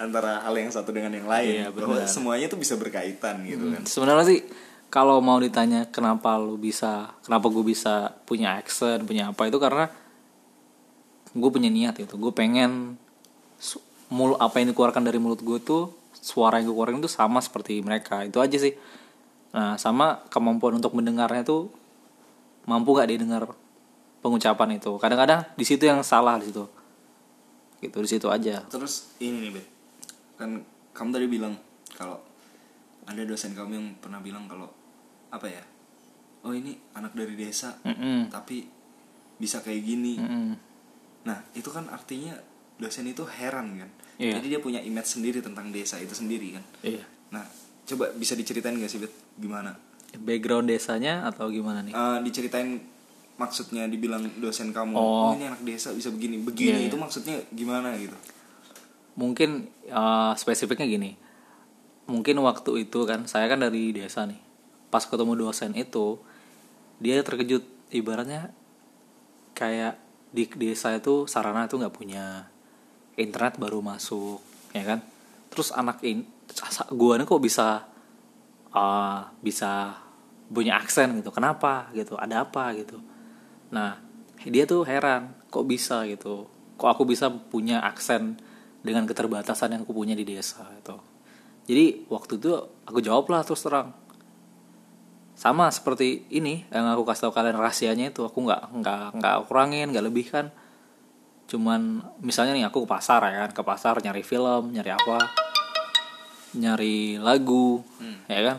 antara 0.00 0.40
hal 0.40 0.54
yang 0.56 0.72
satu 0.72 0.96
dengan 0.96 1.12
yang 1.12 1.28
lain 1.28 1.68
Iya, 1.68 1.68
bahwa 1.74 2.00
semuanya 2.08 2.48
tuh 2.48 2.56
bisa 2.56 2.72
berkaitan 2.80 3.44
gitu 3.44 3.68
kan. 3.68 3.84
sebenarnya 3.84 4.24
sih 4.24 4.40
kalau 4.88 5.20
mau 5.20 5.36
ditanya 5.36 5.92
kenapa 5.92 6.40
lu 6.40 6.56
bisa 6.56 7.12
kenapa 7.20 7.52
gue 7.52 7.60
bisa 7.60 8.16
punya 8.24 8.56
accent 8.56 9.04
punya 9.04 9.28
apa 9.28 9.44
itu 9.44 9.60
karena 9.60 9.92
gue 11.30 11.50
punya 11.52 11.70
niat 11.70 11.94
itu. 12.00 12.14
Gue 12.16 12.32
pengen 12.32 12.96
mul 14.10 14.34
apa 14.40 14.58
yang 14.58 14.74
dikeluarkan 14.74 15.06
dari 15.06 15.22
mulut 15.22 15.38
gue 15.44 15.58
tuh 15.62 15.94
suara 16.20 16.60
yang 16.60 16.70
gue 16.70 16.76
keluarin 16.76 17.00
tuh 17.00 17.12
sama 17.12 17.40
seperti 17.40 17.80
mereka. 17.80 18.22
Itu 18.24 18.38
aja 18.44 18.56
sih. 18.56 18.76
Nah 19.56 19.80
sama 19.80 20.24
kemampuan 20.28 20.78
untuk 20.78 20.94
mendengarnya 20.94 21.42
tuh 21.42 21.72
mampu 22.68 22.94
gak 22.94 23.10
didengar 23.10 23.50
pengucapan 24.20 24.76
itu. 24.76 24.94
Kadang-kadang 25.00 25.48
di 25.56 25.64
situ 25.64 25.88
yang 25.88 26.04
salah 26.04 26.36
di 26.38 26.52
situ. 26.52 26.64
Gitu 27.80 27.96
di 27.96 28.08
situ 28.08 28.28
aja. 28.28 28.62
Terus 28.68 29.16
ini 29.18 29.48
nih 29.48 29.52
Bet 29.56 29.66
kan 30.40 30.56
kamu 30.96 31.08
tadi 31.12 31.26
bilang 31.28 31.52
kalau 31.92 32.16
ada 33.04 33.20
dosen 33.28 33.52
kamu 33.52 33.72
yang 33.76 33.88
pernah 34.00 34.24
bilang 34.24 34.48
kalau 34.48 34.72
apa 35.28 35.44
ya 35.44 35.60
oh 36.48 36.56
ini 36.56 36.72
anak 36.96 37.12
dari 37.12 37.36
desa 37.36 37.76
Mm-mm. 37.84 38.32
tapi 38.32 38.64
bisa 39.36 39.60
kayak 39.60 39.84
gini. 39.84 40.16
Mm-mm. 40.16 40.56
nah 41.28 41.44
itu 41.52 41.68
kan 41.68 41.92
artinya 41.92 42.32
dosen 42.80 43.04
itu 43.12 43.28
heran 43.28 43.76
kan 43.76 43.90
Iya. 44.20 44.36
jadi 44.36 44.46
dia 44.56 44.60
punya 44.60 44.84
image 44.84 45.16
sendiri 45.16 45.40
tentang 45.40 45.72
desa 45.72 45.96
itu 45.96 46.12
sendiri 46.12 46.60
kan? 46.60 46.64
Iya. 46.84 47.04
Nah 47.32 47.44
coba 47.88 48.12
bisa 48.12 48.36
diceritain 48.36 48.76
gak 48.76 48.92
sih 48.92 49.00
Bet? 49.00 49.12
Gimana? 49.40 49.72
Background 50.20 50.68
desanya 50.68 51.24
atau 51.24 51.48
gimana 51.48 51.80
nih? 51.80 51.96
Eh, 51.96 52.18
diceritain 52.28 52.76
maksudnya 53.40 53.88
dibilang 53.88 54.20
dosen 54.36 54.76
kamu 54.76 54.92
Oh. 54.92 55.32
oh, 55.32 55.34
ini 55.40 55.48
anak 55.48 55.64
desa 55.64 55.96
bisa 55.96 56.12
begini 56.12 56.44
begini. 56.44 56.84
Iya, 56.84 56.92
itu 56.92 56.96
maksudnya 57.00 57.40
gimana 57.48 57.96
gitu? 57.96 58.12
Mungkin 59.16 59.72
uh, 59.88 60.36
spesifiknya 60.36 60.84
gini. 60.84 61.16
Mungkin 62.04 62.36
waktu 62.44 62.84
itu 62.84 63.08
kan 63.08 63.24
saya 63.24 63.48
kan 63.48 63.64
dari 63.64 63.96
desa 63.96 64.28
nih. 64.28 64.36
Pas 64.92 65.08
ketemu 65.08 65.48
dosen 65.48 65.72
itu 65.72 66.20
dia 67.00 67.24
terkejut. 67.24 67.64
Ibaratnya 67.90 68.52
kayak 69.56 69.98
di 70.30 70.46
desa 70.46 70.94
itu 70.94 71.26
sarana 71.26 71.66
itu 71.66 71.74
nggak 71.74 71.96
punya 71.96 72.46
internet 73.20 73.60
baru 73.60 73.84
masuk 73.84 74.40
ya 74.72 74.84
kan? 74.84 75.00
Terus 75.52 75.70
anak 75.76 76.00
ini 76.02 76.24
gua 76.96 77.20
nih 77.20 77.26
kok 77.28 77.42
bisa 77.42 77.84
uh, 78.72 79.20
bisa 79.44 80.00
punya 80.50 80.80
aksen 80.80 81.20
gitu. 81.20 81.30
Kenapa 81.30 81.92
gitu? 81.92 82.16
Ada 82.16 82.48
apa 82.48 82.72
gitu? 82.74 82.98
Nah 83.70 84.00
dia 84.42 84.64
tuh 84.64 84.88
heran 84.88 85.36
kok 85.52 85.68
bisa 85.68 86.02
gitu? 86.08 86.48
Kok 86.80 86.88
aku 86.88 87.02
bisa 87.04 87.28
punya 87.28 87.84
aksen 87.84 88.40
dengan 88.80 89.04
keterbatasan 89.04 89.76
yang 89.76 89.82
aku 89.84 89.92
punya 89.92 90.16
di 90.16 90.24
desa 90.24 90.64
itu 90.80 91.10
jadi 91.70 92.02
waktu 92.10 92.42
itu 92.42 92.50
aku 92.82 92.98
jawab 92.98 93.30
lah 93.30 93.46
terus 93.46 93.62
terang. 93.62 93.94
Sama 95.38 95.70
seperti 95.70 96.26
ini 96.34 96.66
yang 96.74 96.90
aku 96.90 97.06
kasih 97.06 97.30
tahu 97.30 97.32
kalian 97.38 97.54
rahasianya 97.54 98.10
itu 98.10 98.26
aku 98.26 98.42
nggak 98.42 98.74
nggak 98.82 99.04
nggak 99.22 99.36
kurangin 99.46 99.94
nggak 99.94 100.04
lebihkan 100.10 100.50
cuman 101.50 101.98
misalnya 102.22 102.54
nih 102.54 102.64
aku 102.70 102.86
ke 102.86 102.88
pasar 102.88 103.18
ya 103.26 103.46
kan. 103.46 103.50
Ke 103.50 103.62
pasar 103.66 103.98
nyari 103.98 104.22
film 104.22 104.70
nyari 104.70 104.94
apa. 104.94 105.18
Nyari 106.54 107.18
lagu 107.18 107.82
ya 108.30 108.54
kan. 108.54 108.56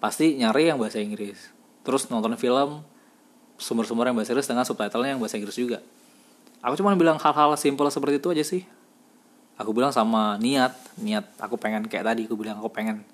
Pasti 0.00 0.40
nyari 0.40 0.72
yang 0.72 0.80
bahasa 0.80 1.04
Inggris. 1.04 1.52
Terus 1.84 2.08
nonton 2.08 2.32
film 2.40 2.80
sumber-sumber 3.60 4.08
yang 4.08 4.16
bahasa 4.16 4.32
Inggris 4.32 4.48
dengan 4.48 4.64
subtitlenya 4.64 5.14
yang 5.14 5.20
bahasa 5.20 5.36
Inggris 5.36 5.56
juga. 5.60 5.84
Aku 6.64 6.80
cuma 6.80 6.96
bilang 6.96 7.20
hal-hal 7.20 7.52
simpel 7.60 7.92
seperti 7.92 8.16
itu 8.16 8.32
aja 8.32 8.44
sih. 8.44 8.64
Aku 9.60 9.76
bilang 9.76 9.92
sama 9.92 10.40
niat 10.40 10.72
niat 10.96 11.28
aku 11.36 11.60
pengen 11.60 11.84
kayak 11.86 12.08
tadi 12.08 12.24
aku 12.24 12.40
bilang 12.40 12.58
aku 12.58 12.72
pengen 12.72 13.04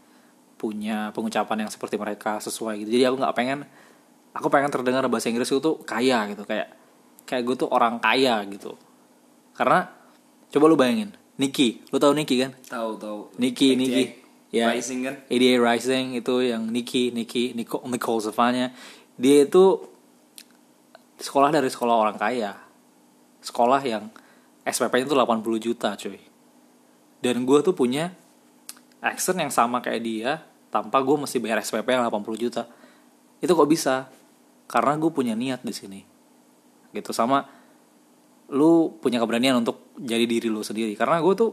punya 0.54 1.10
pengucapan 1.12 1.66
yang 1.66 1.70
seperti 1.72 1.98
mereka 1.98 2.38
sesuai 2.38 2.86
gitu. 2.86 2.94
Jadi 2.94 3.04
aku 3.10 3.16
nggak 3.18 3.34
pengen 3.34 3.58
aku 4.30 4.46
pengen 4.46 4.70
terdengar 4.70 5.02
bahasa 5.10 5.28
Inggris 5.28 5.50
itu 5.50 5.58
tuh 5.58 5.82
kaya 5.82 6.30
gitu. 6.30 6.46
Kayak 6.46 6.78
kayak 7.26 7.42
gue 7.46 7.56
tuh 7.66 7.68
orang 7.70 7.98
kaya 8.02 8.42
gitu 8.50 8.74
karena 9.60 9.92
coba 10.48 10.64
lu 10.72 10.80
bayangin 10.80 11.12
Nicky 11.36 11.84
lu 11.92 12.00
tahu 12.00 12.16
Nicky 12.16 12.40
kan? 12.40 12.56
Tahu 12.64 12.96
tahu. 12.96 13.20
ATA 13.36 13.68
Nicky. 13.76 14.04
Ya. 14.50 14.72
Rising 14.74 15.06
kan? 15.06 15.16
ADA 15.30 15.52
Rising 15.62 16.06
itu 16.18 16.34
yang 16.42 16.66
Nicky 16.68 17.14
Nicky 17.14 17.54
Nicole 17.54 17.84
Nicole 17.86 18.20
Savanya. 18.24 18.74
Dia 19.20 19.44
itu 19.46 19.84
sekolah 21.20 21.54
dari 21.54 21.70
sekolah 21.70 21.94
orang 21.94 22.16
kaya. 22.18 22.56
Sekolah 23.40 23.78
yang 23.84 24.10
SPP-nya 24.66 25.06
tuh 25.06 25.16
80 25.16 25.60
juta 25.62 25.94
cuy. 25.94 26.18
Dan 27.20 27.44
gue 27.46 27.58
tuh 27.62 27.76
punya 27.76 28.10
accent 29.00 29.38
yang 29.38 29.52
sama 29.52 29.78
kayak 29.80 30.02
dia 30.02 30.32
tanpa 30.68 30.98
gue 31.00 31.16
mesti 31.16 31.38
bayar 31.38 31.62
SPP 31.62 31.86
yang 31.86 32.04
80 32.08 32.36
juta. 32.36 32.62
Itu 33.38 33.54
kok 33.54 33.70
bisa? 33.70 34.10
Karena 34.66 34.98
gue 34.98 35.10
punya 35.14 35.38
niat 35.38 35.62
di 35.62 35.72
sini. 35.72 36.00
Gitu. 36.90 37.14
Sama 37.14 37.59
lu 38.50 38.98
punya 38.98 39.22
keberanian 39.22 39.62
untuk 39.62 39.94
jadi 39.98 40.26
diri 40.26 40.50
lu 40.50 40.62
sendiri. 40.66 40.94
Karena 40.98 41.22
gue 41.22 41.34
tuh 41.38 41.50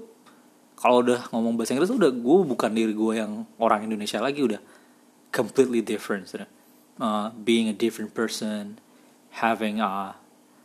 kalau 0.78 1.02
udah 1.02 1.30
ngomong 1.34 1.58
bahasa 1.58 1.74
Inggris 1.74 1.90
udah 1.90 2.14
gue 2.14 2.38
bukan 2.46 2.70
diri 2.74 2.94
gue 2.94 3.14
yang 3.18 3.46
orang 3.58 3.86
Indonesia 3.86 4.22
lagi 4.22 4.42
udah 4.46 4.62
completely 5.34 5.82
different. 5.82 6.30
Uh, 6.98 7.30
being 7.46 7.70
a 7.70 7.76
different 7.78 8.14
person 8.18 8.82
having 9.38 9.78
a 9.78 10.18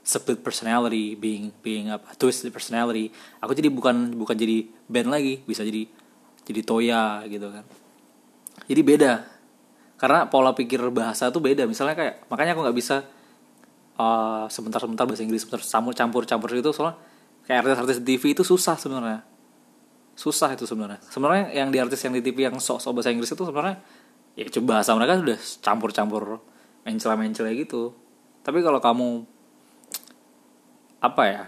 split 0.03 0.43
personality 0.43 1.15
being 1.15 1.55
being 1.63 1.93
a 1.93 2.01
twisted 2.19 2.51
personality. 2.51 3.15
Aku 3.39 3.55
jadi 3.55 3.71
bukan 3.71 4.17
bukan 4.19 4.35
jadi 4.35 4.67
band 4.91 5.09
lagi 5.13 5.41
bisa 5.47 5.63
jadi 5.63 5.87
jadi 6.43 6.61
toya 6.67 7.23
gitu 7.31 7.49
kan. 7.53 7.65
Jadi 8.67 8.81
beda. 8.83 9.13
Karena 10.01 10.27
pola 10.27 10.51
pikir 10.51 10.83
bahasa 10.91 11.31
tuh 11.31 11.39
beda. 11.39 11.63
Misalnya 11.69 11.95
kayak 11.95 12.15
makanya 12.27 12.59
aku 12.59 12.61
nggak 12.67 12.77
bisa 12.77 13.07
uh, 13.99 14.47
sebentar-sebentar 14.49 15.05
bahasa 15.05 15.23
Inggris 15.25 15.45
sebentar 15.45 15.63
campur 15.93 16.25
campur 16.25 16.49
itu 16.53 16.71
soalnya 16.71 16.97
kayak 17.49 17.67
artis-artis 17.67 17.99
TV 18.05 18.23
itu 18.33 18.43
susah 18.47 18.77
sebenarnya. 18.79 19.21
Susah 20.13 20.53
itu 20.53 20.69
sebenarnya. 20.69 21.01
Sebenarnya 21.09 21.57
yang 21.57 21.73
di 21.73 21.79
artis 21.81 22.01
yang 22.05 22.15
di 22.15 22.23
TV 22.23 22.47
yang 22.47 22.57
sok-sok 22.61 23.01
bahasa 23.01 23.11
Inggris 23.11 23.33
itu 23.33 23.43
sebenarnya 23.43 23.77
ya 24.39 24.49
coba 24.49 24.81
bahasa 24.81 24.97
mereka 24.97 25.21
udah 25.21 25.41
campur-campur 25.61 26.23
mencela-mencela 26.87 27.51
gitu. 27.57 27.97
Tapi 28.45 28.59
kalau 28.61 28.79
kamu 28.79 29.09
apa 31.03 31.23
ya 31.27 31.43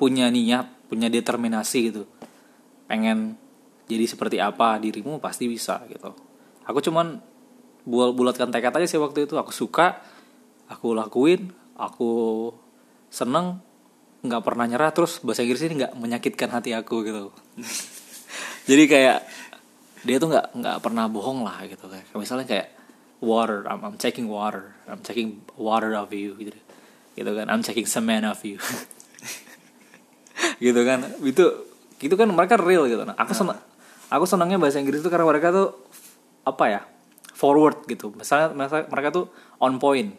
punya 0.00 0.32
niat 0.32 0.88
punya 0.88 1.12
determinasi 1.12 1.92
gitu 1.92 2.08
pengen 2.88 3.36
jadi 3.86 4.08
seperti 4.08 4.42
apa 4.42 4.80
dirimu 4.82 5.22
pasti 5.22 5.46
bisa 5.46 5.84
gitu. 5.86 6.10
Aku 6.66 6.82
cuman 6.82 7.22
buat 7.86 8.14
bulatkan 8.14 8.50
tekad 8.50 8.74
aja 8.74 8.86
sih 8.86 8.98
waktu 8.98 9.30
itu. 9.30 9.38
Aku 9.38 9.54
suka 9.54 10.02
aku 10.66 10.94
lakuin 10.94 11.54
aku 11.80 12.12
seneng 13.08 13.64
nggak 14.20 14.42
pernah 14.44 14.68
nyerah 14.68 14.92
terus 14.92 15.16
bahasa 15.24 15.40
Inggris 15.40 15.64
ini 15.64 15.80
nggak 15.80 15.96
menyakitkan 15.96 16.52
hati 16.52 16.76
aku 16.76 17.00
gitu. 17.08 17.32
Jadi 18.70 18.84
kayak 18.84 19.24
dia 20.04 20.16
tuh 20.20 20.28
nggak 20.28 20.46
nggak 20.60 20.76
pernah 20.84 21.08
bohong 21.08 21.40
lah 21.40 21.64
gitu. 21.64 21.88
Kayak 21.88 22.12
misalnya 22.12 22.46
kayak 22.46 22.68
water 23.24 23.64
I'm, 23.64 23.80
I'm 23.80 23.96
taking 23.96 24.28
water 24.28 24.76
I'm 24.84 25.00
taking 25.00 25.40
water 25.56 25.96
of 25.96 26.12
you 26.12 26.36
gitu. 26.36 26.60
Gitu 27.16 27.30
kan 27.32 27.48
I'm 27.48 27.64
taking 27.64 27.88
cement 27.88 28.28
of 28.28 28.40
you. 28.44 28.60
Gitu 30.60 30.80
kan 30.88 31.04
itu 31.20 31.44
gitu 32.00 32.14
kan 32.16 32.28
mereka 32.28 32.56
real 32.56 32.88
gitu. 32.88 33.04
Nah 33.04 33.16
aku 33.16 33.32
senang 33.36 33.60
aku 34.08 34.24
senangnya 34.24 34.56
bahasa 34.56 34.80
Inggris 34.80 35.04
itu 35.04 35.08
karena 35.12 35.28
mereka 35.28 35.52
tuh 35.52 35.76
apa 36.44 36.64
ya 36.68 36.80
forward 37.32 37.84
gitu. 37.88 38.12
Misalnya 38.12 38.52
mereka 38.88 39.08
tuh 39.12 39.28
on 39.60 39.76
point 39.76 40.16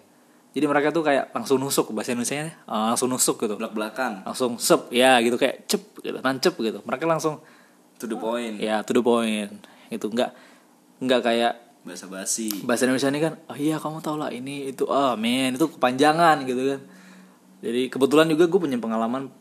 jadi 0.51 0.65
mereka 0.67 0.91
tuh 0.91 0.99
kayak 0.99 1.31
langsung 1.31 1.63
nusuk 1.63 1.95
bahasa 1.95 2.11
Indonesia 2.11 2.43
nya 2.43 2.55
langsung 2.67 3.07
nusuk 3.07 3.39
gitu. 3.39 3.55
Belak 3.55 3.71
belakan 3.71 4.27
langsung 4.27 4.59
sep 4.59 4.91
ya 4.91 5.15
gitu 5.23 5.39
kayak 5.39 5.63
cep 5.63 5.79
gitu 6.03 6.19
nancep 6.19 6.53
gitu. 6.59 6.83
Mereka 6.83 7.07
langsung 7.07 7.39
to 7.95 8.03
the 8.03 8.19
point. 8.19 8.59
Ya 8.59 8.83
to 8.83 8.91
the 8.91 8.99
point 8.99 9.63
itu 9.87 10.05
nggak 10.11 10.31
nggak 10.99 11.21
kayak 11.23 11.53
basa 11.81 12.05
basi 12.05 12.61
bahasa 12.61 12.85
Indonesia 12.85 13.09
ini 13.09 13.19
kan 13.25 13.33
oh 13.49 13.57
iya 13.57 13.81
kamu 13.81 14.05
tau 14.05 14.13
lah 14.13 14.29
ini 14.29 14.69
itu 14.69 14.85
ah 14.85 15.17
men 15.17 15.55
itu 15.55 15.71
kepanjangan 15.71 16.43
gitu 16.43 16.75
kan. 16.75 16.81
Jadi 17.61 17.81
kebetulan 17.87 18.27
juga 18.27 18.43
gue 18.51 18.59
punya 18.59 18.75
pengalaman 18.75 19.31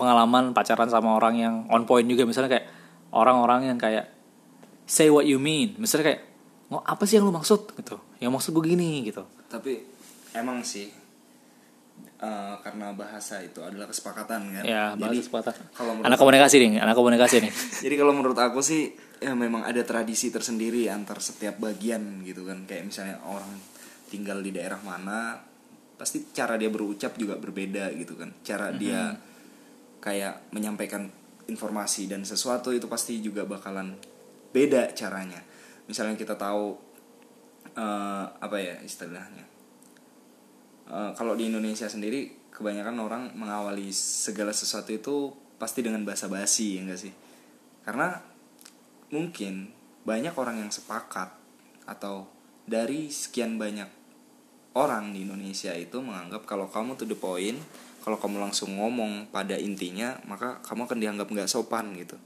pengalaman 0.00 0.56
pacaran 0.56 0.88
sama 0.88 1.20
orang 1.20 1.34
yang 1.36 1.54
on 1.68 1.84
point 1.84 2.08
juga. 2.08 2.24
Misalnya 2.24 2.56
kayak 2.56 2.66
orang-orang 3.12 3.68
yang 3.68 3.78
kayak 3.78 4.08
say 4.88 5.12
what 5.12 5.28
you 5.28 5.36
mean. 5.36 5.76
Misalnya 5.76 6.14
kayak 6.14 6.20
oh, 6.72 6.80
apa 6.80 7.04
sih 7.04 7.20
yang 7.20 7.28
lu 7.28 7.34
maksud? 7.36 7.76
Gitu. 7.76 8.00
Yang 8.22 8.32
maksud 8.32 8.50
gue 8.56 8.64
gini 8.64 9.04
gitu. 9.04 9.28
Tapi 9.50 9.93
emang 10.34 10.60
sih. 10.66 11.04
Eh, 12.24 12.56
karena 12.64 12.94
bahasa 12.96 13.42
itu 13.44 13.60
adalah 13.60 13.84
kesepakatan 13.90 14.48
kan? 14.54 14.64
Ya 14.64 14.96
bahasa 14.96 15.12
jadi 15.12 15.18
sepatah 15.20 15.54
kalau 15.76 16.00
anak 16.00 16.16
komunikasi 16.16 16.56
nih 16.56 16.80
anak 16.80 16.96
komunikasi 16.96 17.36
nih. 17.44 17.52
Jadi 17.84 17.94
kalau 18.00 18.16
menurut 18.16 18.38
aku 18.38 18.64
sih 18.64 18.96
ya 19.20 19.36
memang 19.36 19.66
ada 19.66 19.82
tradisi 19.84 20.32
tersendiri 20.32 20.88
antar 20.88 21.20
setiap 21.20 21.60
bagian 21.60 22.24
gitu 22.24 22.48
kan. 22.48 22.64
Kayak 22.64 22.88
misalnya 22.88 23.16
orang 23.28 23.52
tinggal 24.08 24.40
di 24.40 24.56
daerah 24.56 24.80
mana 24.80 25.36
pasti 26.00 26.24
cara 26.32 26.56
dia 26.56 26.72
berucap 26.72 27.12
juga 27.20 27.36
berbeda 27.36 27.92
gitu 27.92 28.16
kan. 28.16 28.32
Cara 28.40 28.72
dia 28.72 29.12
kayak 30.00 30.54
menyampaikan 30.54 31.10
informasi 31.44 32.08
dan 32.08 32.24
sesuatu 32.24 32.72
itu 32.72 32.88
pasti 32.88 33.20
juga 33.20 33.44
bakalan 33.44 34.00
beda 34.54 34.96
caranya. 34.96 35.44
Misalnya 35.90 36.16
kita 36.16 36.40
tahu 36.40 36.72
eh, 37.76 38.26
apa 38.32 38.56
ya 38.56 38.80
istilahnya 38.80 39.53
Eh, 40.84 41.10
kalau 41.16 41.32
di 41.32 41.48
Indonesia 41.48 41.88
sendiri 41.88 42.52
kebanyakan 42.52 42.96
orang 43.00 43.22
mengawali 43.32 43.88
segala 43.94 44.52
sesuatu 44.52 44.92
itu 44.92 45.32
pasti 45.56 45.80
dengan 45.80 46.04
bahasa 46.04 46.28
basi 46.28 46.76
ya 46.76 46.84
enggak 46.84 47.00
sih? 47.08 47.12
Karena 47.84 48.20
mungkin 49.08 49.72
banyak 50.04 50.36
orang 50.36 50.60
yang 50.60 50.70
sepakat 50.72 51.32
atau 51.88 52.28
dari 52.68 53.08
sekian 53.08 53.56
banyak 53.56 53.88
orang 54.76 55.16
di 55.16 55.24
Indonesia 55.24 55.72
itu 55.72 56.00
menganggap 56.04 56.44
kalau 56.44 56.68
kamu 56.68 56.96
to 56.98 57.08
the 57.08 57.16
point 57.16 57.56
kalau 58.04 58.20
kamu 58.20 58.36
langsung 58.40 58.76
ngomong 58.76 59.32
pada 59.32 59.56
intinya 59.56 60.20
maka 60.28 60.60
kamu 60.60 60.84
akan 60.84 60.98
dianggap 61.00 61.28
nggak 61.30 61.48
sopan 61.48 61.96
gitu 61.96 62.20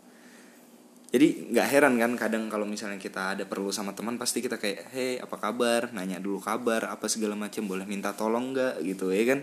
jadi 1.09 1.49
nggak 1.57 1.67
heran 1.73 1.97
kan 1.97 2.13
kadang 2.21 2.53
kalau 2.53 2.69
misalnya 2.69 3.01
kita 3.01 3.33
ada 3.33 3.49
perlu 3.49 3.73
sama 3.73 3.97
teman 3.97 4.21
pasti 4.21 4.45
kita 4.45 4.61
kayak 4.61 4.93
hey 4.93 5.17
apa 5.17 5.41
kabar? 5.41 5.89
Nanya 5.97 6.21
dulu 6.21 6.37
kabar 6.37 6.85
apa 6.85 7.09
segala 7.09 7.33
macam 7.33 7.65
boleh 7.65 7.89
minta 7.89 8.13
tolong 8.13 8.53
nggak? 8.53 8.85
Gitu 8.85 9.09
ya 9.09 9.25
kan? 9.25 9.41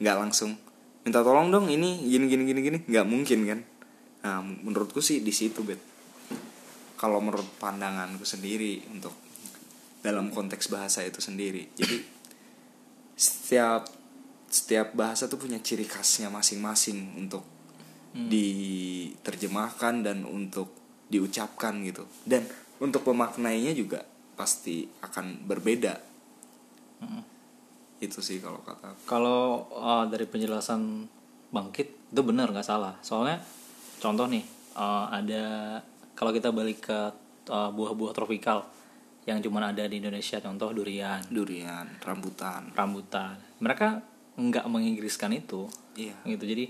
Nggak 0.00 0.16
langsung 0.16 0.56
minta 1.04 1.20
tolong 1.20 1.52
dong 1.52 1.68
ini 1.68 2.08
gini 2.08 2.24
gini 2.24 2.48
gini 2.48 2.60
gini. 2.64 2.78
Nggak 2.88 3.04
mungkin 3.04 3.38
kan? 3.44 3.60
Nah 4.24 4.40
menurutku 4.40 5.04
sih 5.04 5.20
di 5.20 5.28
situ 5.28 5.60
bet. 5.60 5.76
Kalau 6.96 7.20
menurut 7.20 7.52
pandanganku 7.60 8.24
sendiri 8.24 8.80
untuk 8.88 9.12
dalam 10.00 10.32
konteks 10.32 10.72
bahasa 10.72 11.04
itu 11.04 11.20
sendiri. 11.20 11.68
Jadi 11.76 12.00
setiap 13.12 13.92
setiap 14.48 14.96
bahasa 14.96 15.28
tuh 15.28 15.36
punya 15.36 15.60
ciri 15.60 15.84
khasnya 15.84 16.32
masing-masing 16.32 17.20
untuk 17.20 17.44
diterjemahkan 18.14 20.00
dan 20.00 20.24
untuk 20.24 20.83
diucapkan 21.14 21.78
gitu. 21.86 22.02
Dan 22.26 22.42
untuk 22.82 23.06
memaknainya 23.06 23.70
juga 23.70 24.02
pasti 24.34 24.82
akan 25.00 25.46
berbeda. 25.46 25.94
Itu 28.02 28.20
sih 28.20 28.42
kalau 28.42 28.60
kata 28.60 29.06
kalau 29.06 29.70
uh, 29.72 30.04
dari 30.10 30.26
penjelasan 30.26 31.06
bangkit 31.54 32.12
itu 32.12 32.22
benar 32.26 32.50
nggak 32.50 32.66
salah. 32.66 32.98
Soalnya 33.00 33.40
contoh 34.02 34.26
nih 34.26 34.44
uh, 34.74 35.08
ada 35.08 35.78
kalau 36.18 36.34
kita 36.34 36.50
balik 36.50 36.90
ke 36.90 37.00
uh, 37.48 37.70
buah-buah 37.70 38.12
tropikal 38.12 38.66
yang 39.24 39.40
cuma 39.40 39.64
ada 39.64 39.88
di 39.88 40.02
Indonesia 40.02 40.36
contoh 40.42 40.74
durian. 40.74 41.22
Durian 41.30 41.86
rambutan. 42.04 42.74
Rambutan. 42.76 43.40
Mereka 43.62 43.88
nggak 44.36 44.66
menginggriskan 44.68 45.32
itu. 45.32 45.70
Iya. 45.96 46.18
Gitu 46.26 46.44
jadi 46.44 46.64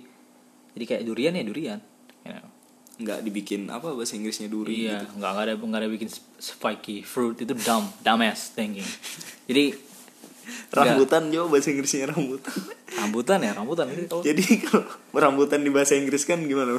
jadi 0.77 0.85
kayak 0.85 1.03
durian 1.09 1.35
ya 1.35 1.45
durian 1.47 1.81
you 2.23 2.35
know. 2.35 2.54
Nggak 2.95 3.27
dibikin 3.27 3.67
apa 3.75 3.91
bahasa 3.91 4.15
Inggrisnya 4.15 4.47
duri 4.47 4.87
iya 4.87 5.03
gitu. 5.03 5.19
nggak 5.19 5.33
ada 5.35 5.53
nggak 5.59 5.81
ada 5.83 5.91
bikin 5.91 6.07
spiky 6.39 7.03
fruit 7.03 7.35
itu 7.43 7.51
dumb 7.67 7.91
dumbass 8.07 8.55
thinking. 8.55 8.87
Jadi 9.51 9.75
rambutan 10.71 11.33
juga 11.33 11.59
bahasa 11.59 11.69
Inggrisnya 11.75 12.07
rambutan. 12.15 12.55
Rambutan 12.95 13.39
ya 13.43 13.53
rambutan 13.57 13.87
kalau 13.91 14.23
jadi 14.23 14.45
kalau 14.63 14.87
rambutan 15.11 15.61
di 15.67 15.71
bahasa 15.75 15.99
Inggris 15.99 16.23
kan 16.23 16.39
gimana 16.47 16.79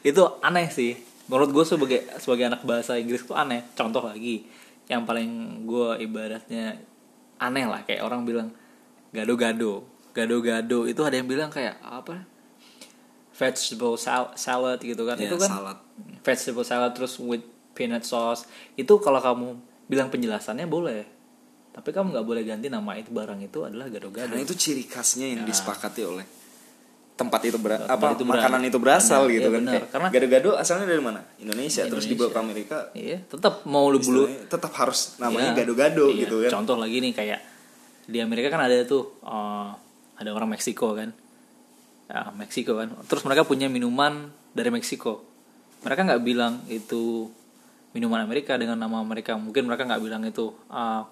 itu 0.00 0.22
aneh 0.40 0.72
sih. 0.72 0.96
Menurut 1.28 1.50
gue 1.52 1.64
sebagai 1.68 2.00
sebagai 2.18 2.48
anak 2.48 2.62
bahasa 2.64 2.96
Inggris 2.96 3.22
itu 3.22 3.34
aneh. 3.36 3.66
Contoh 3.76 4.02
lagi 4.02 4.48
yang 4.88 5.04
paling 5.04 5.62
gue 5.68 6.00
ibaratnya 6.02 6.80
aneh 7.38 7.64
lah. 7.68 7.84
Kayak 7.84 8.08
orang 8.08 8.24
bilang 8.24 8.48
gado-gado 9.12 9.84
gado-gado. 10.16 10.88
Itu 10.88 11.02
ada 11.04 11.18
yang 11.20 11.28
bilang 11.28 11.52
kayak 11.52 11.76
apa 11.82 12.31
vegetable 13.42 13.94
sal- 13.96 14.30
salad 14.34 14.78
gitu 14.78 15.02
kan 15.02 15.16
Ya, 15.16 15.26
itu 15.26 15.36
kan 15.36 15.50
salad. 15.50 15.78
vegetable 16.20 16.62
salad 16.62 16.92
terus 16.92 17.18
with 17.18 17.42
peanut 17.72 18.02
sauce 18.02 18.46
itu 18.74 18.94
kalau 18.96 19.18
kamu 19.18 19.58
bilang 19.84 20.06
penjelasannya 20.08 20.64
boleh 20.66 21.02
tapi 21.70 21.88
kamu 21.88 22.12
nggak 22.12 22.26
boleh 22.26 22.42
ganti 22.42 22.68
nama 22.68 22.94
itu 22.94 23.10
barang 23.10 23.40
itu 23.40 23.58
adalah 23.62 23.88
gado-gado 23.88 24.28
karena 24.28 24.38
itu 24.40 24.54
ciri 24.54 24.84
khasnya 24.84 25.26
yang 25.28 25.42
disepakati 25.42 26.02
oleh 26.02 26.26
tempat 27.12 27.40
itu 27.44 27.56
ber 27.56 27.76
Tempat 27.78 27.92
apa 27.92 28.06
itu 28.10 28.24
makanan 28.24 28.60
itu 28.62 28.78
berasal 28.78 29.22
Benar, 29.22 29.32
gitu 29.32 29.42
iya, 29.42 29.52
kan 29.52 29.62
benar. 29.62 29.82
Karena- 29.86 30.10
gado-gado 30.10 30.50
asalnya 30.54 30.86
dari 30.86 31.00
mana 31.00 31.20
Indonesia, 31.38 31.82
terus 31.84 32.04
dibawa 32.04 32.28
ke 32.28 32.32
Indonesia. 32.32 32.42
Amerika 32.42 32.78
iya 32.94 33.18
tetap 33.22 33.54
mau 33.64 33.88
lu 33.88 33.98
bulu 33.98 34.24
tetap 34.46 34.72
harus 34.74 35.16
namanya 35.18 35.52
Iya. 35.52 35.58
gado-gado 35.58 36.08
Iya. 36.08 36.18
gitu 36.20 36.36
kan 36.40 36.50
Contoh 36.54 36.76
lagi 36.76 36.98
nih 36.98 37.12
kayak 37.12 37.40
di 38.04 38.18
Amerika 38.18 38.48
kan 38.48 38.60
ada 38.60 38.74
tuh 38.82 39.16
eh, 39.18 39.68
ada 40.14 40.30
orang 40.30 40.50
Meksiko 40.50 40.92
kan. 40.92 41.08
Ya, 42.12 42.28
Meksiko 42.36 42.76
kan. 42.76 42.92
Terus 43.08 43.24
mereka 43.24 43.48
punya 43.48 43.72
minuman 43.72 44.28
dari 44.52 44.68
Meksiko. 44.68 45.24
Mereka 45.80 46.04
nggak 46.04 46.22
bilang 46.22 46.60
itu 46.68 47.32
minuman 47.96 48.20
Amerika 48.20 48.60
dengan 48.60 48.76
nama 48.76 49.00
mereka. 49.00 49.40
Mungkin 49.40 49.64
mereka 49.64 49.88
nggak 49.88 50.02
bilang 50.04 50.20
itu 50.28 50.52
eh, 50.68 51.02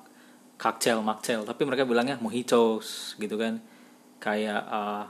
cocktail, 0.61 1.01
mocktail, 1.01 1.49
tapi 1.49 1.65
mereka 1.65 1.89
bilangnya 1.89 2.21
mojitos 2.21 3.17
gitu 3.17 3.41
kan. 3.41 3.65
Kayak 4.21 4.61
eh, 4.61 5.05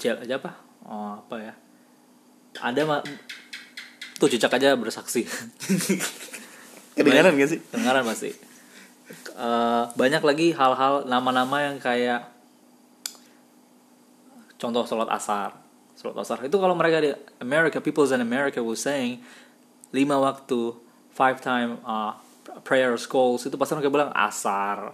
gel 0.00 0.24
aja 0.24 0.40
apa? 0.40 0.50
Eh, 0.88 1.12
apa 1.20 1.36
ya? 1.36 1.54
Ada 2.56 2.82
ma- 2.88 3.04
tuh 4.16 4.32
cicak 4.32 4.56
aja 4.56 4.72
bersaksi. 4.72 5.28
kedengaran 6.96 7.36
gak 7.36 7.50
sih 7.52 7.60
Kedengaran 7.60 8.08
pasti. 8.08 8.32
Eh, 9.36 9.84
banyak 9.92 10.22
lagi 10.24 10.56
hal-hal 10.56 11.04
nama-nama 11.04 11.68
yang 11.68 11.76
kayak 11.76 12.24
contoh 14.56 14.82
sholat 14.84 15.08
asar. 15.12 15.56
Sholat 15.96 16.16
asar 16.20 16.38
itu 16.44 16.56
kalau 16.60 16.76
mereka 16.76 17.00
di 17.00 17.10
America, 17.40 17.80
people 17.80 18.04
in 18.08 18.20
America 18.20 18.60
will 18.60 18.76
saying 18.76 19.24
lima 19.92 20.16
waktu, 20.20 20.76
five 21.12 21.40
time 21.40 21.80
uh, 21.86 22.12
prayer 22.64 22.92
calls 23.08 23.48
itu 23.48 23.56
pasti 23.56 23.72
mereka 23.76 23.92
bilang 23.92 24.10
asar, 24.12 24.92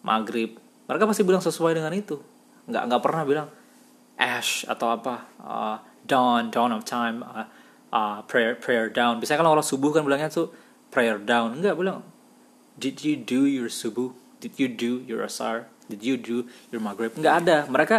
maghrib. 0.00 0.56
Mereka 0.88 1.04
pasti 1.06 1.22
bilang 1.22 1.44
sesuai 1.44 1.76
dengan 1.76 1.92
itu. 1.92 2.16
Nggak 2.68 2.82
nggak 2.88 3.02
pernah 3.02 3.22
bilang 3.24 3.48
ash 4.20 4.68
atau 4.68 4.92
apa 4.92 5.14
uh, 5.40 5.76
dawn 6.04 6.52
dawn 6.52 6.76
of 6.76 6.84
time 6.84 7.24
uh, 7.24 7.48
uh, 7.92 8.18
prayer 8.26 8.56
prayer 8.56 8.88
down. 8.88 9.20
Biasanya 9.20 9.44
kalau 9.44 9.56
orang 9.56 9.66
subuh 9.66 9.90
kan 9.92 10.02
bilangnya 10.04 10.32
tuh 10.32 10.50
prayer 10.88 11.20
down. 11.20 11.56
Enggak 11.60 11.76
bilang 11.76 12.04
Did 12.80 13.04
you 13.04 13.20
do 13.20 13.44
your 13.44 13.68
subuh? 13.68 14.16
Did 14.40 14.56
you 14.56 14.64
do 14.64 15.04
your 15.04 15.20
asar? 15.20 15.68
Did 15.92 16.00
you 16.00 16.16
do 16.16 16.48
your 16.72 16.80
maghrib? 16.80 17.12
Nggak 17.12 17.34
ada. 17.44 17.56
Mereka 17.68 17.96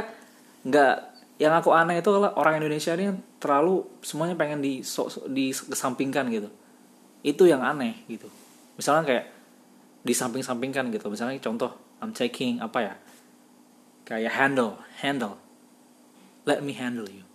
nggak. 0.65 0.95
Yang 1.41 1.53
aku 1.65 1.69
aneh 1.73 1.97
itu 1.97 2.09
adalah 2.13 2.37
orang 2.37 2.61
Indonesia 2.61 2.93
ini 2.93 3.17
terlalu 3.41 3.81
semuanya 4.05 4.37
pengen 4.37 4.61
di 4.61 4.85
so, 4.85 5.09
so- 5.09 5.25
disampingkan 5.25 6.29
gitu. 6.29 6.53
Itu 7.25 7.49
yang 7.49 7.65
aneh 7.65 8.05
gitu. 8.05 8.29
Misalnya 8.77 9.09
kayak 9.09 9.25
di 10.05 10.13
samping-sampingkan 10.13 10.93
gitu. 10.93 11.09
Misalnya 11.09 11.41
contoh, 11.41 11.73
I'm 11.97 12.13
taking 12.13 12.61
apa 12.61 12.77
ya? 12.85 12.93
Kayak 14.05 14.37
handle, 14.37 14.85
handle. 15.01 15.41
Let 16.45 16.61
me 16.61 16.77
handle 16.77 17.09
you. 17.09 17.25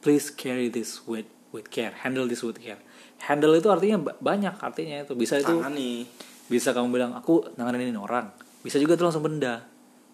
Please 0.00 0.32
carry 0.32 0.72
this 0.72 1.04
with 1.04 1.28
with 1.52 1.68
care. 1.68 1.92
Handle 2.00 2.24
this 2.24 2.40
with 2.40 2.56
care. 2.56 2.80
Handle 3.28 3.52
itu 3.52 3.68
artinya 3.68 4.08
ba- 4.08 4.16
banyak 4.24 4.56
artinya 4.56 5.04
itu. 5.04 5.12
Bisa 5.12 5.36
itu 5.36 5.52
tangan 5.52 5.76
nih 5.76 6.08
bisa 6.48 6.76
kamu 6.76 6.92
bilang 6.92 7.12
aku 7.16 7.56
nanganin 7.56 7.96
orang 7.96 8.28
bisa 8.60 8.76
juga 8.76 8.96
itu 8.96 9.04
langsung 9.04 9.24
benda 9.24 9.64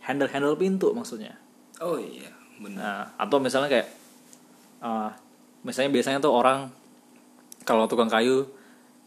handle 0.06 0.30
handle 0.30 0.54
pintu 0.54 0.94
maksudnya 0.94 1.34
oh 1.82 1.98
iya 1.98 2.30
nah 2.60 3.08
atau 3.16 3.40
misalnya 3.40 3.72
kayak 3.72 3.88
uh, 4.80 5.08
misalnya 5.60 5.90
biasanya 5.90 6.20
tuh 6.20 6.28
orang 6.30 6.68
kalau 7.64 7.84
tukang 7.84 8.08
kayu 8.08 8.44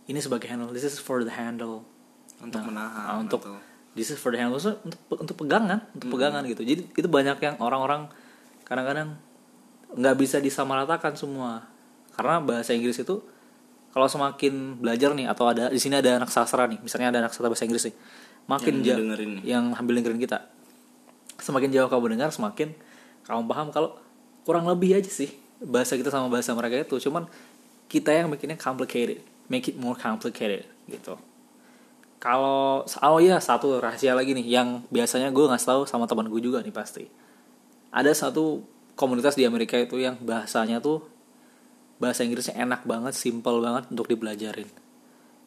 ini 0.06 0.18
sebagai 0.18 0.46
handle 0.46 0.74
this 0.74 0.84
is 0.84 0.98
for 0.98 1.22
the 1.22 1.32
handle. 1.32 1.86
Untuk 2.42 2.60
Nah, 2.60 2.68
menahan 2.68 3.06
ah, 3.08 3.18
untuk 3.18 3.40
atau 3.40 3.56
this 3.94 4.10
is 4.10 4.18
for 4.18 4.34
the 4.34 4.42
hand 4.42 4.52
untuk 4.52 4.82
untuk 5.08 5.36
pegangan 5.38 5.86
untuk 5.94 6.18
pegangan 6.18 6.42
gitu. 6.44 6.66
Jadi 6.66 6.82
itu 6.90 7.08
banyak 7.08 7.38
yang 7.40 7.56
orang-orang 7.62 8.10
kadang-kadang 8.66 9.16
nggak 9.94 10.16
bisa 10.18 10.42
disamaratakan 10.42 11.14
semua. 11.14 11.70
Karena 12.14 12.42
bahasa 12.42 12.74
Inggris 12.74 12.98
itu 12.98 13.22
kalau 13.94 14.10
semakin 14.10 14.82
belajar 14.82 15.14
nih 15.14 15.30
atau 15.30 15.46
ada 15.46 15.70
di 15.70 15.78
sini 15.78 16.02
ada 16.02 16.18
anak 16.18 16.34
sastra 16.34 16.66
nih 16.66 16.82
misalnya 16.82 17.14
ada 17.14 17.20
anak 17.22 17.32
sastra 17.32 17.46
bahasa 17.46 17.62
Inggris 17.64 17.86
nih 17.86 17.96
makin 18.50 18.82
Yang 18.82 18.86
ja- 18.90 18.98
dengerin 18.98 19.30
nih. 19.38 19.44
yang 19.46 19.66
ambil 19.78 19.94
dengerin 20.02 20.20
kita. 20.20 20.38
Semakin 21.38 21.70
jauh 21.70 21.88
kamu 21.88 22.18
dengar 22.18 22.30
semakin 22.34 22.74
kamu 23.24 23.48
paham 23.48 23.68
kalau 23.72 23.96
kurang 24.44 24.68
lebih 24.68 25.00
aja 25.00 25.08
sih 25.08 25.32
bahasa 25.64 25.96
kita 25.96 26.12
sama 26.12 26.28
bahasa 26.28 26.52
mereka 26.56 26.84
itu. 26.84 27.10
Cuman 27.10 27.28
kita 27.88 28.12
yang 28.12 28.28
bikinnya 28.32 28.60
complicated 28.60 29.24
make 29.48 29.68
it 29.68 29.76
more 29.80 29.96
complicated 29.96 30.68
gitu. 30.88 31.16
Kalau 32.20 32.88
oh 32.88 33.20
ya 33.20 33.40
satu 33.40 33.84
rahasia 33.84 34.16
lagi 34.16 34.32
nih 34.32 34.48
yang 34.48 34.84
biasanya 34.88 35.32
gue 35.32 35.44
nggak 35.44 35.64
tahu 35.64 35.84
sama 35.84 36.08
teman 36.08 36.32
gue 36.32 36.40
juga 36.40 36.64
nih 36.64 36.72
pasti. 36.72 37.08
Ada 37.92 38.16
satu 38.28 38.64
komunitas 38.96 39.36
di 39.36 39.44
Amerika 39.44 39.76
itu 39.76 40.00
yang 40.00 40.16
bahasanya 40.24 40.80
tuh 40.80 41.04
bahasa 42.00 42.24
Inggrisnya 42.24 42.60
enak 42.64 42.84
banget 42.88 43.16
simple 43.16 43.64
banget 43.64 43.88
untuk 43.92 44.10
dipelajarin 44.12 44.68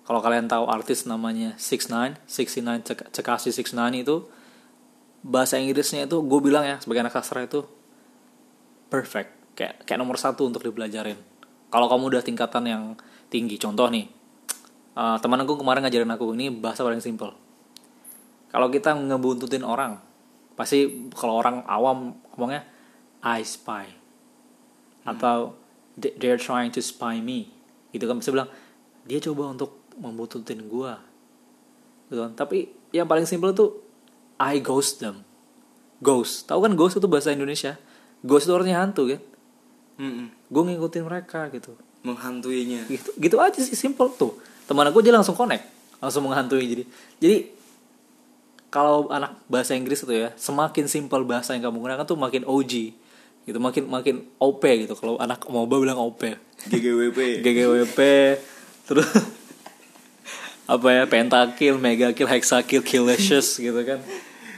kalau 0.06 0.22
kalian 0.22 0.46
tahu 0.46 0.70
artis 0.70 1.02
namanya 1.02 1.58
Six 1.58 1.90
Nine, 1.90 2.14
Sixty 2.30 2.62
Nine 2.62 2.86
Cekasi 2.86 3.50
Six 3.50 3.74
Nine 3.74 4.06
itu 4.06 4.22
bahasa 5.26 5.58
Inggrisnya 5.58 6.06
itu 6.06 6.22
gue 6.22 6.40
bilang 6.40 6.62
ya 6.62 6.78
sebagai 6.78 7.02
anak 7.02 7.18
sastra 7.18 7.42
itu 7.42 7.66
perfect. 8.86 9.58
Kayak 9.58 9.82
kayak 9.82 9.98
nomor 9.98 10.14
satu 10.20 10.46
untuk 10.46 10.62
dipelajarin. 10.62 11.18
Kalau 11.66 11.90
kamu 11.90 12.14
udah 12.14 12.22
tingkatan 12.22 12.64
yang 12.70 12.82
tinggi 13.26 13.58
contoh 13.58 13.90
nih 13.90 14.06
uh, 14.96 15.18
teman 15.20 15.42
aku 15.44 15.60
kemarin 15.60 15.84
ngajarin 15.84 16.10
aku 16.14 16.32
ini 16.32 16.48
bahasa 16.50 16.86
paling 16.86 17.04
simple. 17.04 17.34
Kalau 18.48 18.72
kita 18.72 18.96
ngebuntutin 18.96 19.66
orang 19.66 20.00
pasti 20.56 20.88
kalau 21.12 21.36
orang 21.36 21.66
awam 21.68 22.16
ngomongnya 22.32 22.64
I 23.20 23.44
spy. 23.44 23.92
Atau 25.04 25.58
"They- 26.00 26.16
they're 26.16 26.40
trying 26.40 26.72
to 26.72 26.80
spy 26.80 27.20
me. 27.20 27.52
Gitu 27.92 28.08
kan 28.08 28.18
bisa 28.18 28.32
bilang 28.32 28.48
dia 29.04 29.20
coba 29.20 29.52
untuk 29.52 29.84
membuntutin 30.00 30.64
gua. 30.66 31.02
Gitu 32.08 32.22
kan. 32.22 32.32
Tapi 32.32 32.72
yang 32.96 33.04
paling 33.04 33.28
simple 33.28 33.52
tuh 33.52 33.85
I 34.36 34.60
ghost 34.60 35.00
them. 35.00 35.24
Ghost. 36.04 36.48
Tahu 36.48 36.68
kan 36.68 36.72
ghost 36.76 37.00
itu 37.00 37.08
bahasa 37.08 37.32
Indonesia? 37.32 37.80
Ghost 38.20 38.48
itu 38.48 38.52
artinya 38.52 38.84
hantu 38.84 39.08
kan? 39.08 39.20
Mm-mm. 39.96 40.28
gue 40.28 40.62
ngikutin 40.62 41.08
mereka 41.08 41.48
gitu. 41.48 41.72
Menghantuinya. 42.04 42.84
Gitu. 42.84 43.16
Gitu 43.16 43.36
aja 43.40 43.56
sih 43.56 43.72
simple 43.72 44.12
tuh. 44.12 44.36
Teman 44.68 44.84
aku 44.92 45.00
aja 45.00 45.08
langsung 45.08 45.32
connect. 45.32 45.64
Langsung 45.98 46.28
menghantui 46.28 46.68
jadi. 46.68 46.84
Jadi 47.16 47.36
kalau 48.68 49.08
anak 49.08 49.40
bahasa 49.48 49.72
Inggris 49.72 50.04
itu 50.04 50.12
ya 50.12 50.36
semakin 50.36 50.84
simple 50.84 51.24
bahasa 51.24 51.56
yang 51.56 51.64
kamu 51.64 51.80
gunakan 51.80 52.04
tuh 52.04 52.18
makin 52.20 52.44
OG 52.44 52.92
gitu 53.48 53.58
makin 53.62 53.88
makin 53.88 54.28
OP 54.36 54.60
gitu. 54.60 54.92
Kalau 54.92 55.16
anak 55.16 55.48
MOBA 55.48 55.76
bilang 55.80 55.96
OP 55.96 56.28
GGWP 56.68 57.40
GGWP 57.40 57.98
terus 58.90 59.08
apa 60.72 60.88
ya 60.90 61.02
pentakill 61.06 61.78
megakill 61.78 62.26
hexakill 62.26 62.82
killicious 62.82 63.56
gitu 63.56 63.80
kan 63.86 64.02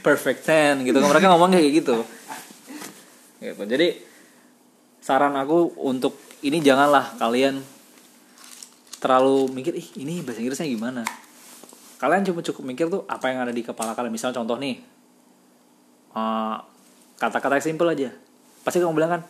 perfect 0.01 0.47
ten 0.47 0.83
gitu. 0.83 0.97
Kan 0.99 1.09
mereka 1.09 1.27
ngomong 1.31 1.51
kayak 1.53 1.83
gitu. 1.83 2.03
Gitu. 3.39 3.63
Jadi 3.63 3.87
saran 4.99 5.33
aku 5.39 5.79
untuk 5.79 6.19
ini 6.43 6.59
janganlah 6.59 7.15
kalian 7.15 7.63
terlalu 8.99 9.47
mikir 9.49 9.73
ih 9.79 9.87
ini 10.03 10.19
bahasa 10.19 10.43
Inggrisnya 10.43 10.67
gimana? 10.67 11.03
Kalian 11.99 12.23
cuma 12.27 12.43
cukup 12.43 12.63
mikir 12.63 12.87
tuh 12.87 13.03
apa 13.07 13.31
yang 13.31 13.43
ada 13.43 13.51
di 13.55 13.63
kepala 13.63 13.95
kalian. 13.95 14.11
Misal 14.11 14.35
contoh 14.35 14.59
nih 14.59 14.79
eh, 16.15 16.55
kata-kata 17.19 17.59
yang 17.59 17.67
simple 17.75 17.89
aja. 17.91 18.11
Pasti 18.63 18.83
kamu 18.83 18.95
bilang 18.95 19.11
kan 19.19 19.21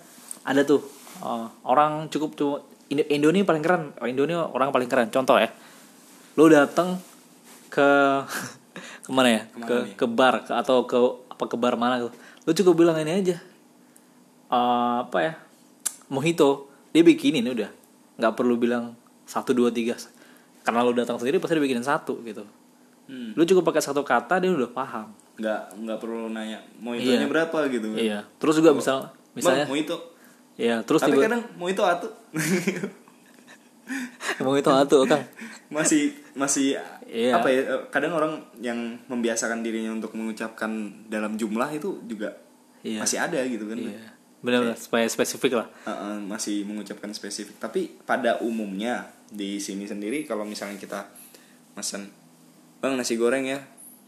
ada 0.45 0.61
tuh 0.65 0.81
eh, 1.21 1.47
orang 1.65 2.09
cukup 2.09 2.33
cuma 2.37 2.57
Indo, 2.89 3.05
Indo 3.05 3.29
ini 3.29 3.45
paling 3.45 3.61
keren. 3.61 3.93
Oh, 4.01 4.09
Indo 4.09 4.25
ini 4.25 4.33
orang 4.33 4.73
paling 4.73 4.89
keren. 4.89 5.13
Contoh 5.13 5.37
ya. 5.37 5.53
Lu 6.33 6.49
datang 6.49 6.97
ke 7.69 7.89
ke 8.79 9.09
mana 9.11 9.29
ya? 9.29 9.41
Ke 9.47 9.57
mana 9.57 9.67
ke 9.67 9.75
nih? 9.75 9.93
ke 9.95 10.05
bar 10.07 10.35
ke, 10.45 10.51
atau 10.53 10.77
ke 10.85 10.97
apa 11.31 11.43
ke 11.47 11.55
bar 11.55 11.75
mana 11.75 11.99
tuh? 11.99 12.11
Lu 12.47 12.51
cukup 12.51 12.73
bilang 12.85 12.97
ini 12.99 13.11
aja. 13.23 13.37
Eh, 14.49 14.95
apa 15.05 15.17
ya? 15.21 15.33
Mojito. 16.09 16.67
Dia 16.89 17.05
bikinin 17.05 17.45
udah. 17.45 17.69
Nggak 18.17 18.33
perlu 18.33 18.57
bilang 18.57 18.97
satu 19.29 19.53
dua 19.53 19.69
tiga. 19.69 19.93
Karena 20.65 20.81
lu 20.81 20.91
datang 20.91 21.21
sendiri 21.21 21.37
pasti 21.37 21.55
dia 21.55 21.63
bikinin 21.63 21.85
satu 21.85 22.19
gitu. 22.25 22.45
Hmm. 23.09 23.33
lu 23.33 23.41
cukup 23.41 23.73
pakai 23.73 23.81
satu 23.81 24.05
kata 24.05 24.37
dia 24.37 24.53
udah 24.53 24.69
paham. 24.69 25.09
Nggak 25.41 25.81
nggak 25.81 25.97
perlu 25.97 26.29
nanya 26.29 26.61
itu 26.93 27.09
Iya. 27.09 27.25
berapa? 27.25 27.65
gitu. 27.65 27.89
Iya. 27.97 28.21
Terus 28.37 28.61
juga 28.61 28.77
misal 28.77 29.09
misalnya 29.33 29.65
mau 29.69 29.77
itu 29.77 29.95
iya 30.59 30.81
terus 30.83 30.99
tapi 30.99 31.15
tiba 31.15 31.31
kadang 31.31 31.43
mau 31.55 31.69
itu 31.71 31.81
atu 34.37 34.41
mojito 34.45 34.71
satu 34.71 34.97
kan 35.09 35.21
masih 35.69 36.13
masih 36.37 36.77
Iya. 37.09 37.41
apa 37.41 37.49
ya 37.49 37.61
eh, 37.65 37.81
kadang 37.89 38.13
orang 38.13 38.37
yang 38.61 38.77
membiasakan 39.09 39.65
dirinya 39.65 39.89
untuk 39.97 40.13
mengucapkan 40.13 40.69
dalam 41.09 41.41
jumlah 41.41 41.73
itu 41.73 41.97
juga 42.05 42.37
Iya. 42.85 43.01
masih 43.01 43.17
ada 43.17 43.41
gitu 43.49 43.65
kan. 43.65 43.81
Iya. 43.81 44.13
Benar-benar 44.39 44.77
supaya 44.79 45.03
spesifik 45.09 45.57
lah. 45.59 45.67
Eh, 45.83 45.91
eh, 45.91 46.17
masih 46.21 46.63
mengucapkan 46.63 47.11
spesifik. 47.11 47.57
Tapi 47.59 47.97
pada 48.07 48.39
umumnya 48.39 49.09
di 49.27 49.57
sini 49.59 49.83
sendiri 49.89 50.23
kalau 50.23 50.45
misalnya 50.45 50.77
kita 50.77 51.09
pesan 51.73 52.07
bang 52.79 52.93
nasi 52.95 53.17
goreng 53.17 53.49
ya. 53.49 53.59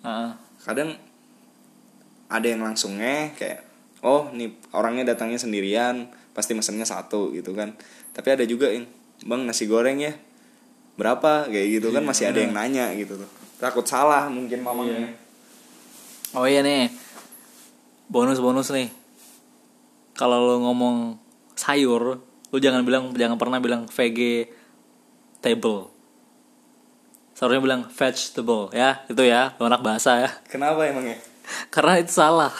Heeh. 0.05 0.31
kadang 0.61 0.93
ada 2.29 2.45
yang 2.45 2.61
langsung 2.61 3.01
ngeh 3.01 3.33
kayak 3.33 3.65
oh 4.05 4.29
nih 4.29 4.61
orangnya 4.77 5.17
datangnya 5.17 5.41
sendirian 5.41 6.05
pasti 6.37 6.53
mesennya 6.53 6.85
satu 6.85 7.33
gitu 7.33 7.51
kan. 7.57 7.73
Tapi 8.13 8.29
ada 8.29 8.45
juga 8.45 8.69
yang 8.69 8.85
bang 9.25 9.41
nasi 9.45 9.69
goreng 9.69 10.01
ya? 10.01 10.13
Berapa? 10.97 11.49
Kayak 11.49 11.67
gitu 11.81 11.87
kan 11.93 12.03
masih 12.05 12.29
ada 12.29 12.39
yang 12.41 12.53
nanya 12.53 12.93
gitu 12.97 13.17
tuh. 13.17 13.29
Takut 13.61 13.85
salah 13.85 14.27
mungkin 14.27 14.65
mamanya. 14.65 15.13
Oh 16.33 16.49
iya 16.49 16.65
nih. 16.65 16.89
Bonus-bonus 18.09 18.73
nih. 18.73 18.89
Kalau 20.17 20.41
lo 20.41 20.55
ngomong 20.61 21.17
sayur 21.57 22.21
lu 22.51 22.59
jangan 22.59 22.83
bilang 22.83 23.15
jangan 23.15 23.39
pernah 23.39 23.63
bilang 23.63 23.87
vegetable. 23.87 25.87
Seharusnya 27.37 27.63
bilang 27.63 27.81
vegetable 27.87 28.73
ya. 28.75 29.05
Itu 29.07 29.23
ya 29.23 29.55
lo 29.55 29.69
anak 29.69 29.85
bahasa 29.85 30.19
ya. 30.19 30.29
Kenapa 30.49 30.85
emangnya 30.85 31.17
karena 31.73 32.01
itu 32.01 32.13
salah. 32.13 32.53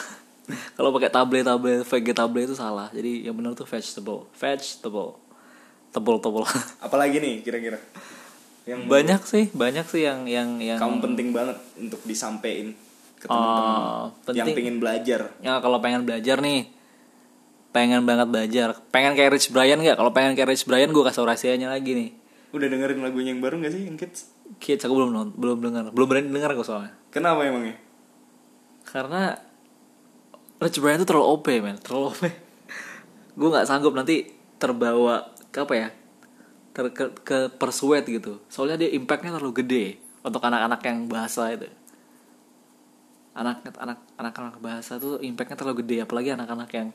Kalau 0.76 0.92
pakai 0.92 1.12
tablet 1.12 1.48
tablet 1.48 1.84
vegetable 1.84 2.44
itu 2.44 2.56
salah. 2.56 2.88
Jadi 2.92 3.28
yang 3.28 3.36
benar 3.36 3.54
tuh 3.54 3.68
vegetable. 3.68 4.28
Vegetable 4.36 5.31
tebel 5.92 6.18
tebel 6.24 6.44
apalagi 6.86 7.20
nih 7.20 7.36
kira-kira? 7.44 7.80
Yang 8.66 8.82
banyak 8.88 9.22
sih 9.28 9.46
banyak 9.52 9.86
sih 9.90 10.02
yang 10.08 10.24
yang 10.26 10.50
yang 10.62 10.80
kamu 10.80 11.04
penting 11.12 11.28
banget 11.36 11.58
untuk 11.76 12.02
disampaikan 12.08 12.74
ke 13.22 13.26
Oh, 13.30 14.10
teman-teman 14.26 14.34
yang 14.34 14.48
pengen 14.58 14.78
belajar. 14.82 15.22
Ya 15.46 15.54
kalau 15.62 15.78
pengen 15.78 16.08
belajar 16.08 16.42
nih 16.42 16.70
pengen 17.72 18.04
banget 18.04 18.28
belajar. 18.28 18.68
Pengen 18.92 19.16
kayak 19.16 19.32
Rich 19.38 19.54
Brian 19.56 19.80
nggak? 19.80 19.96
Kalau 19.96 20.12
pengen 20.12 20.36
kayak 20.36 20.52
Rich 20.52 20.68
Brian 20.68 20.92
gue 20.92 21.04
kasih 21.06 21.24
rahasianya 21.24 21.72
lagi 21.72 21.92
nih. 21.96 22.10
Udah 22.52 22.68
dengerin 22.68 23.00
lagunya 23.00 23.32
yang 23.32 23.40
baru 23.40 23.64
gak 23.64 23.72
sih 23.72 23.88
yang 23.88 23.96
kids? 23.96 24.28
Kids 24.60 24.84
aku 24.84 24.92
belum 24.92 25.40
belum 25.40 25.58
dengar 25.64 25.84
belum 25.96 26.08
berani 26.08 26.28
dengar 26.28 26.52
kok 26.52 26.68
soalnya. 26.68 26.92
Kenapa 27.14 27.48
emangnya? 27.48 27.80
Karena 28.84 29.40
Rich 30.60 30.84
Brian 30.84 31.00
itu 31.00 31.08
terlalu 31.08 31.26
OP 31.32 31.48
men. 31.64 31.80
Terlalu 31.80 32.06
OP 32.12 32.24
gue 33.32 33.48
nggak 33.48 33.68
sanggup 33.68 33.96
nanti 33.96 34.28
terbawa 34.60 35.31
ke 35.52 35.60
apa 35.62 35.74
ya 35.76 35.90
ter 36.72 36.88
ke, 36.96 37.06
ke 37.22 37.38
persuade 37.60 38.08
gitu. 38.08 38.40
Soalnya 38.48 38.88
dia 38.88 38.90
impactnya 38.96 39.36
terlalu 39.36 39.64
gede 39.64 39.86
untuk 40.24 40.40
anak-anak 40.40 40.82
yang 40.88 40.98
bahasa 41.12 41.52
itu. 41.52 41.68
Anak 43.36 43.64
anak 43.80 44.00
anak 44.20 44.34
anak 44.36 44.58
bahasa 44.64 45.00
tuh 45.00 45.20
impactnya 45.20 45.60
terlalu 45.60 45.84
gede 45.84 46.04
apalagi 46.04 46.36
anak-anak 46.36 46.70
yang 46.72 46.90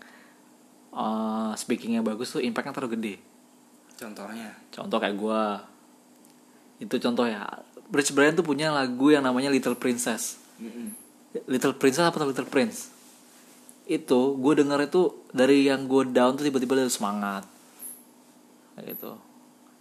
uh, 0.93 1.53
speakingnya 1.57 2.01
bagus 2.01 2.33
tuh 2.33 2.41
impactnya 2.41 2.73
terlalu 2.73 2.93
gede. 2.97 3.15
Contohnya? 3.97 4.53
Contoh 4.73 4.99
kayak 5.01 5.17
gue 5.17 5.43
itu 6.85 6.97
contoh 7.01 7.25
ya. 7.29 7.45
Rich 7.87 8.19
Brian 8.19 8.35
tuh 8.35 8.43
punya 8.43 8.75
lagu 8.75 9.15
yang 9.15 9.23
namanya 9.23 9.53
Little 9.53 9.79
Princess. 9.79 10.43
Mm-mm. 10.59 10.91
Little 11.47 11.77
Princess 11.77 12.09
apa 12.09 12.17
tuh 12.19 12.33
Little 12.33 12.49
Prince? 12.49 12.91
Itu 13.87 14.35
gue 14.41 14.53
denger 14.59 14.91
itu 14.91 15.15
dari 15.31 15.69
yang 15.69 15.87
gue 15.87 16.11
down 16.11 16.35
tuh 16.35 16.45
tiba-tiba 16.49 16.75
dari 16.75 16.91
semangat 16.91 17.56
gitu 18.83 19.17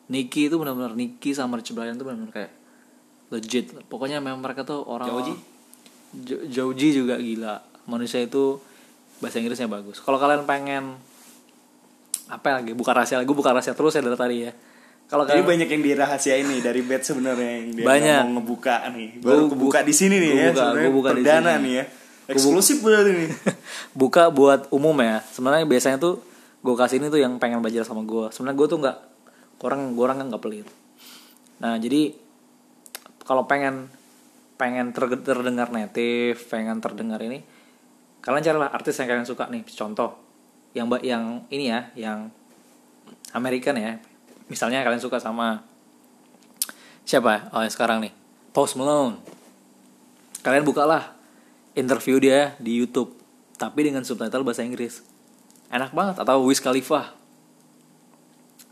Nicky 0.06 0.48
itu 0.48 0.56
benar-benar 0.56 0.94
Nicky 0.94 1.32
sama 1.32 1.58
Rich 1.58 1.72
Brian 1.72 1.96
tuh 1.96 2.06
benar-benar 2.06 2.32
kayak 2.32 2.52
legit 3.28 3.74
pokoknya 3.86 4.20
memang 4.20 4.40
mereka 4.40 4.62
tuh 4.62 4.80
orang 4.82 5.10
Joji? 5.10 5.34
Jo- 6.16 6.46
Joji 6.46 6.94
juga 6.94 7.18
gila 7.18 7.58
manusia 7.86 8.20
itu 8.20 8.62
bahasa 9.18 9.38
Inggrisnya 9.38 9.66
bagus 9.66 9.98
kalau 9.98 10.16
kalian 10.16 10.46
pengen 10.46 10.96
apa 12.26 12.58
lagi 12.58 12.72
buka 12.72 12.92
rahasia 12.92 13.18
lagi 13.18 13.30
buka 13.30 13.50
rahasia 13.50 13.74
terus 13.74 13.94
ya 13.94 14.02
dari 14.02 14.16
tadi 14.16 14.38
ya 14.42 14.54
Kalau 15.06 15.22
Jadi 15.22 15.38
kalian- 15.38 15.50
banyak 15.54 15.70
yang 15.70 15.84
dirahasiain 15.86 16.46
nih 16.48 16.62
dari 16.62 16.82
bed 16.82 16.98
sebenarnya 17.00 17.50
yang 17.62 17.68
dia 17.72 17.86
Banyak. 17.86 18.22
mau 18.26 18.42
ngebuka 18.42 18.90
nih. 18.90 19.22
Baru 19.22 19.46
Gua- 19.46 19.52
kebuka 19.54 19.80
di 19.82 19.94
sini 19.94 20.18
nih 20.18 20.30
ya. 20.34 20.46
buka- 20.50 20.58
sebenarnya 20.66 20.82
gua 20.82 20.98
buka 20.98 21.10
di 21.10 21.22
perdana 21.22 21.52
nih 21.62 21.74
ya. 21.78 21.84
Eksklusif 22.26 22.78
berarti 22.82 23.12
nih. 23.14 23.30
buka 24.02 24.24
buat 24.34 24.66
umum 24.74 24.98
ya 24.98 25.22
sebenarnya 25.30 25.62
biasanya 25.64 26.02
tuh 26.02 26.18
gue 26.66 26.74
kasih 26.74 26.98
ini 26.98 27.14
tuh 27.14 27.22
yang 27.22 27.38
pengen 27.38 27.62
belajar 27.62 27.86
sama 27.86 28.02
gue 28.02 28.34
sebenarnya 28.34 28.58
gue 28.58 28.68
tuh 28.68 28.80
nggak 28.82 28.98
orang 29.62 29.94
gue 29.94 30.04
orang 30.04 30.18
nggak 30.34 30.42
pelit. 30.42 30.68
Nah 31.62 31.78
jadi 31.78 32.18
kalau 33.22 33.46
pengen 33.46 33.94
pengen 34.58 34.90
ter- 34.90 35.22
terdengar 35.22 35.70
native 35.70 36.42
pengen 36.50 36.82
terdengar 36.82 37.22
ini 37.22 37.46
kalian 38.26 38.42
carilah 38.42 38.74
artis 38.74 38.98
yang 38.98 39.08
kalian 39.14 39.30
suka 39.30 39.46
nih. 39.46 39.62
Contoh 39.70 40.18
yang 40.74 40.90
ba- 40.90 41.06
yang 41.06 41.46
ini 41.54 41.70
ya 41.70 41.94
yang 41.94 42.34
American 43.38 43.78
ya. 43.78 44.02
Misalnya 44.50 44.82
kalian 44.82 45.02
suka 45.02 45.22
sama 45.22 45.62
siapa 47.06 47.54
oh 47.54 47.62
yang 47.62 47.74
sekarang 47.74 48.02
nih. 48.02 48.14
Post 48.58 48.74
Malone. 48.82 49.22
Kalian 50.42 50.66
bukalah 50.66 51.14
interview 51.78 52.18
dia 52.18 52.58
di 52.58 52.74
YouTube 52.82 53.14
tapi 53.56 53.86
dengan 53.86 54.02
subtitle 54.02 54.44
bahasa 54.44 54.66
Inggris 54.66 55.15
enak 55.76 55.92
banget 55.92 56.16
atau 56.24 56.40
Wiz 56.48 56.64
Khalifa 56.64 57.12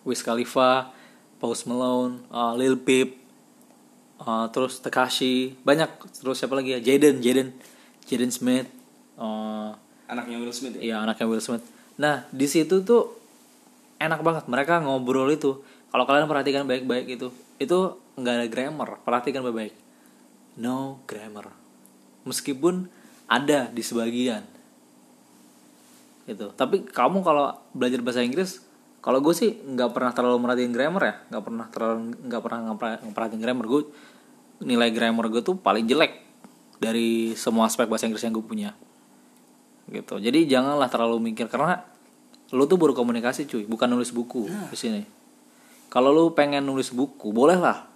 Wiz 0.07 0.23
Khalifa 0.23 0.95
Post 1.43 1.67
Malone 1.67 2.23
uh, 2.31 2.55
Lil 2.55 2.79
Peep 2.79 3.19
uh, 4.23 4.47
terus 4.55 4.79
Tekashi 4.79 5.59
banyak 5.67 5.91
terus 6.23 6.39
siapa 6.39 6.55
lagi 6.55 6.73
ya 6.75 6.79
Jaden 6.79 7.19
Jaden 7.19 7.51
Jaden 8.07 8.31
Smith 8.31 8.71
uh, 9.19 9.75
Anaknya 10.13 10.37
Will 10.37 10.53
Smith 10.53 10.77
ya. 10.77 10.81
Iya 10.81 10.95
anaknya 11.01 11.25
Will 11.25 11.41
Smith. 11.41 11.65
Nah 11.97 12.27
di 12.29 12.45
situ 12.45 12.85
tuh 12.85 13.17
enak 13.97 14.21
banget 14.21 14.45
mereka 14.45 14.77
ngobrol 14.83 15.31
itu. 15.33 15.65
Kalau 15.89 16.05
kalian 16.09 16.25
perhatikan 16.25 16.65
baik-baik 16.65 17.05
itu, 17.05 17.29
itu 17.61 17.77
nggak 18.17 18.33
ada 18.33 18.47
grammar. 18.49 18.89
Perhatikan 19.01 19.45
baik-baik. 19.45 19.73
No 20.57 21.01
grammar. 21.09 21.53
Meskipun 22.29 22.89
ada 23.25 23.69
di 23.73 23.81
sebagian. 23.81 24.45
Gitu. 26.23 26.51
Tapi 26.55 26.87
kamu 26.87 27.19
kalau 27.21 27.51
belajar 27.75 27.99
bahasa 27.99 28.23
Inggris, 28.23 28.63
kalau 29.03 29.19
gue 29.19 29.35
sih 29.35 29.59
nggak 29.59 29.91
pernah 29.91 30.11
terlalu 30.15 30.37
merhatiin 30.39 30.71
grammar 30.71 31.03
ya, 31.03 31.15
nggak 31.27 31.43
pernah 31.43 31.65
terlalu 31.67 31.97
nggak 32.23 32.41
pernah 32.41 32.59
ngeperhatiin 33.03 33.41
grammar. 33.43 33.65
Gue 33.67 33.81
nilai 34.63 34.89
grammar 34.95 35.27
gue 35.27 35.43
tuh 35.43 35.59
paling 35.59 35.83
jelek 35.83 36.23
dari 36.79 37.35
semua 37.35 37.67
aspek 37.67 37.87
bahasa 37.91 38.07
Inggris 38.07 38.23
yang 38.23 38.35
gue 38.35 38.45
punya. 38.45 38.71
Gitu. 39.91 40.15
Jadi 40.23 40.47
janganlah 40.47 40.87
terlalu 40.87 41.19
mikir 41.19 41.51
karena 41.51 41.83
lu 42.55 42.63
tuh 42.63 42.79
baru 42.79 42.95
komunikasi 42.95 43.43
cuy. 43.49 43.67
Bukan 43.67 43.91
nulis 43.91 44.15
buku 44.15 44.47
di 44.47 44.77
sini. 44.79 45.03
Kalau 45.91 46.15
lu 46.15 46.31
pengen 46.31 46.63
nulis 46.63 46.89
buku 46.95 47.35
bolehlah 47.35 47.91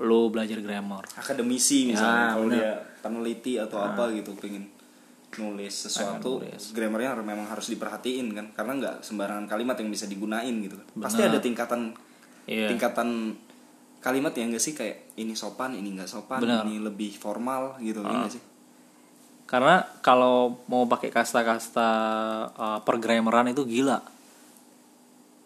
lu 0.00 0.32
belajar 0.32 0.56
grammar. 0.64 1.04
Akademisi 1.20 1.92
misalnya 1.92 2.16
Ya, 2.16 2.32
kalau 2.32 2.48
dia 2.48 2.72
peneliti 3.04 3.60
atau 3.60 3.78
apa 3.84 4.08
gitu 4.16 4.32
pengen 4.40 4.72
nulis 5.38 5.70
sesuatu 5.86 6.42
nulis. 6.42 6.74
grammarnya 6.74 7.14
memang 7.22 7.46
harus 7.46 7.70
diperhatiin 7.70 8.34
kan? 8.34 8.46
Karena 8.50 8.72
nggak 8.82 8.96
sembarangan 9.06 9.46
kalimat 9.46 9.78
yang 9.78 9.90
bisa 9.92 10.10
digunain 10.10 10.50
gitu 10.58 10.74
kan? 10.74 10.86
Pasti 10.98 11.22
ada 11.22 11.38
tingkatan 11.38 11.94
Iya. 12.50 12.66
tingkatan 12.72 13.38
kalimat 14.02 14.34
yang 14.34 14.50
enggak 14.50 14.64
sih? 14.64 14.74
Kayak 14.74 15.14
ini 15.14 15.38
sopan 15.38 15.76
ini 15.78 15.94
nggak 15.94 16.10
sopan 16.10 16.42
Benar. 16.42 16.66
ini 16.66 16.82
lebih 16.82 17.14
formal 17.14 17.78
gitu 17.78 18.02
nggak 18.02 18.32
sih? 18.32 18.42
Karena 19.46 19.82
kalau 20.02 20.62
mau 20.66 20.86
pakai 20.86 21.10
kasta-kasta 21.14 21.88
uh, 22.54 22.78
pergrammaran 22.82 23.50
itu 23.50 23.62
gila. 23.66 24.02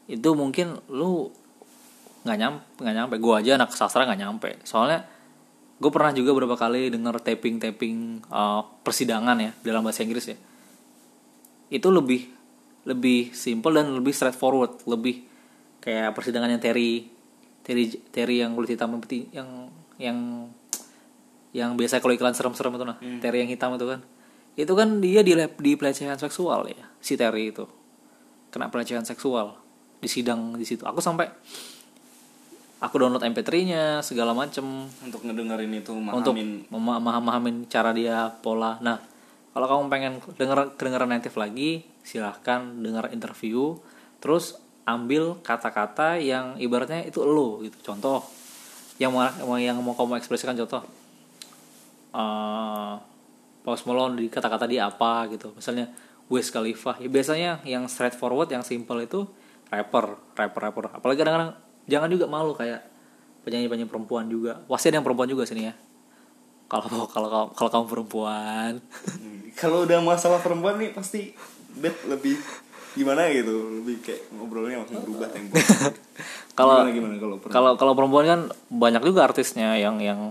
Itu 0.09 0.37
mungkin 0.37 0.77
lu 0.93 1.29
nggak 2.25 2.39
nyampe 2.41 2.65
nggak 2.81 2.97
nyampe. 2.97 3.15
Gue 3.21 3.35
aja 3.37 3.57
anak 3.61 3.73
sastra 3.77 4.05
nggak 4.09 4.21
nyampe. 4.21 4.51
Soalnya 4.65 5.05
gue 5.75 5.91
pernah 5.91 6.15
juga 6.15 6.31
beberapa 6.33 6.55
kali 6.55 6.87
denger 6.89 7.19
taping 7.19 7.59
taping 7.59 8.23
persidangan 8.87 9.37
ya 9.43 9.51
dalam 9.67 9.83
bahasa 9.83 10.07
Inggris 10.07 10.31
ya. 10.31 10.39
Itu 11.69 11.91
lebih 11.91 12.31
lebih 12.85 13.33
simple 13.33 13.81
dan 13.81 13.91
lebih 13.97 14.13
straightforward 14.13 14.85
lebih 14.85 15.25
kayak 15.81 16.13
persidangan 16.13 16.53
yang 16.53 16.63
Terry 16.63 17.09
Terry 17.65 17.91
Terry 18.13 18.45
yang 18.45 18.53
kulit 18.53 18.77
hitam 18.77 18.93
yang 18.93 19.03
yang 19.33 19.49
yang 19.97 20.19
yang 21.55 21.71
biasa 21.79 22.03
kalau 22.03 22.13
iklan 22.13 22.35
serem-serem 22.35 22.75
itu 22.77 22.85
nah 22.85 22.99
Terry 23.23 23.43
yang 23.47 23.51
hitam 23.51 23.75
itu 23.75 23.87
kan. 23.89 24.01
Itu 24.55 24.73
kan 24.79 25.03
dia 25.03 25.27
di 25.27 25.35
di 25.35 25.73
pelecehan 25.75 26.21
seksual 26.21 26.71
ya 26.71 26.87
si 27.03 27.19
Terry 27.19 27.51
itu. 27.51 27.67
Kena 28.55 28.71
pelecehan 28.71 29.03
seksual 29.03 29.59
di 29.99 30.07
sidang 30.07 30.55
di 30.55 30.63
situ. 30.63 30.87
Aku 30.87 31.03
sampai 31.03 31.27
aku 32.85 33.01
download 33.01 33.25
MP3-nya 33.25 34.05
segala 34.05 34.37
macem 34.37 34.65
untuk 35.01 35.25
ngedengerin 35.25 35.73
itu 35.73 35.97
untuk 35.97 36.37
mahamin 36.37 36.69
memahami 36.69 37.51
cara 37.73 37.97
dia 37.97 38.29
pola. 38.45 38.77
Nah, 38.85 39.01
kalau 39.57 39.65
kamu 39.65 39.83
pengen 39.89 40.13
denger 40.37 40.77
kedengeran 40.77 41.09
native 41.09 41.37
lagi, 41.41 41.89
silahkan 42.05 42.61
dengar 42.85 43.09
interview, 43.09 43.81
terus 44.21 44.61
ambil 44.85 45.41
kata-kata 45.41 46.21
yang 46.21 46.61
ibaratnya 46.61 47.09
itu 47.09 47.25
lo 47.25 47.65
gitu. 47.65 47.81
Contoh 47.81 48.21
yang 49.01 49.17
mau 49.17 49.57
yang 49.57 49.81
mau 49.81 49.97
kamu 49.97 50.21
ekspresikan 50.21 50.53
contoh. 50.55 50.85
eh 52.15 52.95
Post 53.65 53.89
Malone 53.89 54.21
di 54.21 54.29
kata-kata 54.29 54.69
dia 54.69 54.85
apa 54.85 55.25
gitu. 55.33 55.57
Misalnya 55.57 55.89
Wiz 56.29 56.53
Khalifa. 56.53 57.01
Ya, 57.01 57.09
biasanya 57.09 57.65
yang 57.65 57.89
straightforward, 57.89 58.53
yang 58.53 58.61
simple 58.61 59.01
itu 59.01 59.25
rapper, 59.73 60.21
rapper, 60.37 60.61
rapper. 60.69 60.85
Apalagi 61.01 61.25
kadang-kadang 61.25 61.64
jangan 61.87 62.09
juga 62.09 62.27
malu 62.27 62.57
kayak 62.57 62.85
penyanyi-penyanyi 63.45 63.89
perempuan 63.89 64.27
juga. 64.27 64.65
Pasti 64.67 64.91
ada 64.91 65.01
yang 65.01 65.07
perempuan 65.07 65.29
juga 65.29 65.45
sini 65.45 65.69
ya. 65.69 65.75
Kalau 66.69 66.85
kalau 67.15 67.29
kalau 67.29 67.45
kalau 67.53 67.71
kamu 67.71 67.87
perempuan, 67.87 68.73
kalau 69.55 69.85
udah 69.85 70.01
masalah 70.01 70.41
perempuan 70.41 70.81
nih 70.81 70.91
pasti 70.97 71.37
bed 71.77 71.95
lebih 72.09 72.41
gimana 72.97 73.29
gitu? 73.31 73.83
Lebih 73.83 74.01
kayak 74.01 74.23
ngobrolnya 74.33 74.83
langsung 74.83 75.03
berubah 75.05 75.29
tempo. 75.31 75.55
Kalau 76.55 76.87
gimana, 76.87 76.95
gimana 76.95 77.15
kalau 77.19 77.37
perempuan? 77.43 77.51
kalau 77.59 77.73
kalau 77.75 77.93
perempuan 77.99 78.27
kan 78.31 78.41
banyak 78.71 79.03
juga 79.03 79.27
artisnya 79.27 79.75
yang 79.75 79.99
yang 79.99 80.31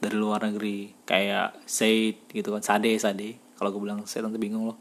dari 0.00 0.16
luar 0.16 0.48
negeri. 0.48 0.96
Kayak 1.04 1.52
Said 1.68 2.16
gitu 2.32 2.56
kan. 2.56 2.64
Sade 2.64 2.96
Sade. 2.96 3.36
Kalau 3.60 3.68
gue 3.68 3.84
bilang 3.84 4.00
Said 4.08 4.24
nanti 4.24 4.40
bingung 4.40 4.72
loh. 4.72 4.80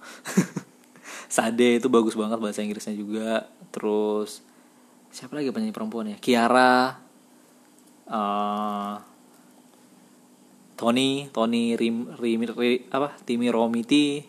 Sade 1.36 1.84
itu 1.84 1.92
bagus 1.92 2.16
banget 2.16 2.40
bahasa 2.40 2.64
Inggrisnya 2.64 2.96
juga. 2.96 3.52
Terus 3.76 4.40
siapa 5.10 5.38
lagi 5.38 5.50
penyanyi 5.50 5.74
perempuan 5.76 6.12
ya? 6.14 6.18
Kiara 6.18 6.96
eh, 8.10 8.96
Tony 10.80 11.28
Tony 11.34 11.76
Rim, 11.76 12.16
Rim, 12.16 12.40
Ri- 12.56 12.88
apa? 12.90 13.12
Timi 13.28 13.52
Romiti. 13.52 14.24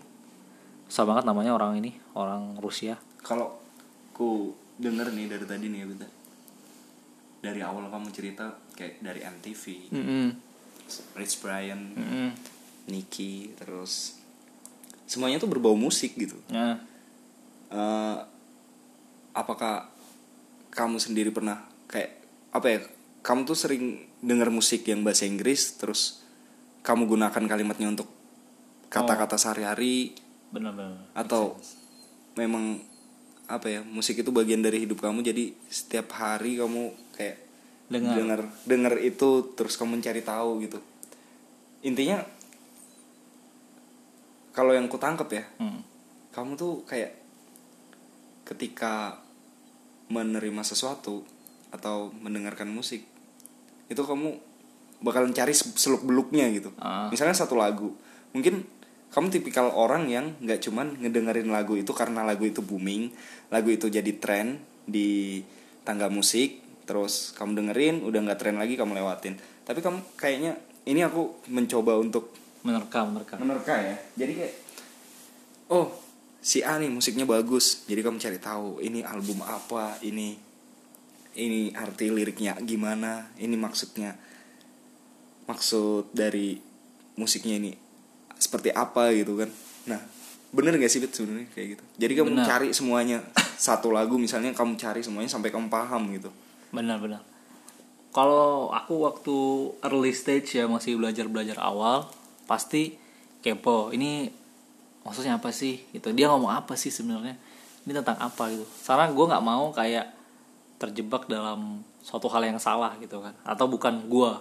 Susah 0.90 1.06
banget 1.06 1.22
namanya 1.22 1.54
orang 1.54 1.78
ini 1.78 1.94
orang 2.18 2.58
Rusia. 2.58 2.98
Kalau 3.22 3.62
ku 4.10 4.50
denger 4.80 5.14
nih 5.14 5.30
dari 5.30 5.44
tadi 5.46 5.66
nih 5.70 5.80
ya 5.86 6.08
dari 7.40 7.60
awal 7.64 7.88
kamu 7.88 8.08
cerita 8.12 8.52
kayak 8.76 9.00
dari 9.00 9.20
MTV 9.24 9.64
Mm-mm. 9.96 10.26
Rich 11.16 11.40
Brian 11.40 11.96
Mm-mm. 11.96 12.28
Nicky 12.92 13.54
terus 13.56 14.20
semuanya 15.08 15.40
tuh 15.40 15.48
berbau 15.48 15.74
musik 15.74 16.14
gitu. 16.16 16.36
Nah, 16.52 16.88
Eh, 17.70 18.18
apakah 19.30 19.86
kamu 20.70 20.96
sendiri 21.02 21.30
pernah 21.34 21.66
kayak 21.90 22.10
apa 22.54 22.66
ya 22.66 22.78
kamu 23.20 23.44
tuh 23.44 23.58
sering 23.58 24.06
denger 24.22 24.48
musik 24.48 24.86
yang 24.86 25.02
bahasa 25.04 25.26
Inggris 25.26 25.76
terus 25.76 26.22
kamu 26.80 27.04
gunakan 27.10 27.44
kalimatnya 27.44 27.92
untuk 27.92 28.08
kata-kata 28.88 29.36
sehari-hari? 29.36 30.16
Benar-benar 30.50 30.98
atau 31.14 31.54
memang 32.34 32.80
apa 33.46 33.66
ya 33.66 33.80
musik 33.82 34.22
itu 34.22 34.30
bagian 34.30 34.62
dari 34.62 34.82
hidup 34.86 35.02
kamu 35.02 35.26
jadi 35.26 35.50
setiap 35.66 36.14
hari 36.14 36.58
kamu 36.58 36.94
kayak 37.14 37.38
Dengar. 37.90 38.14
dengar 38.14 38.40
dengar 38.66 38.94
itu 39.02 39.50
terus 39.58 39.74
kamu 39.74 39.98
mencari 39.98 40.22
tahu 40.22 40.62
gitu. 40.62 40.78
Intinya 41.82 42.22
kalau 44.54 44.74
yang 44.74 44.86
ku 44.90 44.98
tangkep 44.98 45.28
ya 45.30 45.44
Hmm. 45.58 45.82
kamu 46.30 46.54
tuh 46.54 46.82
kayak 46.86 47.14
ketika 48.46 49.18
menerima 50.10 50.62
sesuatu 50.66 51.22
atau 51.70 52.10
mendengarkan 52.18 52.66
musik 52.66 53.06
itu 53.86 54.02
kamu 54.02 54.36
bakalan 55.00 55.32
cari 55.32 55.54
seluk 55.56 56.04
beluknya 56.04 56.50
gitu. 56.52 56.74
Ah. 56.76 57.08
misalnya 57.08 57.34
satu 57.34 57.56
lagu 57.56 57.94
mungkin 58.36 58.66
kamu 59.10 59.26
tipikal 59.32 59.74
orang 59.74 60.06
yang 60.06 60.38
nggak 60.38 60.62
cuman 60.62 61.02
ngedengerin 61.02 61.50
lagu 61.50 61.74
itu 61.74 61.90
karena 61.90 62.22
lagu 62.22 62.46
itu 62.46 62.62
booming 62.62 63.10
lagu 63.50 63.70
itu 63.74 63.90
jadi 63.90 64.12
tren 64.22 64.62
di 64.86 65.42
tangga 65.82 66.06
musik 66.06 66.62
terus 66.90 67.30
kamu 67.38 67.62
dengerin 67.62 68.02
udah 68.02 68.18
nggak 68.26 68.38
tren 68.42 68.58
lagi 68.58 68.74
kamu 68.74 68.98
lewatin. 68.98 69.38
Tapi 69.62 69.78
kamu 69.78 70.18
kayaknya 70.18 70.58
ini 70.90 71.06
aku 71.06 71.46
mencoba 71.46 71.94
untuk 71.94 72.34
menerka 72.66 73.06
menerka 73.06 73.38
menerka 73.38 73.74
ya. 73.78 73.94
Jadi 74.18 74.32
kayak 74.42 74.54
oh 75.70 75.86
si 76.40 76.64
A 76.64 76.80
nih 76.80 76.88
musiknya 76.88 77.28
bagus 77.28 77.84
jadi 77.84 78.00
kamu 78.00 78.16
cari 78.16 78.40
tahu 78.40 78.80
ini 78.80 79.04
album 79.04 79.44
apa 79.44 80.00
ini 80.00 80.40
ini 81.38 81.70
arti 81.76 82.10
liriknya 82.10 82.58
gimana 82.64 83.30
ini 83.38 83.54
maksudnya. 83.54 84.16
Maksud 85.46 86.14
dari 86.14 86.62
musiknya 87.18 87.58
ini 87.58 87.72
seperti 88.38 88.70
apa 88.70 89.10
gitu 89.14 89.38
kan. 89.38 89.50
Nah 89.90 90.00
bener 90.50 90.74
gak 90.82 90.90
sih 90.90 90.98
Bet 90.98 91.14
sebenarnya 91.14 91.46
kayak 91.54 91.78
gitu? 91.78 91.84
Jadi 91.98 92.12
kamu 92.18 92.30
Benar. 92.34 92.46
cari 92.46 92.68
semuanya 92.74 93.22
satu 93.70 93.94
lagu 93.94 94.18
misalnya 94.18 94.50
kamu 94.50 94.74
cari 94.78 95.02
semuanya 95.02 95.30
sampai 95.30 95.50
kamu 95.54 95.70
paham 95.70 96.10
gitu. 96.14 96.30
Benar-benar 96.74 97.22
kalau 98.10 98.74
aku 98.74 99.06
waktu 99.06 99.38
early 99.86 100.10
stage 100.10 100.58
ya 100.58 100.66
masih 100.66 100.98
belajar 100.98 101.30
belajar 101.30 101.58
awal 101.62 102.10
pasti 102.50 102.98
kepo. 103.42 103.94
Ini 103.94 104.39
maksudnya 105.10 105.34
apa 105.36 105.50
sih? 105.50 105.82
Gitu. 105.90 106.14
Dia 106.14 106.30
ngomong 106.30 106.54
apa 106.54 106.78
sih 106.78 106.94
sebenarnya? 106.94 107.34
Ini 107.82 107.92
tentang 107.98 108.16
apa 108.22 108.46
gitu. 108.54 108.62
Karena 108.86 109.10
gue 109.10 109.24
nggak 109.26 109.44
mau 109.44 109.74
kayak 109.74 110.06
terjebak 110.78 111.26
dalam 111.26 111.82
suatu 112.00 112.30
hal 112.30 112.46
yang 112.46 112.62
salah 112.62 112.94
gitu 113.02 113.18
kan. 113.18 113.34
Atau 113.42 113.66
bukan 113.66 114.06
gue 114.06 114.32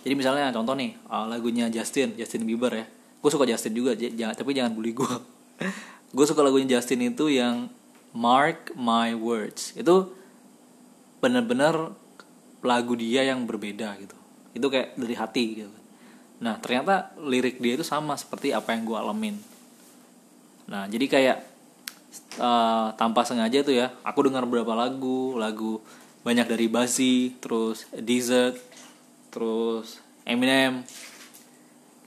jadi 0.00 0.16
misalnya 0.16 0.48
contoh 0.48 0.72
nih 0.72 0.96
uh, 1.12 1.28
lagunya 1.28 1.68
Justin 1.68 2.16
Justin 2.16 2.48
Bieber 2.48 2.72
ya. 2.72 2.86
Gue 3.20 3.28
suka 3.28 3.44
Justin 3.44 3.76
juga 3.76 3.92
jangan 3.92 4.32
tapi 4.32 4.56
jangan 4.56 4.72
bully 4.72 4.96
gue 4.96 5.14
gue 6.16 6.24
suka 6.24 6.40
lagunya 6.40 6.80
Justin 6.80 7.12
itu 7.12 7.28
yang 7.28 7.68
Mark 8.16 8.72
My 8.74 9.12
Words 9.12 9.76
itu 9.76 10.08
bener-bener 11.20 11.92
lagu 12.64 12.96
dia 12.96 13.28
yang 13.28 13.44
berbeda 13.44 14.00
gitu. 14.00 14.16
Itu 14.56 14.72
kayak 14.72 14.96
dari 14.96 15.14
hati 15.14 15.44
gitu 15.52 15.80
nah 16.40 16.56
ternyata 16.56 17.12
lirik 17.20 17.60
dia 17.60 17.76
itu 17.76 17.84
sama 17.84 18.16
seperti 18.16 18.56
apa 18.56 18.72
yang 18.72 18.88
gue 18.88 18.96
alamin 18.96 19.36
nah 20.70 20.86
jadi 20.86 21.06
kayak 21.10 21.38
eh, 22.38 22.88
tanpa 22.94 23.26
sengaja 23.26 23.66
tuh 23.66 23.74
ya 23.74 23.90
aku 24.06 24.30
dengar 24.30 24.46
beberapa 24.46 24.78
lagu 24.78 25.34
lagu 25.34 25.82
banyak 26.22 26.46
dari 26.46 26.70
Bazi 26.70 27.34
terus 27.42 27.90
Desert 27.90 28.54
terus 29.34 29.98
Eminem 30.22 30.86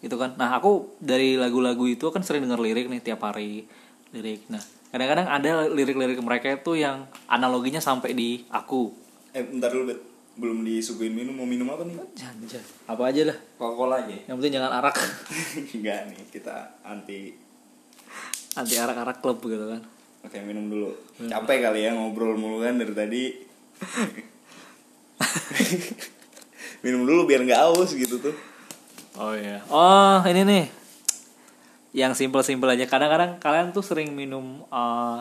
gitu 0.04 0.20
kan. 0.20 0.36
Nah 0.36 0.60
aku 0.60 1.00
dari 1.00 1.40
lagu-lagu 1.40 1.88
itu 1.88 2.12
kan 2.12 2.20
sering 2.22 2.44
denger 2.44 2.60
lirik 2.60 2.92
nih 2.92 3.00
tiap 3.00 3.24
hari 3.24 3.64
lirik. 4.12 4.44
Nah 4.52 4.60
kadang-kadang 4.92 5.28
ada 5.32 5.52
lirik-lirik 5.72 6.20
mereka 6.20 6.60
itu 6.60 6.76
yang 6.76 7.08
analoginya 7.32 7.80
sampai 7.80 8.12
di 8.12 8.44
aku. 8.52 8.92
Eh 9.32 9.48
bentar 9.48 9.72
dulu 9.72 9.96
Bet. 9.96 10.00
Belum 10.34 10.66
disuguhin 10.66 11.14
minum 11.14 11.38
mau 11.38 11.46
minum 11.46 11.70
apa 11.70 11.86
nih? 11.86 11.96
Jangan 12.18 12.36
jangan. 12.50 12.70
Apa 12.90 13.04
aja 13.14 13.22
lah 13.32 13.38
coca 13.56 13.74
cola 13.78 13.96
aja. 14.02 14.18
Yang 14.28 14.36
penting 14.42 14.54
jangan 14.60 14.72
arak. 14.82 14.96
Enggak 15.78 16.00
nih 16.10 16.22
kita 16.34 16.56
anti 16.84 17.20
anti 18.54 18.78
arak-arak 18.78 19.18
klub 19.20 19.42
gitu 19.46 19.66
kan. 19.66 19.82
Oke 20.24 20.40
minum 20.40 20.72
dulu. 20.72 20.96
Capek 21.20 21.68
kali 21.68 21.84
ya 21.84 21.92
ngobrol 21.92 22.40
mulu 22.40 22.64
kan 22.64 22.80
dari 22.80 22.94
tadi. 22.96 23.24
Minum 26.84 27.08
dulu 27.08 27.28
biar 27.28 27.44
nggak 27.44 27.62
aus 27.74 27.92
gitu 27.92 28.20
tuh. 28.20 28.36
Oh 29.20 29.36
iya. 29.36 29.60
Oh 29.68 30.24
ini 30.24 30.48
nih. 30.48 30.66
Yang 31.92 32.24
simple-simple 32.24 32.72
aja. 32.72 32.88
Kadang-kadang 32.88 33.40
kalian 33.44 33.76
tuh 33.76 33.84
sering 33.84 34.16
minum 34.16 34.64
eh, 34.68 35.20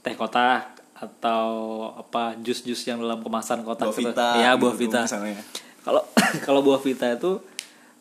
teh 0.00 0.16
kotak 0.16 0.80
atau 0.96 1.50
apa 1.98 2.38
jus-jus 2.40 2.80
yang 2.86 3.02
dalam 3.02 3.20
kemasan 3.20 3.66
kotak 3.66 3.90
buah 3.90 3.98
gitu. 3.98 4.14
vita 4.14 4.28
ya 4.38 4.54
buah 4.54 4.74
gitu 4.78 4.82
vita. 4.88 5.00
misalnya. 5.04 5.42
Kalau 5.82 6.02
kalau 6.46 6.60
buah 6.62 6.80
vita 6.80 7.10
itu 7.12 7.42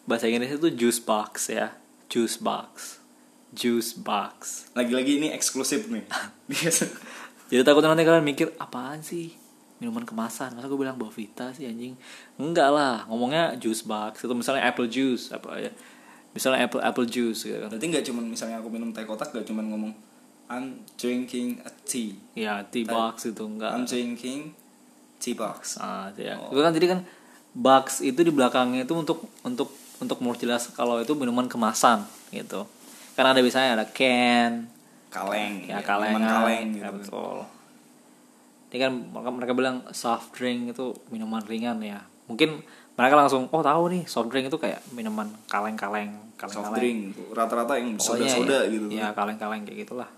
bahasa 0.06 0.30
Inggrisnya 0.30 0.56
itu 0.56 0.70
juice 0.72 1.02
box 1.04 1.52
ya. 1.52 1.76
Juice 2.12 2.40
box 2.40 3.01
juice 3.52 4.00
box. 4.00 4.68
Lagi-lagi 4.74 5.20
ini 5.20 5.28
eksklusif 5.36 5.92
nih. 5.92 6.08
Biasa 6.48 6.88
jadi 7.52 7.62
takutnya 7.68 7.92
nanti 7.92 8.08
kalian 8.08 8.24
mikir 8.24 8.56
apaan 8.56 9.04
sih? 9.04 9.36
Minuman 9.84 10.08
kemasan 10.08 10.56
masa 10.56 10.70
gue 10.72 10.80
bilang 10.80 10.96
buah 10.96 11.12
vita 11.12 11.52
sih 11.52 11.68
anjing? 11.68 12.00
Enggak 12.40 12.72
lah 12.72 13.04
ngomongnya 13.12 13.60
juice 13.60 13.84
box. 13.84 14.24
Itu 14.24 14.32
misalnya 14.32 14.72
apple 14.72 14.88
juice 14.88 15.36
apa 15.36 15.60
ya? 15.60 15.72
Misalnya 16.32 16.64
apple 16.64 16.80
apple 16.80 17.08
juice 17.10 17.44
gitu 17.44 17.60
kan. 17.60 17.68
Berarti 17.68 17.86
nggak 17.92 18.06
cuman 18.08 18.24
misalnya 18.30 18.64
aku 18.64 18.72
minum 18.72 18.96
teh 18.96 19.04
kotak 19.04 19.36
nggak 19.36 19.46
cuman 19.46 19.66
ngomong 19.68 19.94
I'm 20.52 20.84
drinking 20.96 21.60
a 21.68 21.72
tea. 21.84 22.16
Ya 22.38 22.64
tea 22.64 22.88
box 22.88 23.28
itu 23.28 23.44
enggak 23.44 23.76
I'm 23.76 23.84
drinking 23.84 24.56
tea 25.20 25.36
box. 25.36 25.82
Ah 25.82 26.08
ya. 26.16 26.40
Oh. 26.40 26.56
itu 26.56 26.62
kan 26.64 26.72
jadi 26.72 26.88
kan 26.96 27.00
box 27.52 28.00
itu 28.00 28.24
di 28.24 28.32
belakangnya 28.32 28.88
itu 28.88 28.96
untuk 28.96 29.28
untuk 29.44 29.76
untuk 30.00 30.18
memperjelas 30.24 30.72
kalau 30.72 31.04
itu 31.04 31.12
minuman 31.14 31.52
kemasan 31.52 32.08
gitu 32.32 32.64
kan 33.16 33.26
ada 33.28 33.40
biasanya 33.44 33.76
ada 33.76 33.86
can 33.92 34.72
kaleng. 35.12 35.68
Ya 35.68 35.78
ya, 35.78 35.80
kaleng 35.84 36.16
ya, 36.16 36.24
gitu. 36.72 36.80
kan. 36.80 36.94
betul. 36.96 37.38
Ini 38.72 38.78
kan 38.80 38.92
mereka, 39.12 39.30
mereka 39.36 39.54
bilang 39.54 39.78
soft 39.92 40.32
drink 40.40 40.72
itu 40.72 40.96
minuman 41.12 41.44
ringan 41.44 41.84
ya. 41.84 42.00
Mungkin 42.32 42.64
mereka 42.96 43.20
langsung 43.20 43.52
oh 43.52 43.64
tahu 43.64 43.92
nih 43.92 44.08
soft 44.08 44.32
drink 44.32 44.48
itu 44.48 44.56
kayak 44.56 44.80
minuman 44.96 45.28
kaleng-kaleng 45.52 46.16
soft 46.40 46.56
kaleng-kaleng 46.56 46.80
drink 46.80 47.00
tuh, 47.14 47.28
rata-rata 47.36 47.74
yang 47.76 48.00
Pokoknya 48.00 48.32
soda-soda 48.32 48.60
ya, 48.64 48.72
gitu. 48.72 48.86
ya 48.88 49.08
kaleng-kaleng 49.12 49.62
kayak 49.68 49.80
gitulah. 49.86 50.10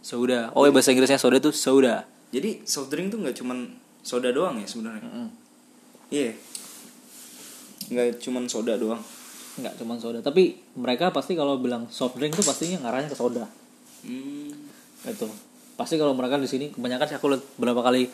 Soda. 0.00 0.52
Oh 0.56 0.64
ya 0.64 0.72
bahasa 0.72 0.92
Inggrisnya 0.92 1.20
soda 1.20 1.40
itu 1.40 1.52
soda. 1.52 2.04
Jadi 2.30 2.64
soft 2.68 2.92
drink 2.92 3.08
tuh 3.08 3.24
nggak 3.24 3.36
cuman 3.40 3.72
soda 4.04 4.28
doang 4.28 4.60
ya 4.60 4.68
sebenarnya? 4.68 5.02
Iya. 6.12 6.32
Nggak 7.88 8.20
cuman 8.20 8.44
soda 8.44 8.76
doang 8.76 9.00
nggak 9.60 9.76
cuma 9.78 10.00
soda. 10.00 10.24
Tapi 10.24 10.56
mereka 10.76 11.12
pasti 11.12 11.36
kalau 11.36 11.60
bilang 11.60 11.86
soft 11.92 12.16
drink 12.16 12.34
tuh 12.36 12.44
pastinya 12.44 12.88
ngarahnya 12.88 13.12
ke 13.12 13.18
soda. 13.18 13.44
Hmm. 14.00 14.56
itu 15.00 15.28
pasti 15.76 15.96
kalau 15.96 16.12
mereka 16.12 16.36
di 16.36 16.48
sini 16.48 16.72
kebanyakan 16.72 17.08
sih 17.08 17.16
aku 17.16 17.32
lihat 17.32 17.44
berapa 17.56 17.80
kali 17.80 18.04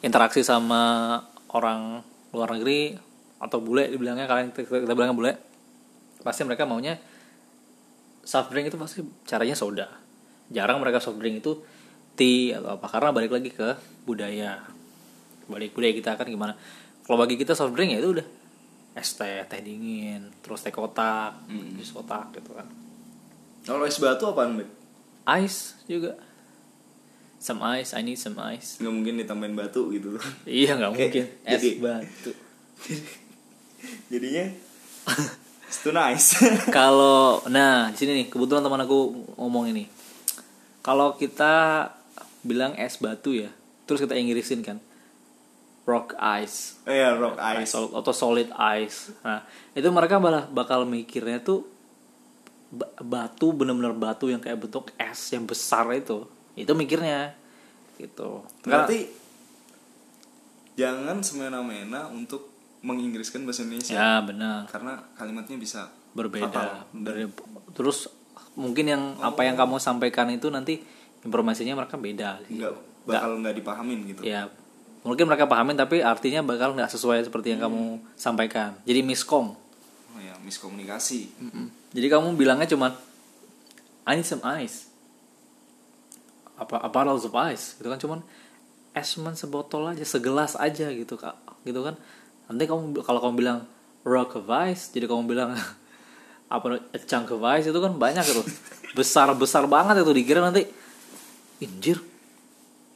interaksi 0.00 0.40
sama 0.40 1.16
orang 1.52 2.00
luar 2.32 2.56
negeri 2.56 2.96
atau 3.36 3.60
bule 3.60 3.88
dibilangnya 3.92 4.24
kalian 4.24 4.52
kita, 4.52 4.64
kita 4.64 4.92
bilangnya 4.96 5.16
bule 5.16 5.32
pasti 6.24 6.44
mereka 6.48 6.64
maunya 6.64 6.96
soft 8.24 8.48
drink 8.48 8.72
itu 8.72 8.78
pasti 8.80 9.04
caranya 9.28 9.52
soda. 9.52 9.88
Jarang 10.48 10.80
mereka 10.80 11.04
soft 11.04 11.20
drink 11.20 11.44
itu 11.44 11.60
tea 12.16 12.56
atau 12.56 12.80
apa 12.80 12.86
karena 12.88 13.10
balik 13.12 13.32
lagi 13.34 13.50
ke 13.52 13.76
budaya. 14.08 14.62
Balik 15.52 15.76
budaya 15.76 15.92
kita 15.92 16.16
kan 16.16 16.28
gimana. 16.28 16.56
Kalau 17.04 17.18
bagi 17.20 17.36
kita 17.36 17.52
soft 17.52 17.76
drink 17.76 17.92
ya 17.92 18.00
itu 18.00 18.20
udah 18.20 18.26
es 18.92 19.16
teh 19.16 19.40
teh 19.48 19.60
dingin 19.60 20.28
terus 20.40 20.60
teh 20.60 20.68
kotak 20.68 21.32
jus 21.74 21.90
kotak 21.90 22.28
gitu 22.34 22.52
kan. 22.52 22.68
Kalau 23.62 23.84
es 23.84 23.96
batu 23.96 24.26
apaan 24.26 24.58
bet 24.58 24.68
ice 25.40 25.78
juga. 25.86 26.18
Some 27.38 27.58
ice 27.74 27.90
I 27.92 28.02
need 28.02 28.16
some 28.16 28.38
ice. 28.38 28.78
Nggak 28.78 28.92
mungkin 28.92 29.14
ditambahin 29.18 29.54
batu 29.54 29.90
gitu. 29.90 30.14
Iya 30.46 30.76
nggak 30.76 30.90
Oke, 30.90 31.04
mungkin. 31.08 31.24
es 31.42 31.58
jadi- 31.58 31.78
batu. 31.78 32.30
Jadinya 34.10 34.46
it's 35.66 35.78
too 35.80 35.90
nice. 35.90 36.38
Kalau 36.76 37.42
nah 37.48 37.90
di 37.90 37.98
sini 37.98 38.12
nih 38.22 38.26
kebetulan 38.28 38.62
teman 38.62 38.82
aku 38.82 38.98
ngomong 39.36 39.70
ini. 39.70 39.88
Kalau 40.82 41.14
kita 41.14 41.86
bilang 42.42 42.74
es 42.74 42.98
batu 42.98 43.30
ya 43.32 43.50
terus 43.82 44.02
kita 44.02 44.14
inggrisin 44.14 44.62
kan 44.62 44.78
rock 45.82 46.14
ice. 46.38 46.78
Iya 46.84 47.14
rock 47.14 47.36
ice. 47.58 47.68
Sol- 47.68 47.90
atau 47.90 48.12
solid 48.12 48.48
ice. 48.78 49.10
Nah 49.20 49.42
itu 49.72 49.88
mereka 49.88 50.16
malah 50.16 50.46
bakal 50.46 50.84
mikirnya 50.84 51.38
tuh 51.38 51.66
ba- 52.68 52.94
batu 52.98 53.50
bener-bener 53.50 53.92
batu 53.92 54.26
yang 54.26 54.38
kayak 54.38 54.58
bentuk 54.58 54.94
es 54.94 55.20
yang 55.30 55.42
besar 55.42 55.90
itu. 55.92 56.22
Itu 56.54 56.72
mikirnya 56.72 57.34
gitu. 57.96 58.46
Berarti 58.62 59.10
jangan 60.74 61.20
semena-mena 61.20 62.08
untuk 62.08 62.48
menginggriskan 62.82 63.42
bahasa 63.42 63.62
Indonesia. 63.62 63.94
Ya 63.94 64.18
benar. 64.18 64.66
Karena 64.66 64.98
kalimatnya 65.14 65.56
bisa 65.56 65.90
berbeda 66.12 66.48
fatal. 66.48 66.86
Ber- 66.92 67.30
terus 67.72 68.10
mungkin 68.52 68.84
yang 68.86 69.02
apa 69.18 69.42
yang 69.42 69.56
kamu 69.56 69.78
sampaikan 69.78 70.28
itu 70.28 70.46
nanti 70.46 70.82
informasinya 71.22 71.76
mereka 71.76 71.96
beda 71.96 72.42
sih. 72.44 72.58
nggak 72.58 72.72
bakal 73.02 73.38
nggak 73.38 73.54
dipahamin 73.56 73.98
gitu. 74.06 74.20
Ya 74.22 74.46
mungkin 75.02 75.26
mereka 75.26 75.50
pahamin 75.50 75.74
tapi 75.74 75.98
artinya 75.98 76.46
bakal 76.46 76.74
nggak 76.78 76.90
sesuai 76.90 77.26
seperti 77.26 77.54
yang 77.54 77.66
kamu 77.66 77.98
sampaikan. 78.14 78.78
Jadi 78.86 79.02
miskom. 79.02 79.54
Oh 80.14 80.20
ya 80.22 80.38
miskomunikasi. 80.42 81.20
Jadi 81.92 82.06
kamu 82.06 82.38
bilangnya 82.38 82.70
cuma 82.70 82.94
I 84.06 84.18
need 84.18 84.26
some 84.26 84.42
ice. 84.46 84.86
Apa 86.54 86.86
apa 86.86 86.98
lots 87.02 87.26
of 87.26 87.34
ice 87.34 87.74
gitu 87.78 87.90
kan. 87.90 87.98
Cuman 87.98 88.18
es 88.94 89.18
cuman 89.18 89.34
sebotol 89.34 89.90
aja 89.90 90.06
segelas 90.06 90.54
aja 90.54 90.86
gitu 90.94 91.18
kak. 91.18 91.34
Gitu 91.66 91.82
kan. 91.82 91.98
Nanti 92.46 92.64
kamu 92.70 93.02
kalau 93.02 93.18
kamu 93.18 93.34
bilang 93.42 93.58
rock 94.06 94.38
of 94.38 94.46
ice 94.66 94.94
jadi 94.94 95.10
kamu 95.10 95.26
bilang 95.26 95.58
apa 96.54 96.78
a 96.78 96.98
chunk 97.02 97.34
of 97.34 97.42
ice 97.42 97.66
itu 97.66 97.78
kan 97.82 97.98
banyak 97.98 98.22
gitu 98.22 98.42
besar 98.92 99.32
besar 99.34 99.66
banget 99.66 100.06
itu 100.06 100.14
dikira 100.14 100.38
nanti. 100.38 100.62
Injir. 101.58 101.98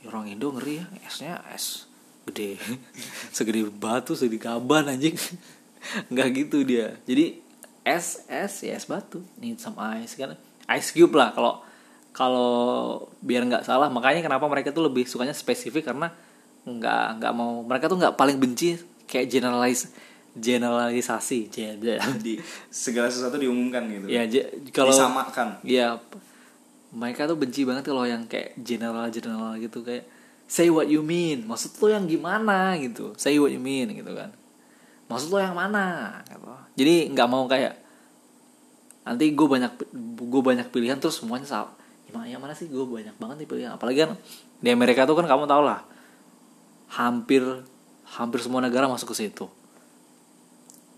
Orang 0.07 0.31
Indo 0.31 0.55
ngeri 0.55 0.79
ya 0.79 0.87
esnya 1.03 1.43
es 1.51 1.87
gede. 2.27 2.59
Segede 3.37 3.67
batu 3.71 4.19
segede 4.19 4.43
gaban 4.43 4.91
anjing. 4.91 5.15
Nggak 6.13 6.29
gitu 6.35 6.67
dia. 6.67 6.99
Jadi 7.07 7.39
es 7.87 8.27
es 8.27 8.55
ya 8.67 8.75
es 8.75 8.85
batu. 8.85 9.23
Need 9.39 9.63
some 9.63 9.79
ice 9.99 10.19
kan. 10.19 10.35
Ice 10.75 10.91
cube 10.91 11.15
lah 11.15 11.31
kalau 11.31 11.63
kalau 12.11 12.51
biar 13.23 13.47
nggak 13.47 13.63
salah. 13.63 13.87
Makanya 13.87 14.27
kenapa 14.27 14.51
mereka 14.51 14.75
tuh 14.75 14.91
lebih 14.91 15.07
sukanya 15.07 15.37
spesifik 15.37 15.87
karena 15.93 16.11
nggak 16.67 17.23
nggak 17.23 17.33
mau 17.37 17.63
mereka 17.63 17.87
tuh 17.87 17.95
nggak 18.01 18.19
paling 18.19 18.43
benci 18.43 18.75
kayak 19.07 19.31
generalis 19.31 19.95
generalisasi. 20.35 21.47
J- 21.49 21.79
di 22.19 22.43
segala 22.69 23.07
sesuatu 23.09 23.39
diumumkan 23.39 23.87
gitu. 23.87 24.07
Ya 24.11 24.27
kalau 24.75 24.91
disamakan. 24.91 25.63
Ya 25.63 26.03
mereka 26.91 27.29
tuh 27.31 27.39
benci 27.39 27.63
banget 27.63 27.87
kalau 27.87 28.03
yang 28.09 28.25
kayak 28.27 28.57
general 28.59 29.07
general 29.13 29.55
gitu 29.61 29.85
kayak 29.87 30.09
say 30.47 30.71
what 30.71 30.87
you 30.87 31.03
mean. 31.03 31.45
Maksud 31.45 31.75
lo 31.83 31.87
yang 31.91 32.07
gimana 32.07 32.79
gitu. 32.79 33.13
Say 33.19 33.37
what 33.39 33.51
you 33.51 33.61
mean 33.61 33.93
gitu 33.93 34.11
kan. 34.15 34.33
Maksud 35.07 35.31
lo 35.31 35.39
yang 35.39 35.55
mana? 35.55 36.19
Gitu. 36.27 36.47
jadi 36.77 36.95
nggak 37.15 37.29
mau 37.31 37.47
kayak 37.47 37.79
nanti 39.07 39.31
gue 39.31 39.47
banyak 39.47 39.73
gue 40.19 40.43
banyak 40.43 40.67
pilihan 40.71 40.99
terus 40.99 41.23
semuanya 41.23 41.47
salah. 41.47 41.75
Gimana 42.07 42.27
yang 42.27 42.43
mana 42.43 42.55
sih? 42.55 42.67
Gue 42.71 42.87
banyak 42.87 43.15
banget 43.19 43.37
nih 43.45 43.49
pilihan. 43.51 43.71
Apalagi 43.75 43.99
kan 44.07 44.11
di 44.63 44.69
Amerika 44.71 45.07
tuh 45.07 45.19
kan 45.19 45.27
kamu 45.27 45.47
tau 45.47 45.63
lah 45.63 45.83
hampir 46.87 47.43
hampir 48.07 48.39
semua 48.39 48.63
negara 48.63 48.87
masuk 48.87 49.15
ke 49.15 49.27
situ. 49.27 49.47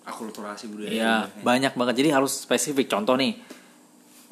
Akulturasi 0.09 0.73
budaya 0.73 0.89
Iya, 0.89 1.15
banyak 1.45 1.77
banget. 1.77 2.01
Jadi 2.01 2.09
harus 2.13 2.33
spesifik. 2.33 2.89
Contoh 2.89 3.17
nih, 3.17 3.37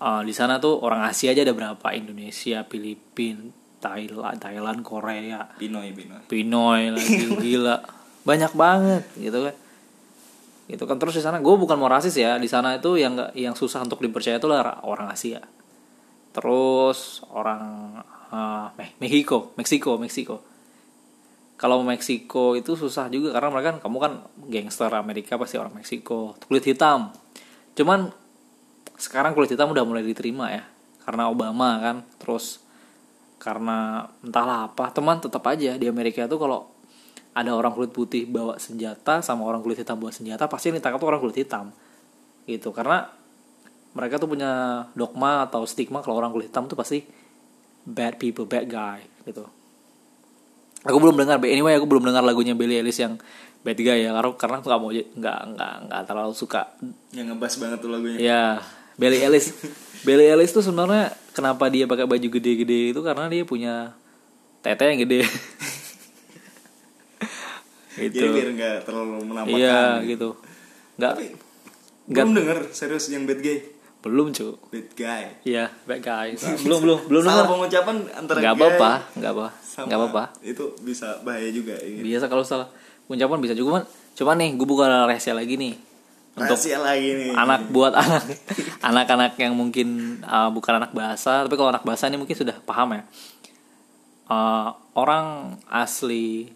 eh, 0.00 0.22
di 0.24 0.32
sana 0.32 0.56
tuh 0.56 0.80
orang 0.80 1.04
Asia 1.04 1.32
aja 1.32 1.44
ada 1.44 1.52
berapa? 1.52 1.86
Indonesia, 1.92 2.64
Filipina, 2.64 3.52
Thailand, 3.76 4.36
Thailand, 4.40 4.80
Korea, 4.80 5.44
Pinoy 5.60 5.92
Pinoy. 5.92 6.20
Pinoy 6.26 6.82
lagi 6.90 7.28
gila, 7.44 7.76
banyak 8.24 8.52
banget 8.56 9.04
gitu 9.14 9.46
kan. 9.46 9.54
Gitu 10.66 10.82
kan. 10.82 10.96
Terus 10.98 11.14
di 11.18 11.22
sana 11.22 11.38
gue 11.38 11.54
bukan 11.54 11.76
mau 11.78 11.86
rasis 11.86 12.16
ya. 12.16 12.40
Di 12.40 12.48
sana 12.48 12.74
itu 12.80 12.98
yang 12.98 13.14
yang 13.36 13.54
susah 13.54 13.84
untuk 13.84 14.02
dipercaya 14.02 14.40
itu 14.40 14.48
lah 14.50 14.82
orang 14.82 15.12
Asia. 15.12 15.38
Terus 16.32 17.22
orang 17.30 17.62
eh, 18.32 18.66
Me- 18.76 18.94
Mexico, 19.00 19.54
Meksiko, 19.56 19.96
Meksiko. 19.96 20.36
Kalau 21.56 21.80
Meksiko 21.80 22.52
itu 22.52 22.76
susah 22.76 23.08
juga 23.08 23.32
karena 23.32 23.48
mereka 23.48 23.68
kan 23.72 23.78
kamu 23.88 23.96
kan 23.96 24.12
gangster 24.50 24.92
Amerika 24.92 25.40
pasti 25.40 25.56
orang 25.56 25.72
Meksiko. 25.72 26.36
Kulit 26.44 26.66
hitam. 26.68 27.14
Cuman 27.72 28.12
sekarang 28.96 29.32
kulit 29.32 29.52
hitam 29.52 29.72
udah 29.72 29.84
mulai 29.84 30.04
diterima 30.04 30.52
ya. 30.52 30.64
Karena 31.06 31.30
Obama 31.30 31.78
kan 31.80 31.96
terus 32.18 32.58
karena 33.36 34.08
entahlah 34.24 34.72
apa 34.72 34.88
teman 34.90 35.20
tetap 35.20 35.44
aja 35.44 35.76
di 35.76 35.86
Amerika 35.86 36.24
tuh 36.24 36.40
kalau 36.40 36.60
ada 37.36 37.52
orang 37.52 37.76
kulit 37.76 37.92
putih 37.92 38.24
bawa 38.24 38.56
senjata 38.56 39.20
sama 39.20 39.44
orang 39.44 39.60
kulit 39.60 39.76
hitam 39.84 40.00
bawa 40.00 40.08
senjata 40.08 40.48
pasti 40.48 40.72
yang 40.72 40.80
ditangkap 40.80 40.96
tuh 40.96 41.08
orang 41.12 41.20
kulit 41.20 41.36
hitam. 41.36 41.68
Gitu 42.48 42.72
karena 42.72 43.12
mereka 43.92 44.16
tuh 44.16 44.28
punya 44.32 44.84
dogma 44.96 45.44
atau 45.44 45.68
stigma 45.68 46.00
kalau 46.00 46.16
orang 46.16 46.32
kulit 46.32 46.48
hitam 46.48 46.64
tuh 46.64 46.76
pasti 46.76 47.04
bad 47.84 48.16
people 48.16 48.48
bad 48.48 48.64
guy 48.64 49.04
gitu. 49.28 49.44
Aku 50.88 50.96
belum 50.96 51.20
dengar 51.20 51.36
anyway 51.44 51.76
aku 51.76 51.84
belum 51.84 52.08
dengar 52.08 52.24
lagunya 52.24 52.56
Billie 52.56 52.80
Eilish 52.80 53.04
yang 53.04 53.20
bad 53.60 53.76
guy 53.76 54.08
ya 54.08 54.16
karena 54.16 54.32
karena 54.40 54.56
aku 54.62 54.66
nggak 54.72 54.80
mau 54.80 54.90
nggak 54.96 55.40
nggak 55.52 55.74
nggak 55.92 56.00
terlalu 56.08 56.32
suka. 56.32 56.72
Yang 57.12 57.36
ngebas 57.36 57.54
banget 57.60 57.78
tuh 57.84 57.90
lagunya. 57.92 58.16
Ya 58.16 58.42
Billie 58.96 59.20
Eilish. 59.20 59.52
Billie 60.02 60.32
Eilish 60.32 60.52
tuh 60.56 60.64
sebenarnya 60.64 61.12
kenapa 61.36 61.68
dia 61.68 61.84
pakai 61.84 62.08
baju 62.08 62.28
gede-gede 62.32 62.96
itu 62.96 63.00
karena 63.04 63.28
dia 63.28 63.44
punya 63.44 63.92
tete 64.64 64.84
yang 64.88 65.00
gede. 65.04 65.20
Gitu. 67.96 68.12
jadi 68.12 68.28
biar 68.28 68.48
nggak 68.52 68.76
terlalu 68.84 69.24
menampakkan 69.24 69.56
iya 69.56 70.04
gitu. 70.04 70.36
gitu. 70.36 71.00
Nggak 71.00 71.12
tapi 71.16 71.26
nggak 72.12 72.24
belum 72.28 72.36
denger 72.36 72.58
serius 72.76 73.08
yang 73.08 73.24
bad 73.24 73.40
guy. 73.40 73.58
Belum 74.04 74.26
cu 74.36 74.60
bad 74.68 74.88
guy. 74.92 75.24
Iya 75.48 75.72
bad 75.88 76.04
guy. 76.04 76.36
Belum 76.60 76.84
belum 76.84 76.98
belum 77.08 77.22
salah 77.24 77.48
dengar 77.48 77.52
pengucapan 77.56 77.96
antara 78.12 78.38
nggak 78.44 78.52
guy 78.52 78.60
apa-apa 78.60 78.92
nggak 79.16 79.32
apa 79.32 79.46
nggak 79.88 79.98
apa-apa. 79.98 80.22
itu 80.44 80.64
bisa 80.84 81.24
bahaya 81.24 81.48
juga 81.48 81.72
ya. 81.80 82.04
biasa 82.04 82.28
kalau 82.28 82.44
salah 82.44 82.68
ucapan 83.08 83.38
bisa 83.40 83.56
juga 83.56 83.80
cuman 83.80 83.84
cuman 84.16 84.36
nih 84.44 84.50
gue 84.56 84.66
buka 84.68 84.84
rahasia 85.08 85.32
lagi 85.32 85.56
nih 85.56 85.76
untuk 86.36 86.52
rahasia 86.52 86.76
lagi 86.76 87.08
nih. 87.16 87.32
anak 87.32 87.72
buat 87.72 87.96
anak 87.96 88.28
anak-anak 88.92 89.40
yang 89.40 89.56
mungkin 89.56 90.20
uh, 90.20 90.52
bukan 90.52 90.76
anak 90.76 90.92
bahasa 90.92 91.48
tapi 91.48 91.56
kalau 91.56 91.72
anak 91.72 91.80
bahasa 91.80 92.12
ini 92.12 92.20
mungkin 92.20 92.36
sudah 92.36 92.60
paham 92.60 93.00
ya. 93.00 93.02
Uh, 94.28 94.76
orang 94.92 95.56
asli 95.64 96.52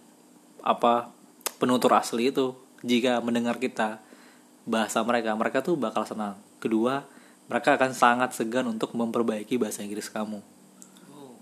apa 0.61 1.09
penutur 1.57 1.97
asli 1.97 2.29
itu 2.29 2.53
jika 2.85 3.25
mendengar 3.25 3.57
kita 3.57 4.05
bahasa 4.69 5.01
mereka 5.01 5.33
mereka 5.33 5.65
tuh 5.65 5.81
bakal 5.81 6.05
senang. 6.05 6.37
Kedua 6.61 7.09
mereka 7.49 7.81
akan 7.81 7.97
sangat 7.97 8.37
segan 8.37 8.69
untuk 8.69 8.93
memperbaiki 8.93 9.57
bahasa 9.57 9.81
Inggris 9.81 10.13
kamu. 10.13 10.45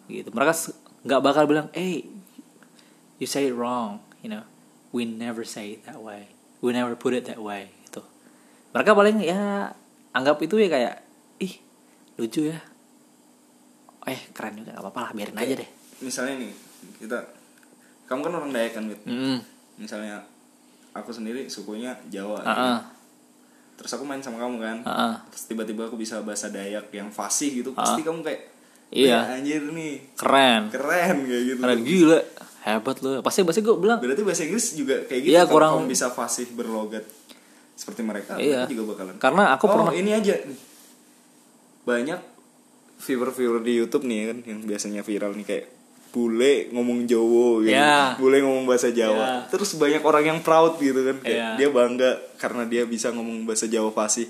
Gitu. 0.07 0.31
Mereka 0.31 0.55
nggak 1.03 1.23
bakal 1.27 1.51
bilang 1.51 1.75
hey 1.75 2.07
you 3.19 3.27
say 3.27 3.51
it 3.51 3.57
wrong 3.59 3.99
you 4.23 4.31
know. 4.31 4.47
We 4.95 5.05
never 5.05 5.43
say 5.43 5.75
it 5.75 5.91
that 5.91 5.99
way. 5.99 6.31
We 6.63 6.71
never 6.71 6.95
put 6.95 7.19
it 7.19 7.27
that 7.27 7.43
way 7.43 7.78
mereka 8.71 8.91
paling 8.93 9.17
ya 9.19 9.73
anggap 10.11 10.37
itu 10.39 10.57
ya 10.57 10.69
kayak 10.69 10.95
ih 11.39 11.55
lucu 12.17 12.47
ya. 12.47 12.59
Eh 14.05 14.21
keren 14.31 14.57
juga 14.57 14.73
gak 14.73 14.83
apa-apa 14.83 15.01
lah 15.01 15.11
biarin 15.13 15.37
aja 15.37 15.55
deh. 15.55 15.71
misalnya 15.99 16.39
nih 16.39 16.53
kita 16.97 17.19
kamu 18.07 18.21
kan 18.23 18.33
orang 18.35 18.51
Dayak 18.51 18.73
kan 18.73 18.87
Wit? 18.87 19.03
Mm. 19.03 19.43
misalnya 19.77 20.23
aku 20.93 21.11
sendiri 21.11 21.45
sukunya 21.47 21.93
Jawa 22.07 22.39
Ah, 22.41 22.55
ah. 22.55 22.81
terus 23.75 23.91
aku 23.91 24.03
main 24.03 24.19
sama 24.19 24.39
kamu 24.39 24.57
kan. 24.59 24.77
Ah, 24.83 24.91
ah. 24.91 25.15
terus 25.29 25.45
tiba-tiba 25.45 25.85
aku 25.85 25.95
bisa 25.95 26.19
bahasa 26.21 26.49
Dayak 26.49 26.89
yang 26.91 27.09
fasih 27.09 27.51
gitu 27.59 27.71
pasti 27.73 28.01
kamu 28.01 28.23
kayak 28.23 28.41
Iya. 28.89 29.21
"Wih, 29.21 29.35
anjir 29.37 29.63
nih. 29.69 29.95
Keren. 30.17 30.63
Keren 30.69 31.17
kayak 31.23 31.43
gitu. 31.45 31.61
Keren 31.61 31.81
gila. 31.83 32.21
Hebat 32.61 32.97
lu. 32.99 33.11
Pasti 33.21 33.45
pasti 33.45 33.61
gue 33.61 33.77
bilang 33.77 33.99
berarti 33.99 34.23
bahasa 34.23 34.43
Inggris 34.43 34.67
juga 34.73 34.97
kayak 35.05 35.21
gitu 35.21 35.31
Iya, 35.31 35.43
kalau 35.43 35.53
kurang- 35.53 35.73
kamu 35.79 35.93
bisa 35.93 36.07
fasih 36.09 36.47
berlogat 36.51 37.05
seperti 37.79 38.03
mereka 38.03 38.35
Iya. 38.35 38.67
mereka 38.67 38.75
juga 38.75 38.85
bakalan 38.93 39.15
karena 39.17 39.43
aku 39.55 39.65
oh 39.65 39.71
pernah 39.71 39.95
ini 39.95 40.11
aja 40.11 40.35
nih. 40.35 40.59
banyak 41.85 42.21
viewer-viewer 42.99 43.63
di 43.63 43.73
YouTube 43.75 44.05
nih 44.05 44.21
kan 44.27 44.39
yang 44.45 44.61
biasanya 44.63 45.01
viral 45.01 45.33
nih 45.33 45.47
kayak 45.47 45.67
bule 46.09 46.73
ngomong 46.73 47.05
Jawa 47.05 47.63
gitu. 47.63 47.71
Ya. 47.71 48.17
Bule 48.17 48.41
ngomong 48.41 48.65
bahasa. 48.65 48.89
Jawa. 48.91 49.45
Terus 49.47 49.77
banyak 49.77 50.01
orang 50.01 50.25
yang 50.27 50.39
proud 50.41 50.75
gitu 50.77 51.05
kan 51.05 51.21
kayak 51.21 51.37
Ya. 51.37 51.49
dia 51.55 51.69
bangga 51.69 52.11
karena 52.37 52.65
dia 52.65 52.83
bisa 52.85 53.13
ngomong 53.13 53.45
bahasa 53.45 53.69
Jawa 53.69 53.93
fasih. 53.93 54.25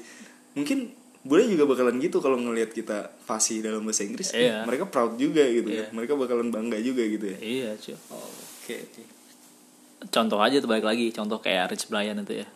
Mungkin 0.52 0.90
bule 1.22 1.46
juga 1.46 1.64
bakalan 1.64 1.96
gitu 1.98 2.18
kalau 2.18 2.34
ngelihat 2.36 2.70
kita 2.70 3.14
fasih 3.22 3.62
dalam 3.62 3.80
bahasa 3.80 4.02
Inggris. 4.02 4.34
Iya. 4.34 4.66
Mereka 4.66 4.90
proud 4.90 5.16
juga 5.16 5.46
gitu 5.46 5.70
Iya. 5.70 5.88
kan. 5.88 5.96
Mereka 5.96 6.12
bakalan 6.14 6.50
bangga 6.50 6.76
juga 6.78 7.02
gitu 7.02 7.24
ya. 7.24 7.38
iya 7.38 7.70
cuy 7.74 7.94
Oke. 7.94 8.76
oke. 8.84 9.02
contoh 10.08 10.38
aja 10.38 10.58
tuh 10.58 10.68
balik 10.68 10.84
lagi 10.84 11.10
contoh 11.10 11.38
kayak 11.38 11.72
Rich 11.72 11.88
Brian 11.88 12.18
itu 12.18 12.38
ya 12.38 12.46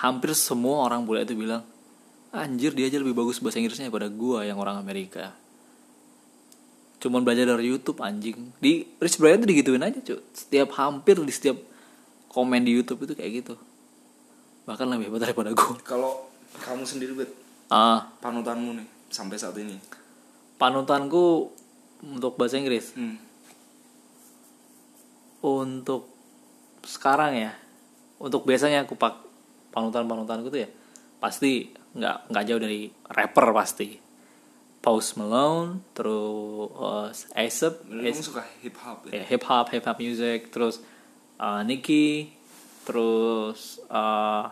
hampir 0.00 0.32
semua 0.32 0.88
orang 0.88 1.04
bule 1.04 1.22
itu 1.22 1.36
bilang 1.36 1.60
anjir 2.32 2.72
dia 2.72 2.88
aja 2.88 2.96
lebih 2.96 3.12
bagus 3.12 3.36
bahasa 3.42 3.60
Inggrisnya 3.60 3.92
daripada 3.92 4.08
gua 4.08 4.46
yang 4.48 4.56
orang 4.56 4.80
Amerika. 4.80 5.36
Cuman 7.00 7.24
belajar 7.24 7.48
dari 7.48 7.72
YouTube 7.72 8.00
anjing. 8.04 8.52
Di 8.60 8.84
Rich 9.00 9.20
Brian 9.20 9.40
tuh 9.40 9.48
digituin 9.48 9.84
aja 9.84 10.00
cuy 10.00 10.20
setiap 10.32 10.72
hampir 10.80 11.20
di 11.20 11.32
setiap 11.32 11.56
komen 12.32 12.64
di 12.64 12.72
YouTube 12.76 13.04
itu 13.04 13.12
kayak 13.12 13.30
gitu. 13.44 13.54
Bahkan 14.64 14.86
lebih 14.88 15.12
hebat 15.12 15.28
daripada 15.28 15.52
gua. 15.52 15.76
Kalau 15.84 16.28
kamu 16.64 16.82
sendiri 16.88 17.12
bet 17.14 17.30
ah. 17.70 18.08
panutanmu 18.24 18.80
nih 18.80 18.88
sampai 19.10 19.36
saat 19.38 19.56
ini. 19.58 19.78
panutanku 20.60 21.48
untuk 22.04 22.36
bahasa 22.36 22.60
Inggris? 22.60 22.92
Hmm. 22.92 23.16
untuk 25.40 26.04
sekarang 26.84 27.32
ya 27.32 27.56
untuk 28.20 28.44
biasanya 28.44 28.84
aku 28.84 28.92
pak 28.92 29.29
panutan 29.70 30.06
panutanku 30.06 30.50
tuh 30.50 30.66
ya 30.66 30.68
pasti 31.22 31.70
nggak 31.70 32.30
nggak 32.30 32.44
jauh 32.46 32.60
dari 32.60 32.90
rapper 33.10 33.46
pasti. 33.54 34.10
Post 34.80 35.20
Malone 35.20 35.92
terus 35.92 37.28
Asap 37.36 37.84
Kamu 37.84 38.16
suka 38.16 38.40
hip 38.64 38.72
hop 38.80 39.12
ya? 39.12 39.20
ya, 39.20 39.24
hip 39.28 39.44
hop 39.44 39.68
hip 39.76 39.84
hop 39.84 40.00
music 40.00 40.48
terus 40.48 40.80
uh, 41.36 41.60
Nicki 41.60 42.32
terus 42.88 43.76
uh, 43.92 44.48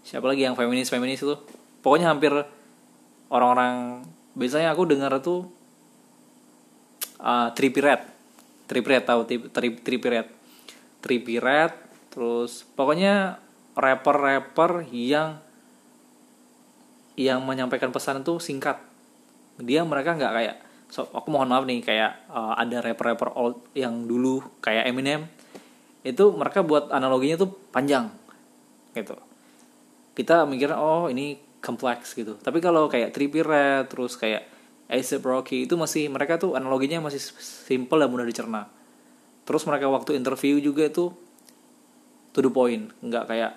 siapa 0.00 0.24
lagi 0.32 0.48
yang 0.48 0.56
feminis 0.56 0.88
feminis 0.88 1.20
itu? 1.20 1.36
Pokoknya 1.84 2.08
hampir 2.08 2.32
orang-orang 3.28 4.00
biasanya 4.32 4.72
aku 4.72 4.88
dengar 4.88 5.12
tuh 5.20 5.44
uh, 7.20 7.52
Trippie 7.52 7.84
Redd 7.84 8.02
Trippie 8.64 8.96
Redd 8.96 9.04
tahu 9.04 9.20
Tri- 9.28 9.50
Tri- 9.52 9.82
Trippie 9.84 10.10
Redd 10.10 10.28
Trippie 11.04 11.36
Redd 11.36 11.72
terus 12.08 12.64
pokoknya 12.74 13.36
rapper-rapper 13.76 14.86
yang 14.90 15.38
yang 17.20 17.44
menyampaikan 17.44 17.92
pesan 17.92 18.24
itu 18.24 18.40
singkat. 18.40 18.80
Dia 19.60 19.84
mereka 19.84 20.16
nggak 20.16 20.32
kayak 20.32 20.56
so, 20.88 21.06
aku 21.12 21.28
mohon 21.28 21.52
maaf 21.52 21.68
nih 21.68 21.84
kayak 21.84 22.26
uh, 22.32 22.56
ada 22.56 22.80
rapper-rapper 22.80 23.30
old 23.36 23.60
yang 23.76 24.08
dulu 24.08 24.40
kayak 24.64 24.88
Eminem 24.88 25.28
itu 26.00 26.32
mereka 26.32 26.64
buat 26.64 26.88
analoginya 26.88 27.44
tuh 27.44 27.50
panjang 27.70 28.08
gitu. 28.96 29.14
Kita 30.16 30.48
mikirnya 30.48 30.80
oh 30.80 31.12
ini 31.12 31.38
kompleks 31.60 32.16
gitu. 32.16 32.40
Tapi 32.40 32.58
kalau 32.58 32.88
kayak 32.88 33.12
Trippie 33.12 33.44
Redd 33.44 33.92
terus 33.92 34.16
kayak 34.16 34.48
A$AP 34.90 35.22
Rocky 35.22 35.70
itu 35.70 35.78
masih 35.78 36.10
mereka 36.10 36.34
tuh 36.40 36.58
analoginya 36.58 36.98
masih 37.06 37.22
simple 37.38 38.00
dan 38.00 38.10
mudah 38.10 38.26
dicerna. 38.26 38.66
Terus 39.46 39.62
mereka 39.68 39.86
waktu 39.86 40.18
interview 40.18 40.58
juga 40.58 40.88
itu 40.90 41.14
to 42.30 42.40
the 42.40 42.48
point 42.48 42.90
nggak 43.00 43.26
kayak 43.26 43.52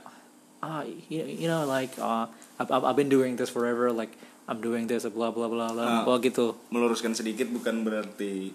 ah 0.59 0.81
you 1.07 1.21
you 1.23 1.45
know 1.45 1.63
like 1.63 1.91
uh, 1.97 2.25
I've, 2.55 2.71
I've 2.71 2.95
been 2.95 3.07
doing 3.07 3.35
this 3.35 3.47
forever 3.47 3.89
like 3.89 4.15
I'm 4.43 4.59
doing 4.59 4.85
this 4.85 5.03
blah 5.05 5.29
blah 5.29 5.45
blah 5.45 5.69
blah 5.69 5.83
Ah. 5.83 6.01
blah 6.03 6.17
gitu 6.17 6.55
meluruskan 6.69 7.11
sedikit 7.11 7.47
bukan 7.47 7.81
berarti 7.81 8.51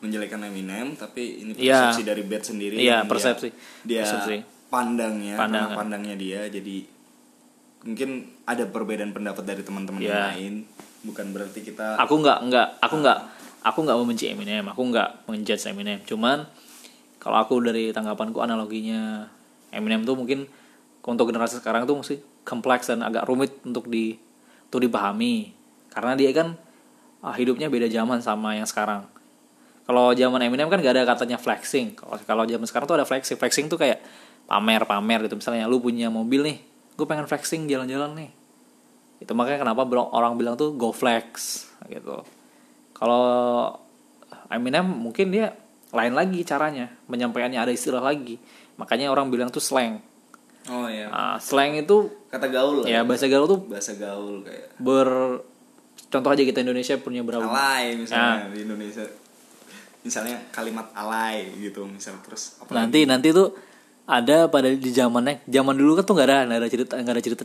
menjelekan 0.00 0.40
Eminem 0.42 0.94
tapi 0.94 1.40
ini 1.40 1.52
Iya. 1.54 1.92
persepsi 1.92 2.02
dari 2.04 2.22
band 2.22 2.44
sendiri 2.46 2.74
Iya, 2.74 2.84
yang 2.94 3.00
dia- 3.00 3.10
persepsi. 3.10 3.48
dia, 3.82 4.00
Persepsi. 4.00 4.36
pandangnya 4.66 5.34
Pandangan. 5.34 5.66
karena 5.66 5.76
pandangnya 5.76 6.14
dia 6.14 6.40
jadi 6.46 6.76
mungkin 7.80 8.10
ada 8.44 8.64
perbedaan 8.66 9.10
pendapat 9.10 9.42
dari 9.42 9.60
teman-teman 9.60 10.00
yang 10.00 10.12
Iya. 10.14 10.26
lain 10.30 10.54
bukan 11.02 11.26
berarti 11.30 11.60
kita 11.62 11.96
aku 11.96 12.14
nggak 12.16 12.38
nggak 12.46 12.66
aku 12.78 12.96
nggak 12.98 13.18
aku 13.62 13.78
nggak 13.82 13.98
membenci 13.98 14.24
Eminem 14.28 14.64
aku 14.66 14.82
nggak 14.86 15.24
menjudge 15.26 15.64
Eminem 15.66 16.00
cuman 16.02 16.44
kalau 17.16 17.36
aku 17.38 17.56
dari 17.58 17.88
tanggapanku 17.90 18.36
analoginya 18.38 19.24
Eminem 19.70 20.02
tuh 20.02 20.18
mungkin 20.18 20.46
untuk 21.00 21.26
generasi 21.32 21.58
sekarang 21.58 21.88
tuh 21.88 21.96
mesti 21.96 22.16
kompleks 22.44 22.90
dan 22.92 23.00
agak 23.00 23.24
rumit 23.26 23.54
untuk 23.64 23.88
di 23.88 24.18
untuk 24.68 24.80
dipahami. 24.84 25.54
Karena 25.90 26.14
dia 26.14 26.30
kan 26.30 26.54
ah, 27.24 27.34
hidupnya 27.34 27.70
beda 27.72 27.90
zaman 27.90 28.22
sama 28.22 28.58
yang 28.58 28.68
sekarang. 28.68 29.06
Kalau 29.86 30.14
zaman 30.14 30.38
Eminem 30.38 30.70
kan 30.70 30.78
gak 30.78 30.94
ada 30.94 31.02
katanya 31.02 31.38
flexing. 31.40 31.98
Kalau 31.98 32.14
kalau 32.22 32.44
zaman 32.46 32.66
sekarang 32.68 32.86
tuh 32.86 32.96
ada 33.00 33.06
flexing. 33.08 33.34
Flexing 33.40 33.66
tuh 33.66 33.78
kayak 33.80 33.98
pamer 34.46 34.86
pamer 34.86 35.26
gitu. 35.26 35.34
Misalnya 35.38 35.66
lu 35.66 35.82
punya 35.82 36.12
mobil 36.12 36.42
nih 36.46 36.58
gue 37.00 37.08
pengen 37.08 37.24
flexing 37.24 37.64
jalan-jalan 37.64 38.12
nih. 38.12 38.30
Itu 39.24 39.32
makanya 39.32 39.64
kenapa 39.64 39.88
orang 40.12 40.36
bilang 40.36 40.60
tuh 40.60 40.76
go 40.76 40.92
flex 40.92 41.64
gitu. 41.88 42.20
Kalau 42.92 43.24
Eminem 44.52 44.84
mungkin 44.84 45.32
dia 45.32 45.56
lain 45.96 46.12
lagi 46.12 46.44
caranya. 46.44 46.92
Menyampaikannya 47.08 47.56
ada 47.56 47.72
istilah 47.72 48.04
lagi 48.04 48.36
makanya 48.80 49.12
orang 49.12 49.28
bilang 49.28 49.52
tuh 49.52 49.60
slang. 49.60 50.00
Oh 50.68 50.88
ya 50.88 51.08
Ah, 51.08 51.36
slang 51.36 51.72
itu 51.74 52.08
kata 52.28 52.48
gaul 52.48 52.84
lah. 52.84 52.88
Ya 52.88 53.00
bahasa 53.04 53.28
gaul 53.28 53.44
tuh 53.44 53.60
bahasa 53.64 53.92
gaul 53.94 54.40
kayak. 54.40 54.76
ber 54.76 55.40
contoh 56.08 56.30
aja 56.32 56.42
kita 56.42 56.60
Indonesia 56.60 56.96
punya 56.96 57.20
berapa? 57.20 57.44
Alay 57.44 57.96
misalnya 57.96 58.48
Ya. 58.48 58.52
di 58.52 58.60
Indonesia. 58.64 59.04
Misalnya 60.00 60.36
kalimat 60.48 60.88
alay 60.96 61.52
gitu 61.60 61.84
misal 61.84 62.16
terus 62.24 62.56
apa 62.56 62.72
nanti 62.72 63.04
nanti 63.04 63.30
tuh 63.30 63.52
ada 64.08 64.48
pada 64.50 64.66
di 64.66 64.90
zamannya 64.90 65.44
zaman 65.46 65.76
dulu 65.76 65.94
kan 65.94 66.02
tuh 66.02 66.14
nggak 66.18 66.28
ada 66.28 66.38
nggak 66.48 66.58
ada 66.58 66.68
cerita 66.68 66.94
nggak 66.98 67.14
ada 67.14 67.22
cerita 67.22 67.42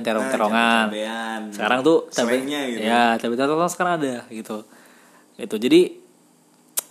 terong-terongan. 0.00 0.86
Cabean 0.88 1.40
sekarang 1.52 1.80
tuh 1.84 1.98
cabe 2.08 2.38
gitu. 2.70 2.80
Ya 2.80 3.18
cabe 3.18 3.34
terong 3.36 3.68
sekarang 3.68 3.92
ada 4.00 4.24
gitu. 4.30 4.62
Itu 5.36 5.56
jadi 5.58 6.00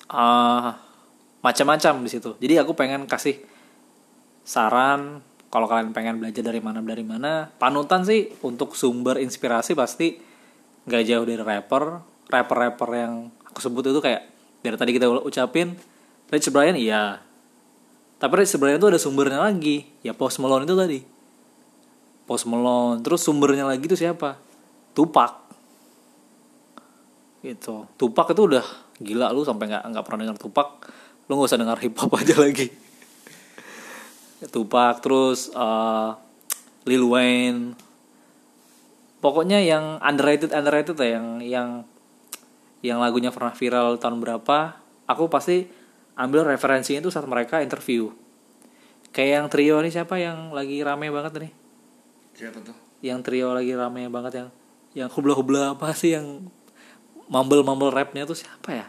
ah 0.08 0.76
macam-macam 1.42 1.94
di 2.04 2.10
situ. 2.12 2.36
Jadi 2.38 2.54
aku 2.60 2.76
pengen 2.76 3.08
kasih 3.08 3.40
saran 4.48 5.20
kalau 5.52 5.68
kalian 5.68 5.92
pengen 5.92 6.24
belajar 6.24 6.40
dari 6.40 6.64
mana 6.64 6.80
dari 6.80 7.04
mana 7.04 7.52
panutan 7.60 8.08
sih 8.08 8.32
untuk 8.48 8.80
sumber 8.80 9.20
inspirasi 9.20 9.76
pasti 9.76 10.16
nggak 10.88 11.04
jauh 11.04 11.28
dari 11.28 11.44
rapper. 11.44 12.16
Rapper-rapper 12.28 12.90
yang 12.92 13.32
aku 13.48 13.60
sebut 13.64 13.88
itu 13.88 14.04
kayak 14.04 14.28
dari 14.60 14.76
tadi 14.76 14.92
kita 14.92 15.08
ucapin 15.08 15.76
Rich 16.28 16.52
Brian 16.52 16.76
iya. 16.76 17.24
Tapi 18.20 18.34
Rich 18.44 18.60
Brian 18.60 18.76
itu 18.76 18.88
ada 18.88 19.00
sumbernya 19.00 19.40
lagi. 19.40 19.88
Ya 20.04 20.12
Post 20.12 20.44
Malone 20.44 20.68
itu 20.68 20.76
tadi. 20.76 21.00
Post 22.28 22.52
Malone. 22.52 23.00
Terus 23.00 23.24
sumbernya 23.24 23.64
lagi 23.64 23.88
itu 23.88 23.96
siapa? 23.96 24.36
Tupac. 24.92 25.48
Gitu. 27.40 27.88
Tupac 27.96 28.28
itu 28.36 28.42
udah 28.44 28.66
gila 29.00 29.32
lu 29.32 29.48
sampai 29.48 29.72
nggak 29.72 29.84
nggak 29.88 30.04
pernah 30.04 30.20
dengar 30.28 30.40
Tupac. 30.40 30.68
Lu 31.32 31.40
nggak 31.40 31.48
usah 31.48 31.60
dengar 31.64 31.80
hip 31.80 31.96
hop 31.96 32.12
aja 32.20 32.36
lagi 32.44 32.87
Tupac 34.46 35.02
terus 35.02 35.50
eh, 35.50 36.10
Lil 36.86 37.04
Wayne. 37.10 37.74
Pokoknya 39.18 39.58
yang 39.66 39.98
underrated 39.98 40.54
underrated 40.54 40.94
ya 41.02 41.18
yang 41.18 41.28
yang 41.42 41.70
yang 42.86 43.02
lagunya 43.02 43.34
pernah 43.34 43.58
viral 43.58 43.98
tahun 43.98 44.22
berapa 44.22 44.78
aku 45.10 45.26
pasti 45.26 45.66
ambil 46.14 46.46
referensinya 46.46 47.02
itu 47.02 47.10
saat 47.10 47.26
mereka 47.26 47.66
interview. 47.66 48.14
Kayak 49.10 49.32
yang 49.34 49.48
trio 49.50 49.76
nih 49.82 49.94
siapa 49.98 50.22
yang 50.22 50.54
lagi 50.54 50.86
rame 50.86 51.10
banget 51.10 51.50
nih? 51.50 51.54
Siapa 52.38 52.62
tuh? 52.62 52.78
Yang 53.02 53.20
trio 53.26 53.50
lagi 53.58 53.74
rame 53.74 54.06
banget 54.14 54.46
yang 54.46 54.50
yang 54.94 55.10
hubla 55.10 55.34
hubla 55.34 55.62
apa 55.74 55.90
sih 55.98 56.14
yang 56.14 56.46
mumble 57.26 57.66
mumble 57.66 57.90
rapnya 57.90 58.30
tuh 58.30 58.38
siapa 58.38 58.70
ya? 58.70 58.88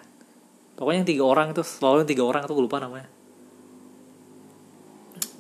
Pokoknya 0.77 1.01
yang 1.01 1.09
tiga 1.09 1.25
orang 1.25 1.57
itu 1.57 1.65
selalu 1.65 2.05
yang 2.05 2.11
tiga 2.13 2.25
orang 2.29 2.45
itu 2.45 2.53
gue 2.53 2.65
lupa 2.69 2.79
namanya 2.79 3.18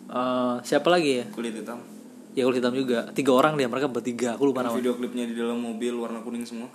Eh, 0.09 0.57
siapa 0.65 0.89
lagi 0.89 1.21
ya? 1.21 1.25
Kulit 1.29 1.53
hitam. 1.53 1.85
Ya 2.33 2.49
kulit 2.49 2.65
hitam 2.65 2.73
juga. 2.73 3.13
Tiga 3.13 3.33
orang 3.37 3.61
dia 3.61 3.69
mereka 3.69 3.93
bertiga. 3.93 4.41
Aku 4.41 4.49
lupa 4.49 4.65
namanya. 4.65 4.81
video 4.81 4.97
klipnya 4.97 5.29
di 5.29 5.37
dalam 5.37 5.61
mobil 5.61 5.93
warna 6.01 6.25
kuning 6.25 6.49
semua. 6.49 6.73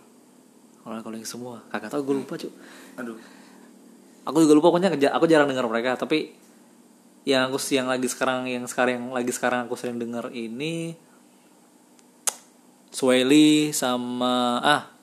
Orang 0.86 1.02
kuning 1.02 1.26
semua. 1.26 1.66
Kakak 1.74 1.90
tau 1.90 2.06
gue 2.06 2.14
lupa 2.14 2.38
cuy 2.38 2.54
aduh. 3.02 3.18
Aku 4.24 4.38
juga 4.40 4.54
lupa 4.54 4.70
pokoknya 4.70 4.94
aku 4.94 5.26
jarang 5.26 5.50
dengar 5.50 5.66
mereka. 5.66 5.98
Tapi 5.98 6.38
yang 7.26 7.50
aku 7.50 7.58
yang 7.74 7.90
lagi 7.90 8.06
sekarang 8.06 8.46
yang 8.46 8.70
sekarang 8.70 9.02
yang 9.02 9.06
lagi 9.16 9.32
sekarang 9.34 9.66
aku 9.66 9.80
sering 9.80 9.98
dengar 9.98 10.28
ini 10.36 10.94
Swelly 12.94 13.74
sama 13.74 14.62
ah 14.62 14.94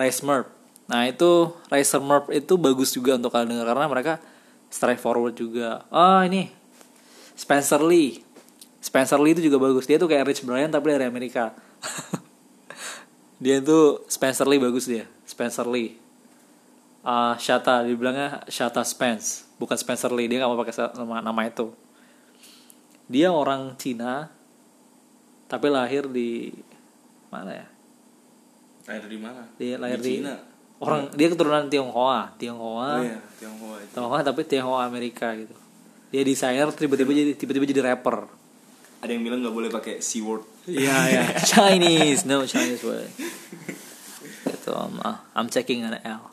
Rice 0.00 0.24
Merp. 0.24 0.48
Nah 0.88 1.04
itu 1.04 1.52
Rice 1.68 2.00
Merp 2.00 2.32
itu 2.32 2.56
bagus 2.56 2.96
juga 2.96 3.20
untuk 3.20 3.28
kalian 3.28 3.60
dengar 3.60 3.76
karena 3.76 3.84
mereka 3.92 4.14
straightforward 4.72 5.36
juga. 5.36 5.84
Ah 5.92 6.24
ini 6.24 6.57
Spencer 7.38 7.78
Lee. 7.78 8.26
Spencer 8.82 9.22
Lee 9.22 9.38
itu 9.38 9.46
juga 9.46 9.62
bagus. 9.62 9.86
Dia 9.86 9.94
tuh 9.94 10.10
kayak 10.10 10.26
Rich 10.26 10.42
Brian 10.42 10.74
tapi 10.74 10.90
dari 10.90 11.06
Amerika. 11.06 11.54
Dia 13.42 13.62
itu 13.62 14.02
Spencer 14.10 14.42
Lee 14.50 14.58
bagus 14.58 14.90
dia. 14.90 15.06
Spencer 15.22 15.62
Lee. 15.70 15.94
Uh, 17.06 17.38
Shata 17.38 17.86
dibilangnya 17.86 18.42
Shata 18.50 18.82
Spence 18.82 19.46
bukan 19.62 19.78
Spencer 19.78 20.10
Lee. 20.10 20.26
Dia 20.26 20.42
nggak 20.42 20.50
mau 20.50 20.58
pakai 20.58 20.74
nama 20.98 21.22
nama 21.22 21.40
itu. 21.46 21.70
Dia 23.06 23.30
orang 23.30 23.78
Cina 23.78 24.34
tapi 25.46 25.70
lahir 25.70 26.10
di 26.10 26.50
mana 27.30 27.54
ya? 27.54 27.66
Lahir 28.90 29.06
di 29.06 29.18
mana? 29.22 29.42
Dia 29.54 29.78
lahir 29.78 30.02
di, 30.02 30.18
Cina. 30.18 30.34
orang 30.82 31.06
dia 31.14 31.30
keturunan 31.30 31.70
Tionghoa. 31.70 32.34
Tionghoa. 32.34 32.90
Oh 32.98 33.06
iya 33.06 33.22
Tionghoa 33.38 33.76
itu. 33.78 33.94
Tionghoa 33.94 34.20
tapi 34.26 34.42
Tionghoa 34.42 34.82
Amerika 34.82 35.30
gitu 35.38 35.67
dia 36.08 36.22
desainer 36.24 36.68
tiba-tiba 36.72 37.12
jadi 37.12 37.32
tiba-tiba 37.36 37.64
jadi 37.68 37.82
rapper. 37.92 38.24
Ada 38.98 39.14
yang 39.14 39.22
bilang 39.22 39.40
nggak 39.44 39.54
boleh 39.54 39.70
pakai 39.70 40.00
c 40.00 40.24
word. 40.24 40.42
Iya 40.64 40.96
ya 41.12 41.22
Chinese. 41.52 42.24
No 42.24 42.42
Chinese 42.48 42.82
word. 42.82 43.12
Gitu 44.48 44.70
um, 44.72 44.98
uh, 45.04 45.20
I'm 45.36 45.52
taking 45.52 45.84
an 45.84 46.00
L. 46.02 46.24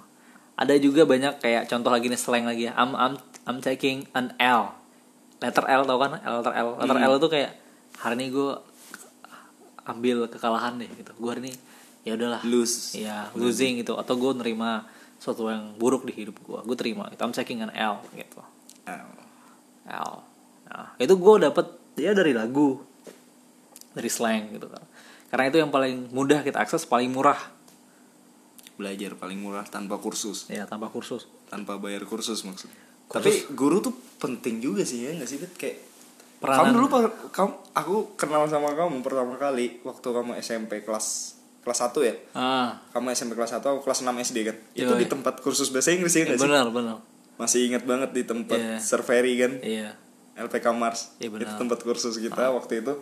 Ada 0.55 0.79
juga 0.79 1.03
banyak 1.03 1.43
kayak 1.43 1.67
contoh 1.67 1.91
lagi 1.91 2.07
nih 2.07 2.19
slang 2.19 2.47
lagi. 2.47 2.71
Ya 2.71 2.73
I'm 2.79 2.95
I'm 2.95 3.15
I'm 3.45 3.59
taking 3.59 4.07
an 4.15 4.31
L. 4.39 4.71
Letter 5.43 5.67
L 5.67 5.83
tau 5.83 5.99
kan? 5.99 6.23
L 6.23 6.33
letter 6.39 6.53
L. 6.55 6.69
Letter 6.79 6.97
L 7.03 7.13
itu 7.19 7.27
kayak 7.27 7.51
hari 7.99 8.15
ini 8.17 8.25
gue 8.31 8.51
ambil 9.85 10.17
kekalahan 10.31 10.79
deh 10.79 10.89
gitu. 10.89 11.11
Gue 11.19 11.29
hari 11.35 11.41
ini 11.51 11.53
ya 12.07 12.15
udahlah. 12.15 12.41
Lose. 12.47 12.95
Ya 12.95 13.27
losing 13.35 13.83
gitu. 13.83 13.99
Atau 13.99 14.15
gue 14.15 14.31
nerima 14.39 14.87
sesuatu 15.19 15.51
yang 15.51 15.75
buruk 15.75 16.07
di 16.07 16.15
hidup 16.15 16.39
gue 16.39 16.59
gue 16.63 16.77
terima 16.79 17.11
gitu. 17.11 17.21
I'm 17.21 17.35
taking 17.35 17.59
an 17.61 17.69
L 17.75 18.01
gitu. 18.15 18.39
Ah, 18.87 19.24
L. 19.85 20.11
Nah, 20.65 20.87
itu 20.97 21.13
gue 21.13 21.33
dapet 21.39 21.65
dia 21.93 22.11
dari 22.11 22.31
lagu, 22.31 22.81
dari 23.91 24.09
slang 24.09 24.51
gitu 24.51 24.65
kan. 24.65 24.81
Karena 25.29 25.43
itu 25.47 25.57
yang 25.57 25.69
paling 25.69 26.09
mudah 26.09 26.41
kita 26.41 26.59
akses, 26.59 26.83
paling 26.83 27.09
murah, 27.09 27.37
belajar 28.75 29.15
paling 29.15 29.39
murah 29.39 29.63
tanpa 29.63 29.95
kursus 29.95 30.51
ya 30.51 30.67
tanpa 30.67 30.91
kursus. 30.91 31.31
tanpa 31.47 31.79
bayar 31.79 32.03
kursus 32.03 32.43
maksudnya 32.43 32.75
Kursus. 33.07 33.15
tapi 33.47 33.55
guru 33.55 33.79
tuh 33.79 33.95
penting 34.17 34.59
juga 34.59 34.83
sih 34.83 34.99
ya 34.99 35.15
nggak 35.15 35.29
sih 35.29 35.39
Bet? 35.39 35.55
kayak 35.55 35.77
Peranan. 36.35 36.59
kamu 36.59 36.71
dulu 36.75 36.87
kamu 37.31 37.51
aku 37.71 37.95
kenal 38.15 38.43
sama 38.51 38.75
kamu 38.75 38.99
pertama 38.99 39.39
kali 39.39 39.79
waktu 39.79 40.03
kamu 40.03 40.35
SMP 40.43 40.83
kelas 40.83 41.39
kelas 41.63 41.79
1 41.87 42.03
ya 42.03 42.15
Ah, 42.35 42.83
kamu 42.91 43.15
SMP 43.15 43.31
kelas 43.33 43.55
1 43.55 43.63
aku 43.63 43.79
kelas 43.81 44.03
6 44.03 44.11
SD 44.11 44.37
kan 44.43 44.57
itu 44.75 44.91
Yoi. 44.91 44.99
di 44.99 45.07
tempat 45.07 45.39
kursus 45.39 45.71
bahasa 45.71 45.95
Inggris 45.95 46.11
ya 46.11 46.27
nggak 46.27 46.35
sih 46.35 46.43
benar 46.43 46.67
benar. 46.67 46.99
Masih 47.35 47.65
ingat 47.65 47.83
banget 47.83 48.09
di 48.11 48.23
tempat 48.23 48.55
Iya. 48.55 48.77
Serveri 48.77 49.33
kan 49.35 49.51
Iya. 49.59 49.89
LPK 50.35 50.65
Mars 50.71 51.15
benar. 51.17 51.41
itu 51.41 51.53
tempat 51.57 51.79
kursus 51.79 52.15
kita 52.15 52.49
waktu 52.49 52.79
itu 52.79 52.93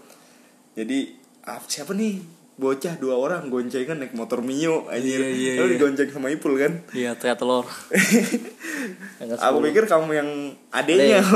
jadi 0.73 0.99
ah, 1.43 1.61
siapa 1.61 1.91
nih 1.91 2.21
bocah 2.53 2.95
dua 2.95 3.15
orang 3.15 3.47
goncengan 3.47 3.97
naik 3.97 4.13
motor 4.13 4.39
Mio 4.39 4.85
anjir 4.87 5.17
Iya, 5.17 5.29
iya, 5.29 5.51
Lalu 5.55 5.65
iya. 5.67 5.73
digonceng 5.75 6.09
sama 6.09 6.29
Ipul 6.29 6.53
kan 6.55 6.73
Iya, 6.91 7.13
teriak 7.13 7.37
telur. 7.41 7.65
Aku 7.65 9.33
ke-10. 9.57 9.65
pikir 9.65 9.83
kamu 9.87 10.09
yang 10.13 10.29
adenya 10.69 11.21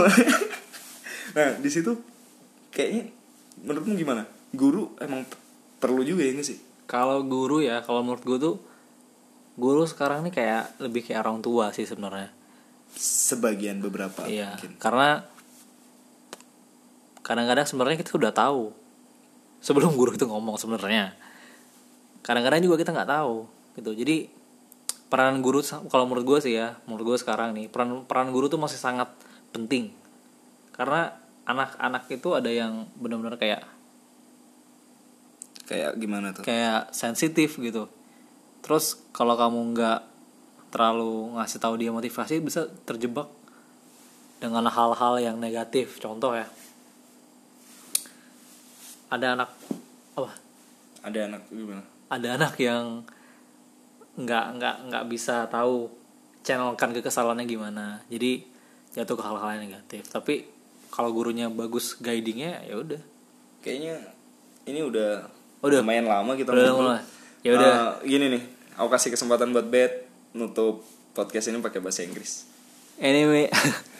nah 1.33 1.53
di 1.53 1.67
situ 1.67 1.93
kayaknya 2.69 3.13
menurutmu 3.59 3.93
gimana 3.95 4.23
guru 4.49 4.93
emang 4.97 5.21
perlu 5.77 6.01
juga 6.01 6.21
ya 6.21 6.33
nggak 6.33 6.47
sih 6.47 6.57
Kalau 6.85 7.19
guru 7.21 7.59
ya, 7.59 7.81
kalau 7.81 7.99
menurut 7.99 8.23
gue 8.23 8.37
tuh 8.39 8.55
guru 9.55 9.83
sekarang 9.83 10.23
nih 10.23 10.31
kayak 10.31 10.63
lebih 10.79 11.03
kayak 11.03 11.19
orang 11.21 11.41
tua 11.41 11.69
sih 11.69 11.83
sebenarnya. 11.83 12.31
Sebagian 12.95 13.83
beberapa 13.83 14.23
Iya, 14.29 14.55
mungkin. 14.55 14.71
karena 14.79 15.09
kadang-kadang 17.25 17.67
sebenarnya 17.67 17.97
kita 17.99 18.15
udah 18.15 18.31
tahu 18.31 18.71
sebelum 19.59 19.91
guru 19.99 20.15
itu 20.15 20.23
ngomong 20.23 20.55
sebenarnya. 20.55 21.11
Kadang-kadang 22.23 22.63
juga 22.63 22.79
kita 22.79 22.95
nggak 22.95 23.11
tahu 23.11 23.35
gitu. 23.75 23.91
Jadi 23.91 24.31
peran 25.07 25.39
guru 25.43 25.59
kalau 25.63 26.07
menurut 26.07 26.23
gue 26.23 26.39
sih 26.47 26.53
ya, 26.55 26.79
menurut 26.87 27.15
gue 27.15 27.17
sekarang 27.19 27.51
nih 27.55 27.67
peran 27.67 28.07
peran 28.07 28.31
guru 28.31 28.47
tuh 28.47 28.59
masih 28.59 28.79
sangat 28.79 29.11
penting 29.51 29.91
karena 30.75 31.15
anak-anak 31.47 32.05
itu 32.11 32.35
ada 32.35 32.51
yang 32.51 32.85
benar-benar 32.99 33.39
kayak 33.39 33.63
kayak 35.67 35.95
gimana 35.99 36.31
tuh 36.31 36.43
kayak 36.45 36.91
sensitif 36.93 37.59
gitu. 37.59 37.87
Terus 38.63 38.99
kalau 39.15 39.35
kamu 39.39 39.75
nggak 39.75 39.99
terlalu 40.67 41.35
ngasih 41.35 41.59
tahu 41.59 41.73
dia 41.79 41.91
motivasi 41.91 42.39
bisa 42.39 42.67
terjebak 42.83 43.27
dengan 44.37 44.67
hal-hal 44.67 45.17
yang 45.17 45.37
negatif. 45.37 45.97
Contoh 45.97 46.35
ya, 46.35 46.45
ada 49.07 49.33
anak 49.39 49.49
apa? 50.13 50.31
ada 51.07 51.19
anak 51.23 51.43
gimana 51.47 51.83
Ada 52.11 52.27
anak 52.35 52.53
yang 52.59 53.05
nggak 54.17 54.45
nggak 54.59 54.75
nggak 54.91 55.03
bisa 55.07 55.45
tahu 55.47 55.87
channelkan 56.41 56.91
kekesalannya 56.95 57.45
gimana. 57.45 58.01
Jadi 58.07 58.43
jatuh 58.95 59.15
ke 59.15 59.23
hal-hal 59.23 59.59
yang 59.59 59.71
negatif. 59.71 60.07
Tapi 60.07 60.47
kalau 60.89 61.11
gurunya 61.11 61.47
bagus 61.51 61.95
guidingnya 61.99 62.63
ya 62.63 62.79
udah. 62.79 63.01
kayaknya 63.59 63.99
ini 64.63 64.79
udah 64.79 65.27
Udah. 65.59 65.83
lumayan 65.83 66.07
lama 66.07 66.35
kita 66.39 66.51
Udah 66.55 66.71
ngobrol. 66.71 66.95
mulai. 66.95 67.03
Ya 67.43 67.51
udah. 67.59 67.73
Eh, 68.03 68.15
gini 68.15 68.25
nih 68.31 68.43
aku 68.79 68.87
kasih 68.87 69.09
kesempatan 69.11 69.51
buat 69.51 69.67
Bet 69.67 70.06
nutup 70.35 70.83
podcast 71.15 71.49
ini 71.49 71.57
pakai 71.63 71.81
bahasa 71.81 72.05
Inggris. 72.05 72.45
Anyway 73.01 73.49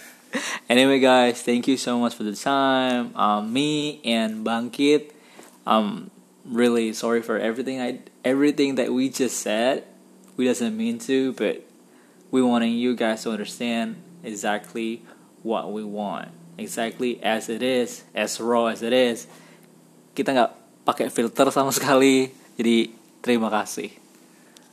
anyway 0.72 1.00
guys 1.02 1.42
thank 1.42 1.66
you 1.66 1.78
so 1.78 1.98
much 1.98 2.14
for 2.14 2.22
the 2.22 2.36
time. 2.36 3.14
Um, 3.18 3.50
me 3.50 4.02
and 4.06 4.46
bangkit 4.46 5.14
um 5.68 6.10
really 6.48 6.96
sorry 6.96 7.20
for 7.20 7.36
everything 7.36 7.84
i 7.84 8.00
everything 8.24 8.76
that 8.78 8.94
we 8.94 9.10
just 9.10 9.42
said. 9.42 9.84
We 10.38 10.46
doesn't 10.46 10.78
mean 10.78 11.02
to 11.10 11.34
but 11.34 11.66
we 12.30 12.46
wanting 12.46 12.78
you 12.78 12.94
guys 12.94 13.26
to 13.26 13.34
understand 13.34 13.98
exactly 14.22 15.02
what 15.42 15.74
we 15.74 15.82
want. 15.82 16.30
Exactly 16.58 17.18
as 17.26 17.50
it 17.50 17.66
is 17.66 18.06
as 18.14 18.38
raw 18.38 18.70
as 18.70 18.86
it 18.86 18.94
is. 18.94 19.26
Kita 20.14 20.34
nggak 20.34 20.52
pakai 20.86 21.10
filter 21.10 21.50
sama 21.50 21.74
sekali. 21.74 22.30
Jadi 22.58 22.94
terima 23.26 23.50
kasih. 23.50 23.90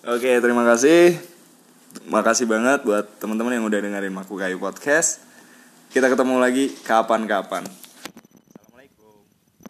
Oke 0.05 0.37
terima 0.45 0.69
kasih 0.69 1.34
makasih 2.09 2.51
banget 2.51 2.83
buat 2.83 3.07
teman-teman 3.23 3.59
yang 3.61 3.65
udah 3.67 3.79
dengerin 3.79 4.15
Maku 4.15 4.35
Kayu 4.35 4.59
Podcast. 4.59 5.23
Kita 5.95 6.11
ketemu 6.11 6.43
lagi 6.43 6.75
kapan-kapan 6.83 7.84